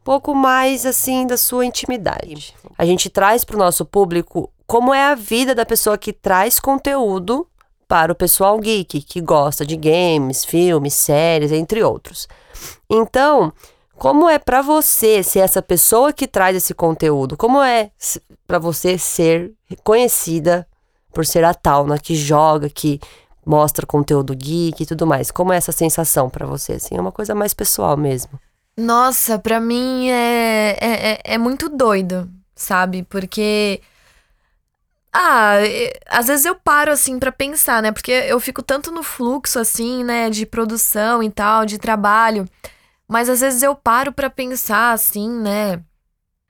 pouco 0.09 0.35
mais 0.35 0.87
assim 0.87 1.27
da 1.27 1.37
sua 1.37 1.67
intimidade. 1.67 2.55
A 2.79 2.87
gente 2.87 3.11
traz 3.11 3.45
para 3.45 3.57
o 3.57 3.59
nosso 3.59 3.85
público 3.85 4.51
como 4.67 4.95
é 4.95 5.05
a 5.05 5.15
vida 5.15 5.55
da 5.55 5.67
pessoa 5.67 5.99
que 5.99 6.15
traz 6.15 6.59
conteúdo 6.59 7.47
para 7.87 8.11
o 8.11 8.15
pessoal 8.15 8.59
geek, 8.59 9.03
que 9.03 9.21
gosta 9.21 9.67
de 9.67 9.77
games, 9.77 10.47
filmes, 10.47 10.95
séries, 10.95 11.53
entre 11.53 11.83
outros. 11.83 12.27
Então, 12.89 13.53
como 13.99 14.31
é 14.31 14.39
para 14.39 14.63
você 14.63 15.23
ser 15.23 15.41
essa 15.41 15.61
pessoa 15.61 16.11
que 16.11 16.27
traz 16.27 16.57
esse 16.57 16.73
conteúdo? 16.73 17.37
Como 17.37 17.63
é 17.63 17.91
para 18.47 18.59
você 18.59 18.97
ser 18.97 19.53
reconhecida 19.67 20.67
por 21.13 21.27
ser 21.27 21.45
a 21.45 21.53
Tauna 21.53 21.99
que 21.99 22.15
joga, 22.15 22.71
que 22.71 22.99
mostra 23.45 23.85
conteúdo 23.85 24.35
geek 24.35 24.83
e 24.83 24.87
tudo 24.87 25.07
mais. 25.07 25.31
Como 25.31 25.53
é 25.53 25.59
essa 25.59 25.73
sensação 25.73 26.31
para 26.31 26.47
você? 26.47 26.73
Assim, 26.75 26.97
é 26.97 27.01
uma 27.01 27.13
coisa 27.13 27.35
mais 27.35 27.53
pessoal 27.53 27.95
mesmo. 27.95 28.41
Nossa, 28.79 29.41
pra 29.41 29.59
mim 29.61 30.09
é, 30.09 30.77
é, 30.81 31.13
é, 31.15 31.21
é 31.35 31.39
muito 31.39 31.69
doido, 31.69 32.31
sabe? 32.55 33.03
Porque. 33.03 33.83
Ah, 35.13 35.57
às 36.09 36.27
vezes 36.29 36.45
eu 36.45 36.55
paro 36.55 36.93
assim 36.93 37.19
para 37.19 37.33
pensar, 37.33 37.83
né? 37.83 37.91
Porque 37.93 38.13
eu 38.13 38.39
fico 38.41 38.63
tanto 38.63 38.91
no 38.93 39.03
fluxo 39.03 39.59
assim, 39.59 40.05
né, 40.05 40.31
de 40.31 40.47
produção 40.47 41.23
e 41.23 41.31
tal, 41.31 41.65
de 41.67 41.79
trabalho, 41.79 42.47
mas 43.09 43.29
às 43.29 43.41
vezes 43.41 43.63
eu 43.63 43.75
paro 43.75 44.13
para 44.13 44.31
pensar 44.31 44.93
assim, 44.93 45.31
né, 45.31 45.83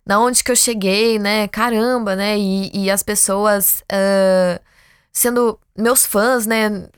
na 0.06 0.20
onde 0.20 0.44
que 0.44 0.50
eu 0.52 0.56
cheguei, 0.56 1.18
né? 1.18 1.48
Caramba, 1.48 2.16
né? 2.16 2.38
E, 2.38 2.70
e 2.86 2.90
as 2.90 3.02
pessoas 3.02 3.82
uh, 3.92 4.60
sendo 5.12 5.58
meus 5.76 6.06
fãs, 6.06 6.46
né? 6.46 6.88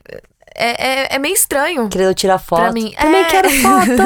É, 0.55 0.87
é, 0.87 1.15
é, 1.15 1.19
meio 1.19 1.33
estranho. 1.33 1.87
Querendo 1.89 2.13
tirar 2.13 2.39
foto. 2.39 2.61
Pra 2.61 2.71
mim. 2.71 2.93
Também 2.99 3.21
é... 3.21 3.25
quero 3.25 3.49
foto! 3.49 4.01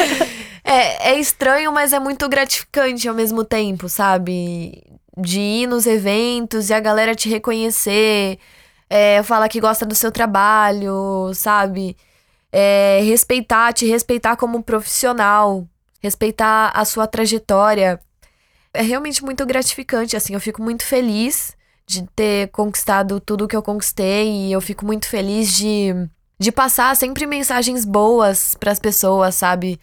é, 0.64 1.10
é 1.10 1.20
estranho, 1.20 1.72
mas 1.72 1.92
é 1.92 1.98
muito 1.98 2.28
gratificante 2.28 3.08
ao 3.08 3.14
mesmo 3.14 3.44
tempo, 3.44 3.88
sabe? 3.88 4.82
De 5.16 5.40
ir 5.40 5.66
nos 5.66 5.86
eventos 5.86 6.70
e 6.70 6.74
a 6.74 6.80
galera 6.80 7.14
te 7.14 7.28
reconhecer, 7.28 8.38
é, 8.88 9.22
falar 9.22 9.48
que 9.48 9.60
gosta 9.60 9.84
do 9.84 9.94
seu 9.94 10.10
trabalho, 10.10 11.32
sabe? 11.34 11.96
É, 12.52 13.00
respeitar, 13.04 13.72
te 13.72 13.86
respeitar 13.86 14.36
como 14.36 14.62
profissional, 14.62 15.66
respeitar 16.02 16.72
a 16.74 16.84
sua 16.84 17.06
trajetória 17.06 18.00
é 18.72 18.82
realmente 18.82 19.24
muito 19.24 19.44
gratificante, 19.44 20.16
assim, 20.16 20.34
eu 20.34 20.40
fico 20.40 20.62
muito 20.62 20.84
feliz 20.84 21.56
de 21.90 22.06
ter 22.14 22.48
conquistado 22.50 23.18
tudo 23.18 23.48
que 23.48 23.56
eu 23.56 23.62
conquistei 23.62 24.46
e 24.46 24.52
eu 24.52 24.60
fico 24.60 24.86
muito 24.86 25.08
feliz 25.08 25.56
de, 25.56 25.92
de 26.38 26.52
passar 26.52 26.94
sempre 26.94 27.26
mensagens 27.26 27.84
boas 27.84 28.54
para 28.54 28.70
as 28.70 28.78
pessoas, 28.78 29.34
sabe? 29.34 29.80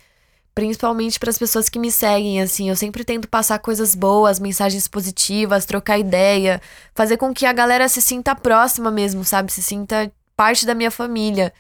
Principalmente 0.56 1.20
para 1.20 1.30
as 1.30 1.38
pessoas 1.38 1.68
que 1.68 1.78
me 1.78 1.92
seguem, 1.92 2.42
assim, 2.42 2.70
eu 2.70 2.78
sempre 2.78 3.04
tento 3.04 3.28
passar 3.28 3.60
coisas 3.60 3.94
boas, 3.94 4.40
mensagens 4.40 4.88
positivas, 4.88 5.66
trocar 5.66 6.00
ideia, 6.00 6.62
fazer 6.96 7.18
com 7.18 7.34
que 7.34 7.46
a 7.46 7.52
galera 7.52 7.90
se 7.90 8.02
sinta 8.02 8.34
próxima 8.34 8.90
mesmo, 8.90 9.26
sabe? 9.26 9.52
Se 9.52 9.62
sinta 9.62 10.10
parte 10.36 10.66
da 10.66 10.74
minha 10.74 10.90
família. 10.90 11.54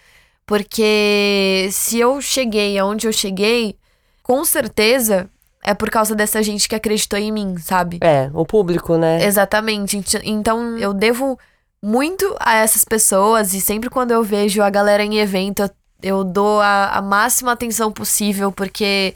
Porque 0.46 1.68
se 1.74 2.00
eu 2.00 2.22
cheguei 2.22 2.78
aonde 2.78 3.06
eu 3.06 3.12
cheguei, 3.12 3.78
com 4.24 4.46
certeza 4.46 5.30
é 5.68 5.74
por 5.74 5.90
causa 5.90 6.16
dessa 6.16 6.42
gente 6.42 6.70
que 6.70 6.76
acreditou 6.76 7.20
em 7.20 7.30
mim, 7.30 7.58
sabe? 7.58 7.98
É, 8.00 8.30
o 8.34 8.46
público, 8.46 8.96
né? 8.96 9.26
Exatamente. 9.26 10.02
Então 10.24 10.78
eu 10.78 10.94
devo 10.94 11.38
muito 11.84 12.34
a 12.40 12.56
essas 12.56 12.86
pessoas 12.86 13.54
e 13.54 13.60
sempre 13.60 13.90
quando 13.90 14.12
eu 14.12 14.24
vejo 14.24 14.62
a 14.62 14.70
galera 14.70 15.04
em 15.04 15.18
evento, 15.20 15.70
eu 16.02 16.24
dou 16.24 16.62
a, 16.62 16.92
a 16.92 17.02
máxima 17.02 17.52
atenção 17.52 17.92
possível, 17.92 18.50
porque 18.50 19.14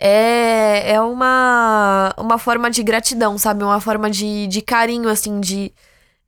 é, 0.00 0.92
é 0.92 1.00
uma, 1.02 2.14
uma 2.16 2.38
forma 2.38 2.70
de 2.70 2.82
gratidão, 2.82 3.36
sabe? 3.36 3.62
Uma 3.62 3.78
forma 3.78 4.08
de, 4.08 4.46
de 4.46 4.62
carinho, 4.62 5.10
assim, 5.10 5.38
de, 5.38 5.70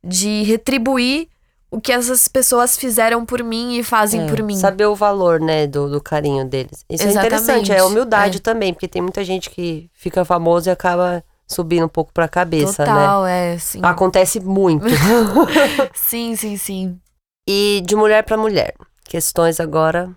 de 0.03 0.43
retribuir 0.43 1.29
o 1.69 1.81
que 1.81 1.91
essas 1.91 2.27
pessoas 2.27 2.77
fizeram 2.77 3.25
por 3.25 3.43
mim 3.43 3.77
e 3.77 3.83
fazem 3.83 4.21
é, 4.21 4.27
por 4.27 4.41
mim. 4.41 4.55
Saber 4.55 4.85
o 4.85 4.95
valor, 4.95 5.39
né, 5.39 5.67
do, 5.67 5.89
do 5.89 6.01
carinho 6.01 6.45
deles. 6.45 6.85
Isso 6.89 7.07
Exatamente. 7.07 7.17
é 7.17 7.27
interessante, 7.27 7.71
é 7.71 7.83
humildade 7.83 8.37
é. 8.37 8.41
também, 8.41 8.73
porque 8.73 8.87
tem 8.87 9.01
muita 9.01 9.23
gente 9.23 9.49
que 9.49 9.89
fica 9.93 10.23
famoso 10.23 10.69
e 10.69 10.71
acaba 10.71 11.23
subindo 11.45 11.85
um 11.85 11.89
pouco 11.89 12.11
pra 12.13 12.27
cabeça, 12.27 12.85
Total, 12.85 12.95
né? 12.95 13.01
Total, 13.01 13.25
é, 13.25 13.57
sim. 13.57 13.79
Acontece 13.83 14.39
muito. 14.39 14.85
sim, 15.93 16.35
sim, 16.35 16.57
sim. 16.57 16.99
E 17.47 17.81
de 17.85 17.95
mulher 17.95 18.23
para 18.23 18.37
mulher, 18.37 18.73
questões 19.05 19.59
agora 19.59 20.09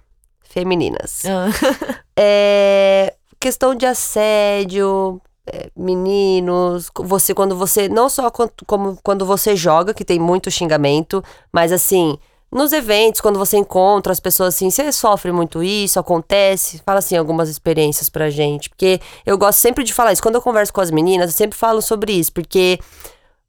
femininas. 0.43 1.23
Ah. 1.25 1.49
é, 2.17 3.15
questão 3.39 3.75
de 3.75 3.87
assédio, 3.87 5.21
é, 5.25 5.30
meninos, 5.77 6.91
você 6.97 7.35
quando 7.35 7.57
você 7.57 7.89
não 7.89 8.09
só 8.09 8.31
como 8.67 8.99
quando 9.03 9.25
você 9.25 9.57
joga, 9.57 9.95
que 9.95 10.05
tem 10.05 10.19
muito 10.19 10.51
xingamento, 10.51 11.23
mas 11.53 11.73
assim, 11.73 12.19
nos 12.53 12.73
eventos, 12.73 13.21
quando 13.21 13.39
você 13.39 13.57
encontra 13.57 14.13
as 14.13 14.19
pessoas 14.19 14.55
assim, 14.55 14.71
você 14.71 14.91
sofre 14.91 15.31
muito 15.31 15.63
isso, 15.63 16.01
acontece? 16.01 16.83
Fala 16.85 16.99
assim 16.99 17.17
algumas 17.17 17.49
experiências 17.49 18.09
pra 18.09 18.29
gente, 18.29 18.69
porque 18.69 19.01
eu 19.25 19.39
gosto 19.39 19.59
sempre 19.59 19.85
de 19.85 19.95
falar 19.95 20.13
isso. 20.13 20.23
Quando 20.23 20.35
eu 20.35 20.43
converso 20.43 20.73
com 20.73 20.81
as 20.81 20.91
meninas, 20.91 21.31
eu 21.31 21.37
sempre 21.37 21.57
falo 21.57 21.81
sobre 21.81 22.13
isso, 22.13 22.33
porque 22.33 22.81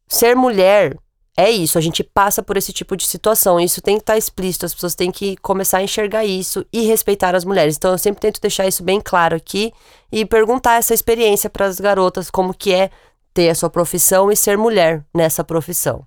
ser 0.08 0.36
mulher 0.36 0.96
é 1.38 1.50
isso, 1.50 1.78
a 1.78 1.82
gente 1.82 2.04
passa 2.04 2.44
por 2.44 2.58
esse 2.58 2.74
tipo 2.74 2.96
de 2.96 3.08
situação. 3.08 3.60
Isso 3.60 3.82
tem 3.82 3.96
que 3.96 4.04
estar 4.04 4.14
tá 4.14 4.18
explícito, 4.18 4.66
as 4.66 4.74
pessoas 4.74 4.96
têm 4.96 5.12
que 5.12 5.38
começar 5.38 5.78
a 5.78 5.84
enxergar 5.84 6.26
isso 6.26 6.66
e 6.72 6.82
respeitar 6.82 7.36
as 7.36 7.46
mulheres. 7.46 7.78
Então 7.78 7.92
eu 7.92 7.98
sempre 7.98 8.22
tento 8.22 8.42
deixar 8.42 8.68
isso 8.68 8.84
bem 8.84 9.00
claro 9.00 9.36
aqui 9.36 9.72
e 10.12 10.26
perguntar 10.26 10.76
essa 10.76 10.94
experiência 10.94 11.50
para 11.50 11.66
as 11.66 11.80
garotas, 11.80 12.30
como 12.30 12.54
que 12.54 12.74
é 12.74 12.90
ter 13.34 13.50
a 13.50 13.56
sua 13.56 13.70
profissão 13.70 14.32
e 14.32 14.36
ser 14.36 14.58
mulher 14.58 15.06
nessa 15.14 15.44
profissão. 15.44 16.06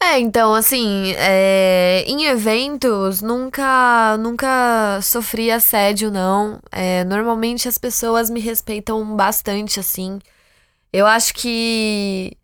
É, 0.00 0.18
então, 0.20 0.54
assim, 0.54 1.12
é, 1.16 2.04
em 2.06 2.26
eventos 2.26 3.20
nunca 3.20 4.16
nunca 4.18 5.00
sofri 5.02 5.50
assédio, 5.50 6.10
não. 6.10 6.60
É, 6.70 7.04
normalmente 7.04 7.68
as 7.68 7.76
pessoas 7.76 8.30
me 8.30 8.40
respeitam 8.40 9.04
bastante, 9.16 9.80
assim. 9.80 10.20
Eu 10.92 11.06
acho 11.06 11.34
que 11.34 12.36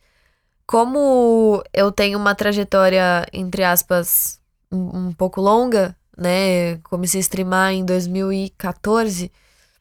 como 0.66 1.62
eu 1.72 1.92
tenho 1.92 2.18
uma 2.18 2.34
trajetória, 2.34 3.26
entre 3.32 3.64
aspas, 3.64 4.40
um, 4.72 5.08
um 5.08 5.12
pouco 5.12 5.40
longa, 5.40 5.96
né? 6.16 6.78
Comecei 6.84 7.18
a 7.18 7.22
streamar 7.22 7.72
em 7.72 7.84
2014, 7.84 9.30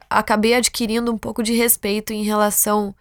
acabei 0.09 0.53
adquirindo 0.53 1.11
um 1.11 1.17
pouco 1.17 1.41
de 1.43 1.53
respeito 1.53 2.13
em 2.13 2.23
relação 2.23 2.95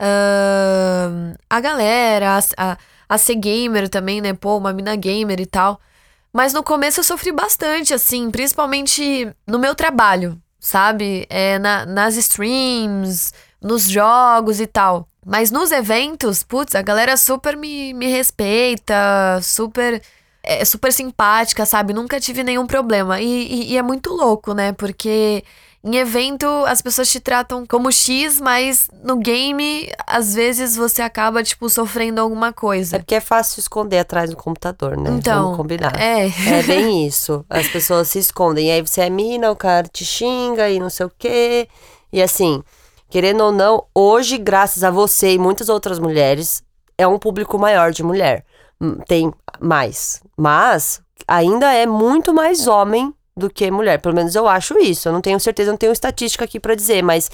uh, 0.00 1.36
a 1.48 1.60
galera, 1.60 2.38
a, 2.38 2.72
a, 2.72 2.78
a 3.08 3.18
ser 3.18 3.36
gamer 3.36 3.88
também, 3.88 4.20
né? 4.20 4.32
Pô, 4.34 4.56
uma 4.58 4.72
mina 4.72 4.96
gamer 4.96 5.40
e 5.40 5.46
tal. 5.46 5.80
Mas 6.32 6.52
no 6.52 6.62
começo 6.62 7.00
eu 7.00 7.04
sofri 7.04 7.30
bastante, 7.32 7.94
assim, 7.94 8.30
principalmente 8.30 9.32
no 9.46 9.58
meu 9.58 9.74
trabalho, 9.74 10.40
sabe? 10.58 11.26
É, 11.30 11.58
na, 11.58 11.86
nas 11.86 12.16
streams, 12.16 13.32
nos 13.62 13.88
jogos 13.88 14.60
e 14.60 14.66
tal. 14.66 15.08
Mas 15.24 15.50
nos 15.50 15.72
eventos, 15.72 16.42
putz, 16.42 16.74
a 16.74 16.82
galera 16.82 17.16
super 17.16 17.56
me, 17.56 17.94
me 17.94 18.06
respeita, 18.06 19.40
super. 19.42 20.02
É 20.42 20.62
super 20.64 20.92
simpática, 20.92 21.64
sabe? 21.64 21.94
Nunca 21.94 22.20
tive 22.20 22.44
nenhum 22.44 22.66
problema. 22.66 23.18
E, 23.18 23.24
e, 23.26 23.72
e, 23.72 23.78
é 23.78 23.82
muito 23.82 24.12
louco, 24.12 24.52
né? 24.52 24.72
Porque 24.72 25.42
em 25.82 25.96
evento 25.96 26.46
as 26.66 26.82
pessoas 26.82 27.10
te 27.10 27.18
tratam 27.18 27.66
como 27.66 27.90
X, 27.90 28.42
mas 28.42 28.88
no 29.02 29.16
game, 29.16 29.90
às 30.06 30.34
vezes 30.34 30.76
você 30.76 31.00
acaba, 31.00 31.42
tipo, 31.42 31.66
sofrendo 31.70 32.20
alguma 32.20 32.52
coisa. 32.52 32.96
É 32.96 32.98
porque 32.98 33.14
é 33.14 33.20
fácil 33.20 33.60
esconder 33.60 34.00
atrás 34.00 34.28
do 34.28 34.36
computador, 34.36 34.98
né? 34.98 35.10
Então. 35.12 35.44
Vamos 35.44 35.56
combinar. 35.56 35.98
É. 35.98 36.26
É 36.26 36.62
bem 36.62 37.06
isso. 37.06 37.42
As 37.48 37.66
pessoas 37.68 38.08
se 38.08 38.18
escondem. 38.18 38.68
E 38.68 38.70
aí 38.70 38.82
você 38.82 39.00
é 39.00 39.08
mina, 39.08 39.50
o 39.50 39.56
cara 39.56 39.88
te 39.88 40.04
xinga 40.04 40.68
e 40.68 40.78
não 40.78 40.90
sei 40.90 41.06
o 41.06 41.12
quê. 41.18 41.68
E 42.12 42.20
assim. 42.22 42.62
Querendo 43.14 43.44
ou 43.44 43.52
não, 43.52 43.86
hoje, 43.94 44.36
graças 44.36 44.82
a 44.82 44.90
você 44.90 45.34
e 45.34 45.38
muitas 45.38 45.68
outras 45.68 46.00
mulheres, 46.00 46.64
é 46.98 47.06
um 47.06 47.16
público 47.16 47.56
maior 47.56 47.92
de 47.92 48.02
mulher. 48.02 48.44
Hum, 48.80 48.96
tem 49.06 49.32
mais. 49.60 50.20
Mas 50.36 51.00
ainda 51.28 51.72
é 51.72 51.86
muito 51.86 52.34
mais 52.34 52.66
homem 52.66 53.14
do 53.36 53.48
que 53.48 53.70
mulher. 53.70 54.00
Pelo 54.00 54.16
menos 54.16 54.34
eu 54.34 54.48
acho 54.48 54.76
isso. 54.80 55.08
Eu 55.08 55.12
não 55.12 55.20
tenho 55.20 55.38
certeza, 55.38 55.70
não 55.70 55.78
tenho 55.78 55.92
estatística 55.92 56.44
aqui 56.44 56.58
para 56.58 56.74
dizer, 56.74 57.04
mas 57.04 57.30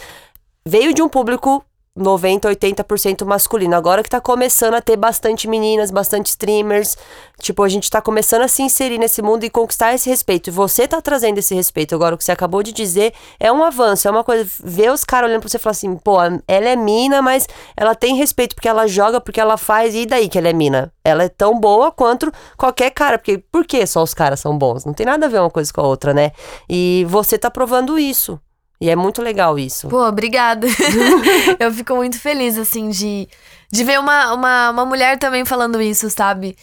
veio 0.68 0.92
de 0.92 1.00
um 1.00 1.08
público 1.08 1.64
90, 1.96 2.48
80% 2.48 3.24
masculino. 3.24 3.74
Agora 3.74 4.02
que 4.02 4.08
tá 4.08 4.20
começando 4.20 4.74
a 4.74 4.80
ter 4.80 4.96
bastante 4.96 5.48
meninas, 5.48 5.90
bastante 5.90 6.26
streamers. 6.26 6.96
Tipo, 7.40 7.62
a 7.64 7.68
gente 7.68 7.90
tá 7.90 8.00
começando 8.00 8.42
a 8.42 8.48
se 8.48 8.62
inserir 8.62 8.96
nesse 8.96 9.20
mundo 9.20 9.44
e 9.44 9.50
conquistar 9.50 9.92
esse 9.92 10.08
respeito. 10.08 10.48
E 10.48 10.50
você 10.50 10.86
tá 10.86 11.00
trazendo 11.00 11.38
esse 11.38 11.54
respeito. 11.54 11.94
Agora, 11.94 12.14
o 12.14 12.18
que 12.18 12.24
você 12.24 12.32
acabou 12.32 12.62
de 12.62 12.72
dizer 12.72 13.12
é 13.40 13.50
um 13.50 13.64
avanço, 13.64 14.06
é 14.06 14.10
uma 14.10 14.22
coisa. 14.22 14.48
Ver 14.62 14.92
os 14.92 15.04
caras 15.04 15.28
olhando 15.28 15.40
pra 15.40 15.48
você 15.48 15.56
e 15.56 15.60
falar 15.60 15.72
assim, 15.72 15.96
pô, 15.96 16.16
ela 16.22 16.68
é 16.68 16.76
mina, 16.76 17.20
mas 17.20 17.48
ela 17.76 17.94
tem 17.94 18.14
respeito 18.14 18.54
porque 18.54 18.68
ela 18.68 18.86
joga, 18.86 19.20
porque 19.20 19.40
ela 19.40 19.56
faz, 19.56 19.94
e 19.94 20.06
daí 20.06 20.28
que 20.28 20.38
ela 20.38 20.48
é 20.48 20.52
mina? 20.52 20.92
Ela 21.04 21.24
é 21.24 21.28
tão 21.28 21.58
boa 21.58 21.90
quanto 21.90 22.30
qualquer 22.56 22.90
cara. 22.90 23.18
Porque 23.18 23.38
por 23.38 23.66
que 23.66 23.84
só 23.86 24.02
os 24.02 24.14
caras 24.14 24.38
são 24.38 24.56
bons? 24.56 24.84
Não 24.84 24.94
tem 24.94 25.06
nada 25.06 25.26
a 25.26 25.28
ver 25.28 25.40
uma 25.40 25.50
coisa 25.50 25.72
com 25.72 25.80
a 25.80 25.86
outra, 25.86 26.14
né? 26.14 26.30
E 26.68 27.04
você 27.08 27.36
tá 27.36 27.50
provando 27.50 27.98
isso. 27.98 28.38
E 28.80 28.88
é 28.88 28.96
muito 28.96 29.20
legal 29.20 29.58
isso. 29.58 29.88
Pô, 29.88 30.06
obrigada. 30.06 30.66
eu 31.60 31.70
fico 31.72 31.94
muito 31.94 32.18
feliz, 32.18 32.56
assim, 32.56 32.88
de, 32.88 33.28
de 33.70 33.84
ver 33.84 34.00
uma, 34.00 34.32
uma, 34.32 34.70
uma 34.70 34.86
mulher 34.86 35.18
também 35.18 35.44
falando 35.44 35.80
isso, 35.82 36.08
sabe? 36.08 36.56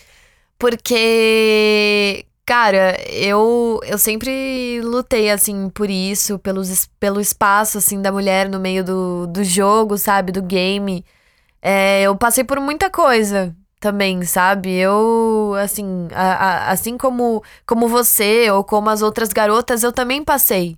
Porque, 0.58 2.26
cara, 2.44 2.98
eu, 3.12 3.80
eu 3.86 3.98
sempre 4.00 4.82
lutei, 4.82 5.30
assim, 5.30 5.70
por 5.70 5.90
isso, 5.90 6.40
pelos, 6.40 6.88
pelo 7.00 7.22
espaço, 7.22 7.78
assim, 7.78 8.02
da 8.02 8.12
mulher 8.12 8.50
no 8.50 8.60
meio 8.60 8.84
do, 8.84 9.28
do 9.28 9.44
jogo, 9.44 9.98
sabe? 9.98 10.32
Do 10.32 10.42
game. 10.42 11.06
É, 11.62 12.02
eu 12.04 12.16
passei 12.16 12.44
por 12.44 12.60
muita 12.60 12.90
coisa, 12.90 13.56
também, 13.80 14.24
sabe? 14.24 14.74
Eu, 14.74 15.54
assim, 15.62 16.08
a, 16.12 16.70
a, 16.70 16.72
assim 16.72 16.98
como, 16.98 17.44
como 17.66 17.88
você 17.88 18.50
ou 18.50 18.64
como 18.64 18.90
as 18.90 19.04
outras 19.04 19.30
garotas, 19.30 19.84
eu 19.84 19.92
também 19.92 20.24
passei 20.24 20.78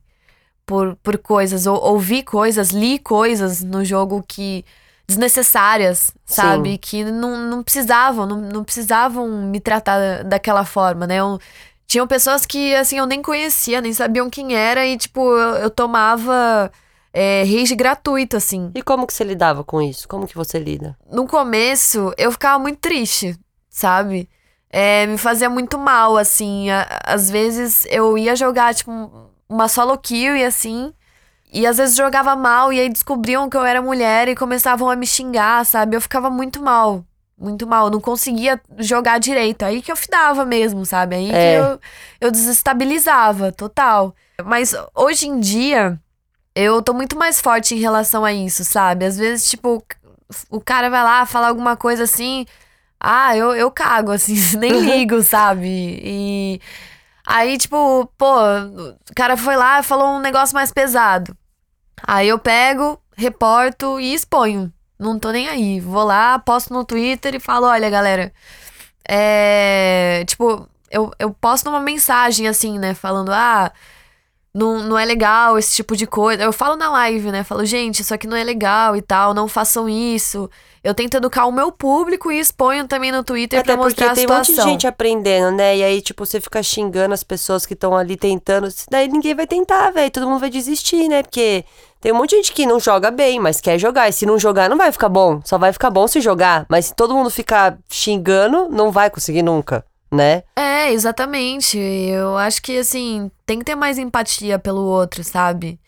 por, 0.69 0.95
por 0.97 1.17
coisas, 1.17 1.65
ou, 1.65 1.83
ouvi 1.83 2.21
coisas, 2.21 2.69
li 2.69 2.99
coisas 2.99 3.63
no 3.63 3.83
jogo 3.83 4.23
que 4.27 4.63
desnecessárias, 5.07 6.11
sabe? 6.23 6.73
Sim. 6.73 6.77
Que 6.79 7.03
não, 7.03 7.37
não 7.37 7.63
precisavam, 7.63 8.27
não, 8.27 8.39
não 8.39 8.63
precisavam 8.63 9.27
me 9.27 9.59
tratar 9.59 10.23
daquela 10.23 10.63
forma, 10.63 11.07
né? 11.07 11.15
Eu, 11.15 11.39
tinham 11.87 12.05
pessoas 12.05 12.45
que, 12.45 12.75
assim, 12.75 12.99
eu 12.99 13.07
nem 13.07 13.19
conhecia, 13.19 13.81
nem 13.81 13.91
sabiam 13.91 14.29
quem 14.29 14.53
era, 14.53 14.85
e, 14.85 14.95
tipo, 14.95 15.19
eu, 15.35 15.55
eu 15.55 15.69
tomava 15.71 16.71
é, 17.11 17.41
rage 17.41 17.73
gratuito, 17.73 18.37
assim. 18.37 18.69
E 18.75 18.83
como 18.83 19.07
que 19.07 19.13
você 19.13 19.23
lidava 19.23 19.63
com 19.63 19.81
isso? 19.81 20.07
Como 20.07 20.27
que 20.27 20.35
você 20.35 20.59
lida? 20.59 20.95
No 21.11 21.25
começo, 21.25 22.13
eu 22.15 22.31
ficava 22.31 22.59
muito 22.59 22.77
triste, 22.77 23.35
sabe? 23.71 24.29
É, 24.69 25.07
me 25.07 25.17
fazia 25.17 25.49
muito 25.49 25.79
mal, 25.79 26.15
assim. 26.15 26.67
às 27.03 27.27
vezes 27.27 27.87
eu 27.89 28.15
ia 28.19 28.35
jogar, 28.35 28.75
tipo, 28.75 29.28
uma 29.49 29.67
solo 29.67 29.97
kill 29.97 30.37
e 30.37 30.45
assim. 30.45 30.93
E 31.51 31.65
às 31.65 31.77
vezes 31.77 31.95
jogava 31.95 32.35
mal 32.35 32.71
e 32.71 32.79
aí 32.79 32.89
descobriam 32.89 33.49
que 33.49 33.57
eu 33.57 33.65
era 33.65 33.81
mulher 33.81 34.27
e 34.27 34.35
começavam 34.35 34.89
a 34.89 34.95
me 34.95 35.07
xingar, 35.07 35.65
sabe? 35.65 35.97
Eu 35.97 36.01
ficava 36.01 36.29
muito 36.29 36.61
mal. 36.61 37.03
Muito 37.37 37.65
mal. 37.65 37.87
Eu 37.87 37.91
não 37.91 37.99
conseguia 37.99 38.61
jogar 38.77 39.19
direito. 39.19 39.63
Aí 39.63 39.81
que 39.81 39.91
eu 39.91 39.95
fidava 39.95 40.45
mesmo, 40.45 40.85
sabe? 40.85 41.15
Aí 41.15 41.31
é. 41.31 41.31
que 41.31 41.61
eu, 41.61 41.79
eu 42.21 42.31
desestabilizava, 42.31 43.51
total. 43.51 44.13
Mas 44.45 44.75
hoje 44.93 45.27
em 45.27 45.39
dia, 45.39 45.99
eu 46.53 46.81
tô 46.81 46.93
muito 46.93 47.17
mais 47.17 47.41
forte 47.41 47.73
em 47.73 47.79
relação 47.79 48.23
a 48.23 48.31
isso, 48.31 48.63
sabe? 48.63 49.05
Às 49.05 49.17
vezes, 49.17 49.49
tipo, 49.49 49.83
o 50.49 50.61
cara 50.61 50.89
vai 50.89 51.03
lá 51.03 51.25
falar 51.25 51.47
alguma 51.47 51.75
coisa 51.75 52.03
assim. 52.03 52.45
Ah, 52.99 53.35
eu, 53.35 53.55
eu 53.55 53.71
cago, 53.71 54.11
assim, 54.11 54.35
nem 54.57 54.71
ligo, 54.81 55.21
sabe? 55.23 55.67
E. 55.67 56.61
Aí, 57.31 57.59
tipo, 57.59 58.11
pô, 58.17 58.25
o 58.27 59.15
cara 59.15 59.37
foi 59.37 59.55
lá 59.55 59.79
e 59.79 59.83
falou 59.83 60.15
um 60.15 60.19
negócio 60.19 60.55
mais 60.55 60.71
pesado. 60.71 61.37
Aí 62.01 62.27
eu 62.27 62.39
pego, 62.39 62.99
reporto 63.15 63.99
e 63.99 64.15
exponho. 64.15 64.73
Não 64.97 65.19
tô 65.19 65.29
nem 65.29 65.47
aí. 65.47 65.79
Vou 65.79 66.03
lá, 66.03 66.39
posto 66.39 66.73
no 66.73 66.83
Twitter 66.83 67.35
e 67.35 67.39
falo: 67.39 67.67
olha, 67.67 67.87
galera. 67.87 68.33
É. 69.07 70.23
Tipo, 70.27 70.67
eu, 70.89 71.11
eu 71.19 71.31
posto 71.31 71.69
uma 71.69 71.79
mensagem 71.79 72.47
assim, 72.47 72.79
né? 72.79 72.95
Falando: 72.95 73.29
ah 73.31 73.71
não, 74.53 74.79
não 74.79 74.97
é 74.97 75.05
legal 75.05 75.57
esse 75.59 75.75
tipo 75.75 75.95
de 75.95 76.07
coisa. 76.07 76.41
Eu 76.41 76.51
falo 76.51 76.75
na 76.75 76.89
live, 76.89 77.31
né? 77.31 77.43
Falo, 77.43 77.63
gente, 77.65 78.01
isso 78.01 78.13
aqui 78.13 78.25
não 78.25 78.35
é 78.35 78.43
legal 78.43 78.95
e 78.95 79.01
tal, 79.01 79.33
não 79.33 79.47
façam 79.47 79.87
isso. 79.87 80.49
Eu 80.83 80.93
tento 80.93 81.17
educar 81.17 81.45
o 81.45 81.51
meu 81.51 81.71
público 81.71 82.31
e 82.31 82.39
exponho 82.39 82.87
também 82.87 83.11
no 83.11 83.23
Twitter 83.23 83.59
Até 83.59 83.73
pra 83.73 83.83
mostrar 83.83 84.11
a 84.11 84.15
situação. 84.15 84.25
tem 84.25 84.35
um 84.35 84.57
monte 84.57 84.65
de 84.65 84.71
gente 84.71 84.87
aprendendo, 84.87 85.51
né? 85.51 85.77
E 85.77 85.83
aí, 85.83 86.01
tipo, 86.01 86.25
você 86.25 86.41
fica 86.41 86.63
xingando 86.63 87.13
as 87.13 87.23
pessoas 87.23 87.65
que 87.65 87.73
estão 87.73 87.95
ali 87.95 88.15
tentando. 88.15 88.67
Daí 88.89 89.07
ninguém 89.07 89.35
vai 89.35 89.45
tentar, 89.45 89.91
velho. 89.91 90.09
Todo 90.09 90.27
mundo 90.27 90.39
vai 90.39 90.49
desistir, 90.49 91.07
né? 91.07 91.21
Porque 91.21 91.63
tem 92.01 92.11
um 92.11 92.15
monte 92.15 92.31
de 92.31 92.37
gente 92.37 92.53
que 92.53 92.65
não 92.65 92.79
joga 92.79 93.11
bem, 93.11 93.39
mas 93.39 93.61
quer 93.61 93.77
jogar. 93.77 94.09
E 94.09 94.13
se 94.13 94.25
não 94.25 94.39
jogar, 94.39 94.69
não 94.69 94.77
vai 94.77 94.91
ficar 94.91 95.09
bom. 95.09 95.41
Só 95.43 95.57
vai 95.57 95.71
ficar 95.73 95.89
bom 95.89 96.07
se 96.07 96.21
jogar. 96.21 96.65
Mas 96.69 96.87
se 96.87 96.95
todo 96.95 97.13
mundo 97.13 97.29
ficar 97.29 97.77
xingando, 97.89 98.67
não 98.69 98.89
vai 98.89 99.09
conseguir 99.09 99.43
nunca 99.43 99.85
né? 100.11 100.43
É, 100.55 100.91
exatamente. 100.91 101.77
Eu 101.77 102.37
acho 102.37 102.61
que, 102.61 102.77
assim, 102.77 103.31
tem 103.45 103.59
que 103.59 103.65
ter 103.65 103.75
mais 103.75 103.97
empatia 103.97 104.59
pelo 104.59 104.81
outro, 104.81 105.23
sabe? 105.23 105.79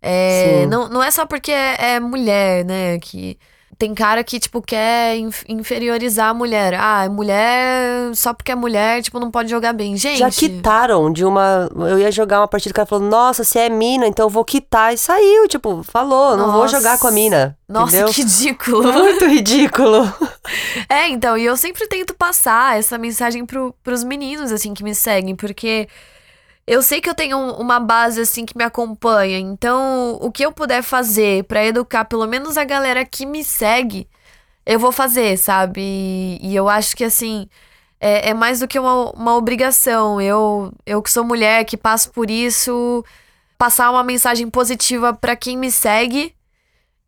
É, 0.00 0.66
não, 0.66 0.88
não 0.88 1.02
é 1.02 1.10
só 1.10 1.26
porque 1.26 1.50
é, 1.50 1.94
é 1.94 2.00
mulher, 2.00 2.64
né? 2.64 2.98
Que 2.98 3.38
tem 3.78 3.94
cara 3.94 4.24
que, 4.24 4.40
tipo, 4.40 4.62
quer 4.62 5.16
inferiorizar 5.48 6.30
a 6.30 6.34
mulher. 6.34 6.74
Ah, 6.74 7.08
mulher, 7.10 8.14
só 8.14 8.32
porque 8.32 8.52
é 8.52 8.54
mulher, 8.54 9.02
tipo, 9.02 9.20
não 9.20 9.30
pode 9.30 9.50
jogar 9.50 9.74
bem. 9.74 9.96
Gente. 9.96 10.18
Já 10.18 10.30
quitaram 10.30 11.12
de 11.12 11.24
uma. 11.24 11.68
Eu 11.74 11.98
ia 11.98 12.10
jogar 12.10 12.40
uma 12.40 12.48
partida, 12.48 12.72
o 12.72 12.74
cara 12.74 12.86
falou, 12.86 13.06
nossa, 13.06 13.44
você 13.44 13.60
é 13.60 13.68
mina, 13.68 14.06
então 14.06 14.26
eu 14.26 14.30
vou 14.30 14.44
quitar. 14.44 14.94
E 14.94 14.98
saiu, 14.98 15.46
tipo, 15.46 15.82
falou, 15.82 16.36
não 16.36 16.52
vou 16.52 16.66
jogar 16.68 16.98
com 16.98 17.06
a 17.06 17.10
mina. 17.10 17.56
Nossa, 17.68 17.96
entendeu? 17.96 18.14
que 18.14 18.22
ridículo. 18.22 18.92
Muito 18.92 19.26
ridículo. 19.26 20.14
é, 20.88 21.08
então, 21.08 21.36
e 21.36 21.44
eu 21.44 21.56
sempre 21.56 21.86
tento 21.86 22.14
passar 22.14 22.78
essa 22.78 22.96
mensagem 22.96 23.44
pro, 23.44 23.74
pros 23.84 24.02
meninos, 24.02 24.52
assim, 24.52 24.72
que 24.72 24.82
me 24.82 24.94
seguem, 24.94 25.36
porque 25.36 25.86
eu 26.66 26.82
sei 26.82 27.00
que 27.00 27.08
eu 27.08 27.14
tenho 27.14 27.38
uma 27.54 27.80
base 27.80 28.20
assim 28.20 28.44
que 28.44 28.56
me 28.56 28.64
acompanha, 28.64 29.38
então 29.38 30.18
o 30.20 30.30
que 30.32 30.44
eu 30.44 30.52
puder 30.52 30.82
fazer 30.82 31.44
para 31.44 31.64
educar 31.64 32.04
pelo 32.04 32.26
menos 32.26 32.56
a 32.58 32.64
galera 32.64 33.04
que 33.04 33.26
me 33.26 33.44
segue, 33.44 34.08
eu 34.64 34.78
vou 34.78 34.92
fazer, 34.92 35.38
sabe? 35.38 35.80
E, 35.82 36.38
e 36.42 36.56
eu 36.56 36.68
acho 36.68 36.96
que 36.96 37.04
assim 37.04 37.48
é, 38.00 38.30
é 38.30 38.34
mais 38.34 38.60
do 38.60 38.68
que 38.68 38.78
uma, 38.78 39.10
uma 39.12 39.36
obrigação. 39.36 40.20
Eu, 40.20 40.72
eu 40.84 41.02
que 41.02 41.10
sou 41.10 41.24
mulher, 41.24 41.64
que 41.64 41.76
passo 41.76 42.10
por 42.10 42.30
isso, 42.30 43.04
passar 43.58 43.90
uma 43.90 44.04
mensagem 44.04 44.50
positiva 44.50 45.14
para 45.14 45.36
quem 45.36 45.56
me 45.56 45.70
segue 45.70 46.35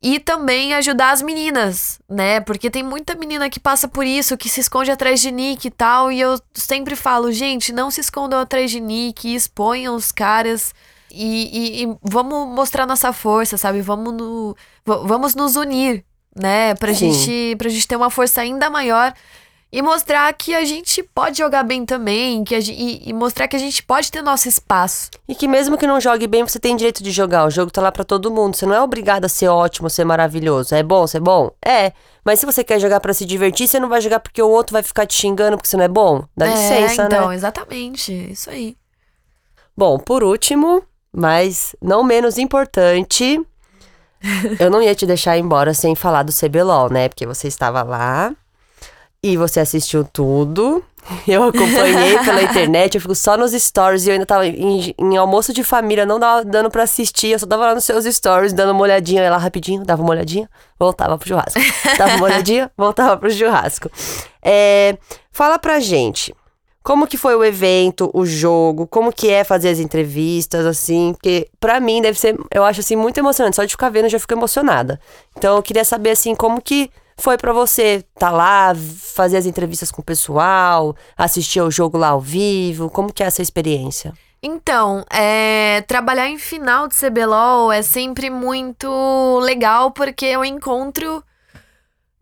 e 0.01 0.21
também 0.21 0.75
ajudar 0.75 1.11
as 1.11 1.21
meninas, 1.23 1.99
né? 2.09 2.41
Porque 2.41 2.71
tem 2.71 2.83
muita 2.83 3.17
menina 3.17 3.51
que 3.51 3.59
passa 3.59 3.89
por 3.89 4.07
isso, 4.07 4.37
que 4.37 4.49
se 4.49 4.61
esconde 4.61 4.91
atrás 4.91 5.21
de 5.21 5.33
nick 5.33 5.67
e 5.67 5.71
tal. 5.71 6.13
E 6.13 6.21
eu 6.21 6.41
sempre 6.55 6.95
falo, 6.95 7.33
gente, 7.33 7.73
não 7.73 7.91
se 7.91 8.01
escondam 8.01 8.39
atrás 8.39 8.71
de 8.71 8.81
nick, 8.81 9.35
exponham 9.35 9.97
os 9.97 10.13
caras. 10.13 10.73
E, 11.11 11.81
e, 11.81 11.85
e 11.85 11.97
vamos 12.03 12.55
mostrar 12.55 12.87
nossa 12.87 13.13
força, 13.13 13.57
sabe? 13.57 13.81
Vamos, 13.81 14.13
no, 14.13 14.57
vamos 14.85 15.35
nos 15.35 15.57
unir, 15.57 16.05
né? 16.37 16.75
Pra 16.77 16.93
gente, 16.93 17.57
pra 17.57 17.69
gente 17.69 17.89
ter 17.89 17.97
uma 17.97 18.11
força 18.11 18.41
ainda 18.41 18.71
maior 18.71 19.13
e 19.71 19.83
mostrar 19.83 20.33
que 20.33 20.55
a 20.55 20.65
gente 20.65 21.03
pode 21.03 21.39
jogar 21.39 21.63
bem 21.63 21.85
também, 21.85 22.43
que 22.43 22.59
gente, 22.59 22.81
e, 22.81 23.11
e, 23.11 23.13
mostrar 23.13 23.47
que 23.47 23.55
a 23.55 23.59
gente 23.59 23.83
pode 23.83 24.11
ter 24.11 24.23
nosso 24.23 24.49
espaço. 24.49 25.11
E 25.29 25.35
que 25.35 25.47
mesmo 25.47 25.77
que 25.77 25.87
não 25.87 26.01
jogue 26.01 26.27
bem, 26.27 26.43
você 26.43 26.59
tem 26.59 26.75
direito 26.75 27.03
de 27.03 27.11
jogar. 27.11 27.47
O 27.47 27.51
jogo 27.51 27.71
tá 27.71 27.83
lá 27.83 27.93
para 27.93 28.03
todo 28.03 28.31
mundo. 28.31 28.57
Você 28.57 28.65
não 28.65 28.75
é 28.75 28.81
obrigado 28.81 29.27
a 29.27 29.29
ser 29.29 29.49
ótimo, 29.49 29.91
ser 29.91 30.05
maravilhoso. 30.05 30.75
É 30.75 30.83
bom, 30.83 31.07
ser 31.07 31.21
bom? 31.21 31.51
É. 31.63 31.93
Mas 32.25 32.41
se 32.41 32.47
você 32.47 32.65
quer 32.65 32.81
jogar 32.81 33.01
para 33.01 33.13
se 33.13 33.27
divertir, 33.27 33.69
você 33.69 33.79
não 33.79 33.91
vai 33.91 34.01
jogar 34.01 34.21
porque 34.21 34.41
o 34.41 34.49
outro 34.49 34.73
vai 34.73 34.83
ficar 34.83 35.07
te 35.07 35.15
xingando 35.15 35.59
porque 35.59 35.69
você 35.69 35.77
não 35.77 35.85
é 35.85 35.89
bom. 35.89 36.25
Dá 36.35 36.47
é, 36.47 36.51
licença, 36.51 36.93
então, 37.05 37.09
né? 37.09 37.17
Então, 37.17 37.33
exatamente. 37.33 38.13
Isso 38.33 38.49
aí. 38.49 38.75
Bom, 39.77 39.99
por 39.99 40.25
último, 40.25 40.83
mas 41.13 41.77
não 41.81 42.03
menos 42.03 42.39
importante, 42.39 43.41
eu 44.59 44.71
não 44.71 44.83
ia 44.83 44.95
te 44.95 45.05
deixar 45.07 45.37
embora 45.37 45.75
sem 45.75 45.95
falar 45.95 46.23
do 46.23 46.33
CBLOL, 46.33 46.91
né? 46.91 47.09
Porque 47.09 47.27
você 47.27 47.49
estava 47.49 47.83
lá 47.83 48.35
e 49.23 49.37
você 49.37 49.61
assistiu 49.61 50.05
tudo. 50.05 50.83
Eu 51.27 51.45
acompanhei 51.45 52.19
pela 52.19 52.43
internet, 52.43 52.97
eu 52.97 53.01
fico 53.01 53.15
só 53.15 53.35
nos 53.35 53.53
stories 53.53 54.07
e 54.07 54.11
eu 54.11 54.13
ainda 54.13 54.27
tava 54.27 54.47
em, 54.47 54.95
em 54.99 55.17
almoço 55.17 55.55
de 55.55 55.65
família, 55.65 56.05
não 56.05 56.19
dava, 56.19 56.45
dando 56.45 56.71
pra 56.71 56.83
assistir, 56.83 57.29
eu 57.29 57.39
só 57.39 57.47
tava 57.47 57.65
lá 57.69 57.75
nos 57.75 57.85
seus 57.85 58.05
stories, 58.05 58.53
dando 58.53 58.73
uma 58.73 58.83
olhadinha 58.83 59.31
lá 59.31 59.39
rapidinho, 59.39 59.83
dava 59.85 60.03
uma 60.03 60.11
olhadinha, 60.11 60.51
voltava 60.79 61.17
pro 61.17 61.27
churrasco. 61.27 61.59
Dava 61.97 62.17
uma 62.17 62.25
olhadinha, 62.27 62.71
voltava 62.77 63.17
pro 63.17 63.31
churrasco. 63.31 63.91
É, 64.43 64.99
fala 65.33 65.59
pra 65.59 65.81
gente, 65.81 66.35
como 66.83 67.07
que 67.07 67.17
foi 67.17 67.35
o 67.35 67.45
evento, 67.45 68.11
o 68.13 68.27
jogo, 68.27 68.87
como 68.87 69.13
que 69.13 69.31
é 69.31 69.45
fazer 69.45 69.71
as 69.71 69.79
entrevistas, 69.79 70.67
assim, 70.67 71.13
porque 71.13 71.49
pra 71.59 71.81
mim 71.81 72.03
deve 72.03 72.19
ser, 72.19 72.37
eu 72.53 72.65
acho 72.65 72.81
assim, 72.81 72.97
muito 72.97 73.19
emocionante, 73.19 73.57
só 73.57 73.65
de 73.65 73.71
ficar 73.71 73.89
vendo 73.89 74.05
eu 74.05 74.11
já 74.11 74.19
fico 74.19 74.35
emocionada. 74.35 75.01
Então 75.37 75.57
eu 75.57 75.63
queria 75.63 75.85
saber, 75.85 76.11
assim, 76.11 76.35
como 76.35 76.61
que 76.61 76.91
foi 77.19 77.37
para 77.37 77.53
você 77.53 78.05
estar 78.15 78.31
tá 78.31 78.31
lá, 78.31 78.75
fazer 78.75 79.37
as 79.37 79.47
entrevistas 79.47 79.91
com 79.91 80.01
o 80.01 80.05
pessoal, 80.05 80.97
assistir 81.17 81.59
ao 81.59 81.71
jogo 81.71 81.99
lá 81.99 82.09
ao 82.09 82.21
vivo? 82.21 82.89
Como 82.89 83.13
que 83.13 83.23
é 83.23 83.27
essa 83.27 83.43
experiência? 83.43 84.15
Então, 84.41 85.05
é, 85.11 85.83
trabalhar 85.89 86.29
em 86.29 86.39
final 86.39 86.87
de 86.87 86.95
CBLOL 86.95 87.73
é 87.73 87.83
sempre 87.83 88.31
muito 88.31 89.41
legal 89.41 89.91
porque 89.91 90.27
eu 90.27 90.45
encontro 90.45 91.23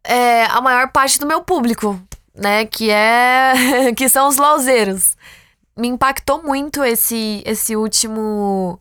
é, 0.03 0.45
a 0.47 0.61
maior 0.63 0.91
parte 0.91 1.21
do 1.21 1.27
meu 1.27 1.43
público, 1.43 2.01
né? 2.35 2.65
Que 2.65 2.91
é 2.91 3.93
que 3.95 4.09
são 4.09 4.29
os 4.29 4.39
lauzeiros. 4.39 5.15
Me 5.77 5.89
impactou 5.89 6.43
muito 6.43 6.83
esse 6.83 7.43
esse 7.45 7.77
último 7.77 8.81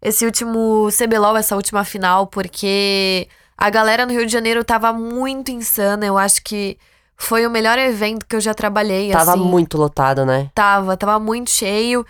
esse 0.00 0.24
último 0.24 0.88
CBLOL, 0.96 1.36
essa 1.36 1.56
última 1.56 1.82
final, 1.84 2.28
porque 2.28 3.28
a 3.56 3.70
galera 3.70 4.04
no 4.04 4.12
Rio 4.12 4.26
de 4.26 4.32
Janeiro 4.32 4.62
tava 4.62 4.92
muito 4.92 5.50
insana. 5.50 6.04
Eu 6.04 6.18
acho 6.18 6.42
que 6.42 6.78
foi 7.16 7.46
o 7.46 7.50
melhor 7.50 7.78
evento 7.78 8.26
que 8.26 8.36
eu 8.36 8.40
já 8.40 8.52
trabalhei. 8.52 9.10
Tava 9.10 9.32
assim. 9.32 9.40
muito 9.40 9.78
lotado, 9.78 10.26
né? 10.26 10.50
Tava, 10.54 10.96
tava 10.96 11.18
muito 11.18 11.50
cheio. 11.50 12.04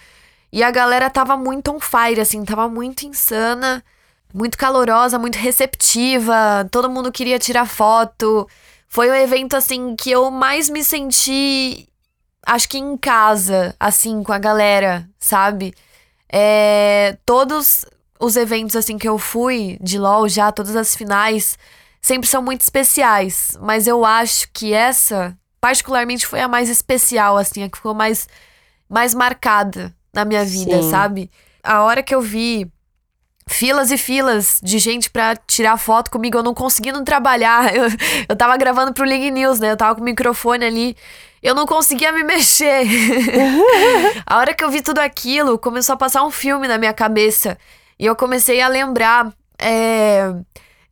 E 0.52 0.62
a 0.62 0.70
galera 0.70 1.08
tava 1.08 1.36
muito 1.36 1.70
on 1.70 1.78
fire, 1.78 2.20
assim, 2.20 2.44
tava 2.44 2.68
muito 2.68 3.04
insana, 3.04 3.84
muito 4.32 4.58
calorosa, 4.58 5.18
muito 5.18 5.36
receptiva. 5.36 6.66
Todo 6.70 6.90
mundo 6.90 7.12
queria 7.12 7.38
tirar 7.38 7.66
foto. 7.66 8.48
Foi 8.88 9.08
o 9.10 9.14
evento, 9.14 9.54
assim, 9.54 9.94
que 9.94 10.10
eu 10.10 10.30
mais 10.30 10.68
me 10.70 10.82
senti, 10.82 11.88
acho 12.44 12.68
que 12.68 12.78
em 12.78 12.96
casa, 12.96 13.74
assim, 13.78 14.22
com 14.22 14.32
a 14.32 14.38
galera, 14.38 15.08
sabe? 15.18 15.74
É, 16.32 17.16
todos 17.24 17.84
os 18.18 18.36
eventos 18.36 18.76
assim 18.76 18.98
que 18.98 19.08
eu 19.08 19.18
fui 19.18 19.78
de 19.80 19.98
LoL 19.98 20.28
já, 20.28 20.50
todas 20.52 20.76
as 20.76 20.94
finais, 20.94 21.58
sempre 22.00 22.28
são 22.28 22.42
muito 22.42 22.60
especiais, 22.60 23.56
mas 23.60 23.86
eu 23.86 24.04
acho 24.04 24.48
que 24.52 24.72
essa 24.72 25.36
particularmente 25.60 26.26
foi 26.26 26.40
a 26.40 26.46
mais 26.46 26.68
especial, 26.68 27.36
assim, 27.36 27.64
a 27.64 27.68
que 27.68 27.76
ficou 27.76 27.94
mais, 27.94 28.28
mais 28.88 29.14
marcada 29.14 29.92
na 30.14 30.24
minha 30.24 30.44
vida, 30.44 30.80
Sim. 30.82 30.90
sabe? 30.90 31.30
A 31.62 31.82
hora 31.82 32.02
que 32.02 32.14
eu 32.14 32.20
vi 32.20 32.70
filas 33.48 33.90
e 33.90 33.98
filas 33.98 34.60
de 34.62 34.78
gente 34.78 35.10
pra 35.10 35.36
tirar 35.36 35.76
foto 35.76 36.10
comigo, 36.10 36.38
eu 36.38 36.42
não 36.42 36.54
conseguindo 36.54 37.02
trabalhar. 37.02 37.74
Eu, 37.74 37.88
eu 38.28 38.36
tava 38.36 38.56
gravando 38.56 38.92
pro 38.92 39.04
League 39.04 39.30
News, 39.30 39.58
né? 39.60 39.70
Eu 39.70 39.76
tava 39.76 39.94
com 39.94 40.00
o 40.00 40.04
microfone 40.04 40.64
ali. 40.64 40.96
Eu 41.42 41.54
não 41.54 41.66
conseguia 41.66 42.10
me 42.12 42.24
mexer. 42.24 42.86
a 44.26 44.38
hora 44.38 44.54
que 44.54 44.64
eu 44.64 44.70
vi 44.70 44.82
tudo 44.82 44.98
aquilo, 44.98 45.58
começou 45.58 45.94
a 45.94 45.96
passar 45.96 46.24
um 46.24 46.30
filme 46.30 46.66
na 46.66 46.78
minha 46.78 46.92
cabeça. 46.92 47.56
E 47.98 48.04
eu 48.06 48.14
comecei 48.16 48.60
a 48.60 48.68
lembrar 48.68 49.32
é, 49.58 50.32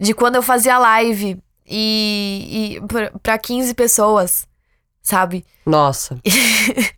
de 0.01 0.15
quando 0.15 0.37
eu 0.37 0.43
fazia 0.43 0.79
live 0.79 1.39
e, 1.67 2.79
e 2.79 3.19
pra 3.23 3.37
15 3.39 3.75
pessoas, 3.75 4.47
sabe? 5.03 5.45
Nossa. 5.67 6.19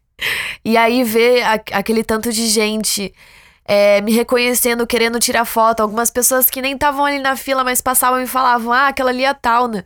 E 0.65 0.77
aí 0.77 1.05
ver 1.05 1.43
a- 1.43 1.61
aquele 1.79 2.03
tanto 2.03 2.33
de 2.33 2.47
gente 2.49 3.15
é, 3.67 4.01
me 4.01 4.13
reconhecendo, 4.13 4.87
querendo 4.87 5.21
tirar 5.21 5.45
foto. 5.45 5.81
Algumas 5.81 6.11
pessoas 6.11 6.49
que 6.49 6.63
nem 6.63 6.73
estavam 6.75 7.05
ali 7.05 7.19
na 7.19 7.37
fila, 7.37 7.63
mas 7.63 7.81
passavam 7.83 8.21
e 8.21 8.27
falavam: 8.27 8.73
Ah, 8.73 8.89
aquela 8.89 9.11
ali 9.11 9.25
é 9.25 9.29
a 9.29 9.35
Tauna. 9.35 9.85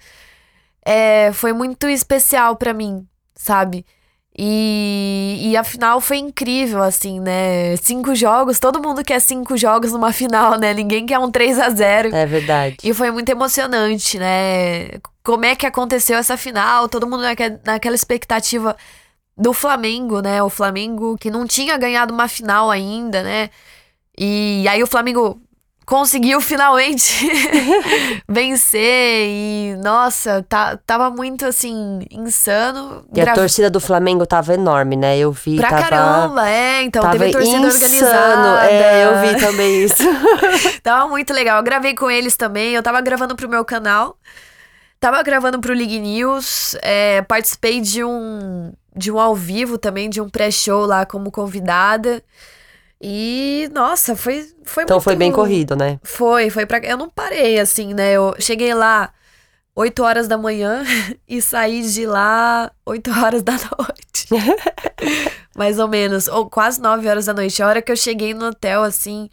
É, 0.84 1.32
foi 1.32 1.52
muito 1.52 1.88
especial 1.88 2.56
pra 2.56 2.72
mim, 2.72 3.06
sabe? 3.34 3.84
E, 4.42 5.38
e 5.50 5.56
a 5.56 5.62
final 5.62 6.00
foi 6.00 6.16
incrível, 6.16 6.82
assim, 6.82 7.20
né? 7.20 7.76
Cinco 7.76 8.14
jogos, 8.14 8.58
todo 8.58 8.80
mundo 8.80 9.04
quer 9.04 9.20
cinco 9.20 9.54
jogos 9.54 9.92
numa 9.92 10.12
final, 10.14 10.58
né? 10.58 10.72
Ninguém 10.72 11.04
quer 11.04 11.18
um 11.18 11.30
3 11.30 11.58
a 11.58 11.68
0 11.68 12.14
É 12.16 12.24
verdade. 12.24 12.76
e 12.82 12.94
foi 12.94 13.10
muito 13.10 13.28
emocionante, 13.28 14.18
né? 14.18 14.88
Como 15.22 15.44
é 15.44 15.54
que 15.54 15.66
aconteceu 15.66 16.16
essa 16.16 16.38
final? 16.38 16.88
Todo 16.88 17.06
mundo 17.06 17.22
naque- 17.22 17.58
naquela 17.66 17.94
expectativa 17.94 18.74
do 19.36 19.52
Flamengo, 19.52 20.20
né? 20.20 20.42
O 20.42 20.48
Flamengo 20.48 21.18
que 21.18 21.30
não 21.30 21.46
tinha 21.46 21.76
ganhado 21.76 22.14
uma 22.14 22.26
final 22.26 22.70
ainda, 22.70 23.22
né? 23.22 23.50
E 24.18 24.64
aí 24.70 24.82
o 24.82 24.86
Flamengo 24.86 25.38
conseguiu 25.90 26.40
finalmente 26.40 27.28
vencer 28.28 29.26
e 29.26 29.74
nossa, 29.82 30.40
tá, 30.48 30.78
tava 30.86 31.10
muito 31.10 31.44
assim 31.44 31.98
insano. 32.12 33.04
E 33.12 33.20
a 33.20 33.34
torcida 33.34 33.68
do 33.68 33.80
Flamengo 33.80 34.24
tava 34.24 34.54
enorme, 34.54 34.94
né? 34.94 35.18
Eu 35.18 35.32
vi, 35.32 35.56
Pra 35.56 35.68
tava. 35.68 35.82
caramba, 35.82 36.48
é, 36.48 36.82
então 36.84 37.02
tava 37.02 37.18
teve 37.18 37.32
torcida 37.32 37.56
insano. 37.66 37.72
organizada. 37.72 38.70
É, 38.70 39.04
eu 39.04 39.20
vi 39.20 39.40
também 39.40 39.82
isso. 39.82 40.02
Tava 40.82 41.08
muito 41.08 41.32
legal. 41.32 41.56
Eu 41.58 41.62
gravei 41.64 41.94
com 41.94 42.08
eles 42.10 42.36
também. 42.36 42.72
Eu 42.72 42.82
tava 42.82 43.00
gravando 43.00 43.34
pro 43.34 43.48
meu 43.48 43.64
canal. 43.64 44.16
Tava 45.00 45.20
gravando 45.22 45.58
pro 45.60 45.74
League 45.74 45.98
News. 45.98 46.76
é, 46.82 47.22
participei 47.22 47.80
de 47.80 48.04
um, 48.04 48.72
de 48.94 49.10
um 49.10 49.18
ao 49.18 49.34
vivo 49.34 49.76
também, 49.76 50.08
de 50.08 50.20
um 50.20 50.28
pré-show 50.28 50.86
lá 50.86 51.04
como 51.04 51.30
convidada. 51.30 52.22
E, 53.00 53.68
nossa, 53.72 54.14
foi, 54.14 54.46
foi 54.64 54.82
Então 54.84 54.96
muito... 54.96 55.04
foi 55.04 55.16
bem 55.16 55.32
corrido, 55.32 55.74
né? 55.74 55.98
Foi, 56.02 56.50
foi 56.50 56.66
pra... 56.66 56.78
Eu 56.80 56.98
não 56.98 57.08
parei, 57.08 57.58
assim, 57.58 57.94
né? 57.94 58.12
Eu 58.12 58.34
cheguei 58.38 58.74
lá 58.74 59.10
8 59.74 60.02
horas 60.02 60.28
da 60.28 60.36
manhã 60.36 60.84
e 61.26 61.40
saí 61.40 61.82
de 61.82 62.04
lá 62.04 62.70
8 62.84 63.10
horas 63.10 63.42
da 63.42 63.52
noite. 63.52 64.28
Mais 65.56 65.78
ou 65.78 65.88
menos. 65.88 66.28
Ou 66.28 66.48
quase 66.50 66.80
9 66.80 67.08
horas 67.08 67.26
da 67.26 67.34
noite. 67.34 67.62
A 67.62 67.66
hora 67.66 67.80
que 67.82 67.90
eu 67.90 67.96
cheguei 67.96 68.34
no 68.34 68.48
hotel, 68.48 68.82
assim, 68.82 69.30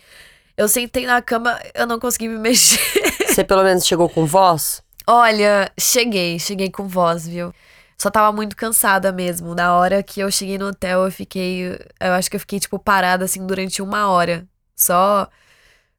eu 0.55 0.67
sentei 0.67 1.05
na 1.05 1.21
cama, 1.21 1.59
eu 1.75 1.85
não 1.85 1.99
consegui 1.99 2.29
me 2.29 2.39
mexer. 2.39 2.79
Você 3.27 3.43
pelo 3.43 3.63
menos 3.63 3.85
chegou 3.85 4.07
com 4.07 4.25
voz? 4.25 4.81
Olha, 5.05 5.71
cheguei, 5.79 6.39
cheguei 6.39 6.69
com 6.69 6.87
voz, 6.87 7.27
viu? 7.27 7.53
Só 7.97 8.11
tava 8.11 8.31
muito 8.31 8.55
cansada 8.55 9.11
mesmo. 9.11 9.55
Na 9.55 9.75
hora 9.75 10.03
que 10.03 10.19
eu 10.19 10.31
cheguei 10.31 10.57
no 10.57 10.67
hotel, 10.67 11.05
eu 11.05 11.11
fiquei. 11.11 11.77
Eu 11.99 12.13
acho 12.13 12.29
que 12.29 12.35
eu 12.35 12.39
fiquei, 12.39 12.59
tipo, 12.59 12.77
parada, 12.79 13.25
assim, 13.25 13.45
durante 13.45 13.81
uma 13.81 14.09
hora. 14.09 14.47
Só 14.75 15.27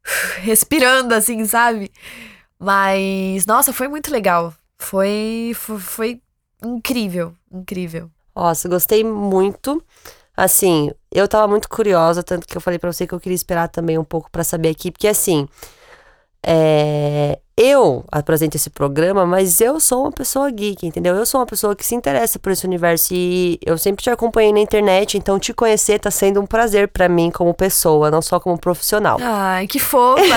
respirando, 0.43 1.15
assim, 1.15 1.45
sabe? 1.47 1.91
Mas, 2.59 3.47
nossa, 3.47 3.73
foi 3.73 3.89
muito 3.89 4.11
legal. 4.13 4.55
Foi, 4.79 5.53
foi, 5.55 5.79
foi 5.79 6.23
incrível, 6.65 7.35
incrível. 7.51 8.11
Nossa, 8.35 8.69
gostei 8.69 9.05
muito. 9.05 9.83
Assim, 10.37 10.93
eu 11.11 11.27
tava 11.27 11.49
muito 11.49 11.69
curiosa, 11.69 12.23
tanto 12.23 12.47
que 12.47 12.57
eu 12.57 12.61
falei 12.61 12.79
pra 12.79 12.93
você 12.93 13.07
que 13.07 13.13
eu 13.13 13.19
queria 13.21 13.35
esperar 13.35 13.69
também 13.69 13.99
um 13.99 14.05
pouco 14.05 14.31
pra 14.31 14.45
saber 14.45 14.69
aqui, 14.69 14.93
porque 14.93 15.09
assim, 15.09 15.49
é, 16.47 17.41
eu 17.61 18.05
apresento 18.13 18.57
esse 18.57 18.71
programa, 18.71 19.27
mas 19.27 19.61
eu 19.61 19.81
sou 19.81 20.03
uma 20.03 20.13
pessoa 20.13 20.49
geek, 20.49 20.87
entendeu? 20.87 21.17
Eu 21.17 21.27
sou 21.27 21.41
uma 21.41 21.47
pessoa 21.47 21.75
que 21.75 21.85
se 21.85 21.93
interessa 21.93 22.39
por 22.39 22.53
esse 22.53 22.65
universo 22.65 23.13
e 23.13 23.59
eu 23.67 23.77
sempre 23.77 24.01
te 24.01 24.09
acompanhei 24.09 24.53
na 24.53 24.61
internet, 24.61 25.19
então 25.19 25.41
te 25.41 25.53
conhecer 25.53 25.99
tá 25.99 26.09
sendo 26.09 26.41
um 26.41 26.47
prazer 26.47 26.87
pra 26.87 27.09
mim 27.09 27.33
como 27.33 27.53
pessoa, 27.53 28.13
não 28.13 28.23
só 28.23 28.39
como 28.39 28.57
profissional. 28.57 29.19
Ai, 29.21 29.67
que 29.67 29.81
fofa. 29.81 30.23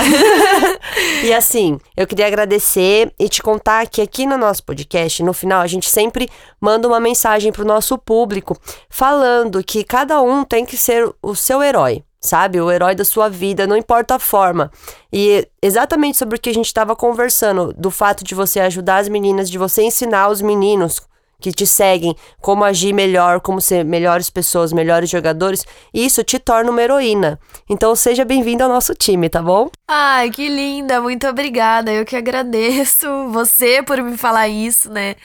E 1.24 1.32
assim, 1.34 1.80
eu 1.96 2.08
queria 2.08 2.26
agradecer 2.26 3.14
e 3.20 3.30
te 3.30 3.44
contar 3.44 3.88
que 3.88 4.02
aqui 4.02 4.26
no 4.26 4.38
nosso 4.38 4.64
podcast, 4.64 5.22
no 5.22 5.34
final, 5.34 5.62
a 5.62 5.68
gente 5.68 5.88
sempre 5.88 6.28
manda 6.60 6.88
uma 6.88 7.00
mensagem 7.00 7.52
pro 7.52 7.64
nosso 7.64 7.98
público 7.98 8.58
falando 8.90 9.64
que 9.64 9.84
cada 9.84 10.22
um 10.22 10.44
tem 10.44 10.66
que 10.66 10.76
ser 10.76 11.08
o 11.22 11.36
seu 11.36 11.62
herói. 11.62 12.04
Sabe, 12.24 12.62
o 12.62 12.70
herói 12.72 12.94
da 12.94 13.04
sua 13.04 13.30
vida, 13.30 13.66
não 13.66 13.76
importa 13.76 14.16
a 14.16 14.20
forma. 14.20 14.72
E 15.12 15.48
exatamente 15.60 16.20
sobre 16.20 16.38
o 16.38 16.40
que 16.40 16.52
a 16.52 16.54
gente 16.54 16.68
estava 16.68 16.96
conversando, 16.96 17.74
do 17.74 17.90
fato 17.90 18.24
de 18.24 18.36
você 18.36 18.60
ajudar 18.60 18.98
as 18.98 19.10
meninas, 19.10 19.50
de 19.50 19.58
você 19.58 19.82
ensinar 19.82 20.30
os 20.30 20.40
meninos 20.40 21.02
que 21.42 21.52
te 21.52 21.66
seguem 21.66 22.16
como 22.40 22.64
agir 22.64 22.94
melhor, 22.94 23.42
como 23.42 23.60
ser 23.60 23.84
melhores 23.84 24.30
pessoas, 24.30 24.72
melhores 24.72 25.10
jogadores, 25.10 25.66
isso 25.92 26.24
te 26.24 26.38
torna 26.38 26.70
uma 26.70 26.82
heroína. 26.82 27.40
Então 27.68 27.96
seja 27.96 28.24
bem-vindo 28.24 28.64
ao 28.64 28.70
nosso 28.70 28.94
time, 28.94 29.28
tá 29.28 29.42
bom? 29.42 29.70
Ai, 29.88 30.30
que 30.30 30.48
linda, 30.48 31.02
muito 31.02 31.28
obrigada. 31.28 31.92
Eu 31.92 32.06
que 32.06 32.16
agradeço 32.16 33.08
você 33.34 33.82
por 33.82 34.00
me 34.04 34.16
falar 34.16 34.48
isso, 34.48 34.92
né? 34.92 35.16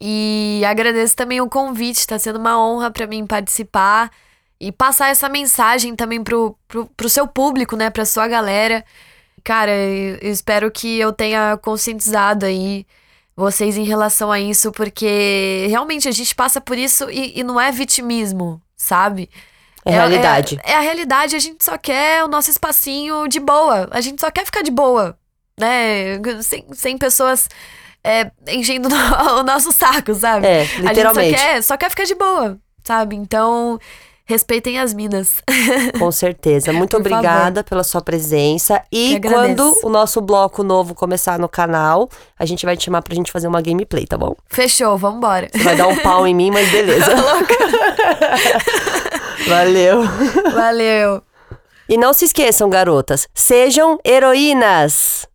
E 0.00 0.62
agradeço 0.66 1.14
também 1.14 1.42
o 1.42 1.50
convite, 1.50 2.06
tá 2.06 2.18
sendo 2.18 2.38
uma 2.38 2.58
honra 2.58 2.90
pra 2.90 3.06
mim 3.06 3.26
participar 3.26 4.10
e 4.60 4.70
passar 4.70 5.08
essa 5.08 5.28
mensagem 5.28 5.96
também 5.96 6.22
pro, 6.22 6.56
pro, 6.68 6.86
pro 6.94 7.08
seu 7.08 7.26
público, 7.26 7.76
né? 7.76 7.88
Pra 7.88 8.04
sua 8.04 8.28
galera. 8.28 8.84
Cara, 9.42 9.72
eu 9.72 10.30
espero 10.30 10.70
que 10.70 10.98
eu 10.98 11.12
tenha 11.12 11.56
conscientizado 11.56 12.44
aí 12.44 12.86
vocês 13.34 13.78
em 13.78 13.84
relação 13.84 14.30
a 14.30 14.38
isso, 14.38 14.70
porque 14.70 15.66
realmente 15.70 16.06
a 16.06 16.12
gente 16.12 16.34
passa 16.34 16.60
por 16.60 16.76
isso 16.76 17.10
e, 17.10 17.40
e 17.40 17.42
não 17.42 17.58
é 17.58 17.72
vitimismo, 17.72 18.60
sabe? 18.76 19.30
É 19.82 19.92
realidade. 19.92 20.60
É, 20.62 20.74
a 20.74 20.80
realidade, 20.80 21.34
a 21.34 21.38
gente 21.38 21.64
só 21.64 21.78
quer 21.78 22.22
o 22.22 22.28
nosso 22.28 22.50
espacinho 22.50 23.26
de 23.28 23.40
boa. 23.40 23.88
A 23.90 24.02
gente 24.02 24.20
só 24.20 24.30
quer 24.30 24.44
ficar 24.44 24.62
de 24.62 24.70
boa, 24.70 25.18
né? 25.58 26.20
Sem, 26.42 26.66
sem 26.74 26.98
pessoas 26.98 27.48
é, 28.04 28.30
enchendo 28.48 28.90
o 29.38 29.42
nosso 29.42 29.72
saco, 29.72 30.14
sabe? 30.14 30.46
É, 30.46 30.60
A 30.60 30.64
gente 30.64 30.82
literalmente. 30.82 31.38
só 31.38 31.44
quer, 31.44 31.62
só 31.62 31.76
quer 31.78 31.88
ficar 31.88 32.04
de 32.04 32.14
boa, 32.14 32.58
sabe? 32.84 33.16
Então, 33.16 33.78
respeitem 34.30 34.78
as 34.78 34.94
minas. 34.94 35.42
Com 35.98 36.10
certeza. 36.10 36.72
Muito 36.72 36.96
Por 36.96 37.02
favor. 37.02 37.18
obrigada 37.18 37.64
pela 37.64 37.82
sua 37.82 38.00
presença. 38.00 38.80
E 38.90 39.20
quando 39.20 39.76
o 39.82 39.90
nosso 39.90 40.20
bloco 40.20 40.62
novo 40.62 40.94
começar 40.94 41.38
no 41.38 41.48
canal, 41.48 42.08
a 42.38 42.46
gente 42.46 42.64
vai 42.64 42.76
te 42.76 42.84
chamar 42.84 43.02
pra 43.02 43.14
gente 43.14 43.32
fazer 43.32 43.48
uma 43.48 43.60
gameplay, 43.60 44.06
tá 44.06 44.16
bom? 44.16 44.34
Fechou, 44.48 44.96
vambora. 44.96 45.48
Você 45.52 45.62
vai 45.62 45.76
dar 45.76 45.88
um 45.88 45.96
pau 45.96 46.26
em 46.26 46.34
mim, 46.34 46.50
mas 46.50 46.70
beleza. 46.70 47.10
Valeu. 49.48 50.02
Valeu. 50.54 51.22
E 51.88 51.96
não 51.96 52.12
se 52.12 52.24
esqueçam, 52.24 52.70
garotas, 52.70 53.26
sejam 53.34 53.98
heroínas. 54.04 55.26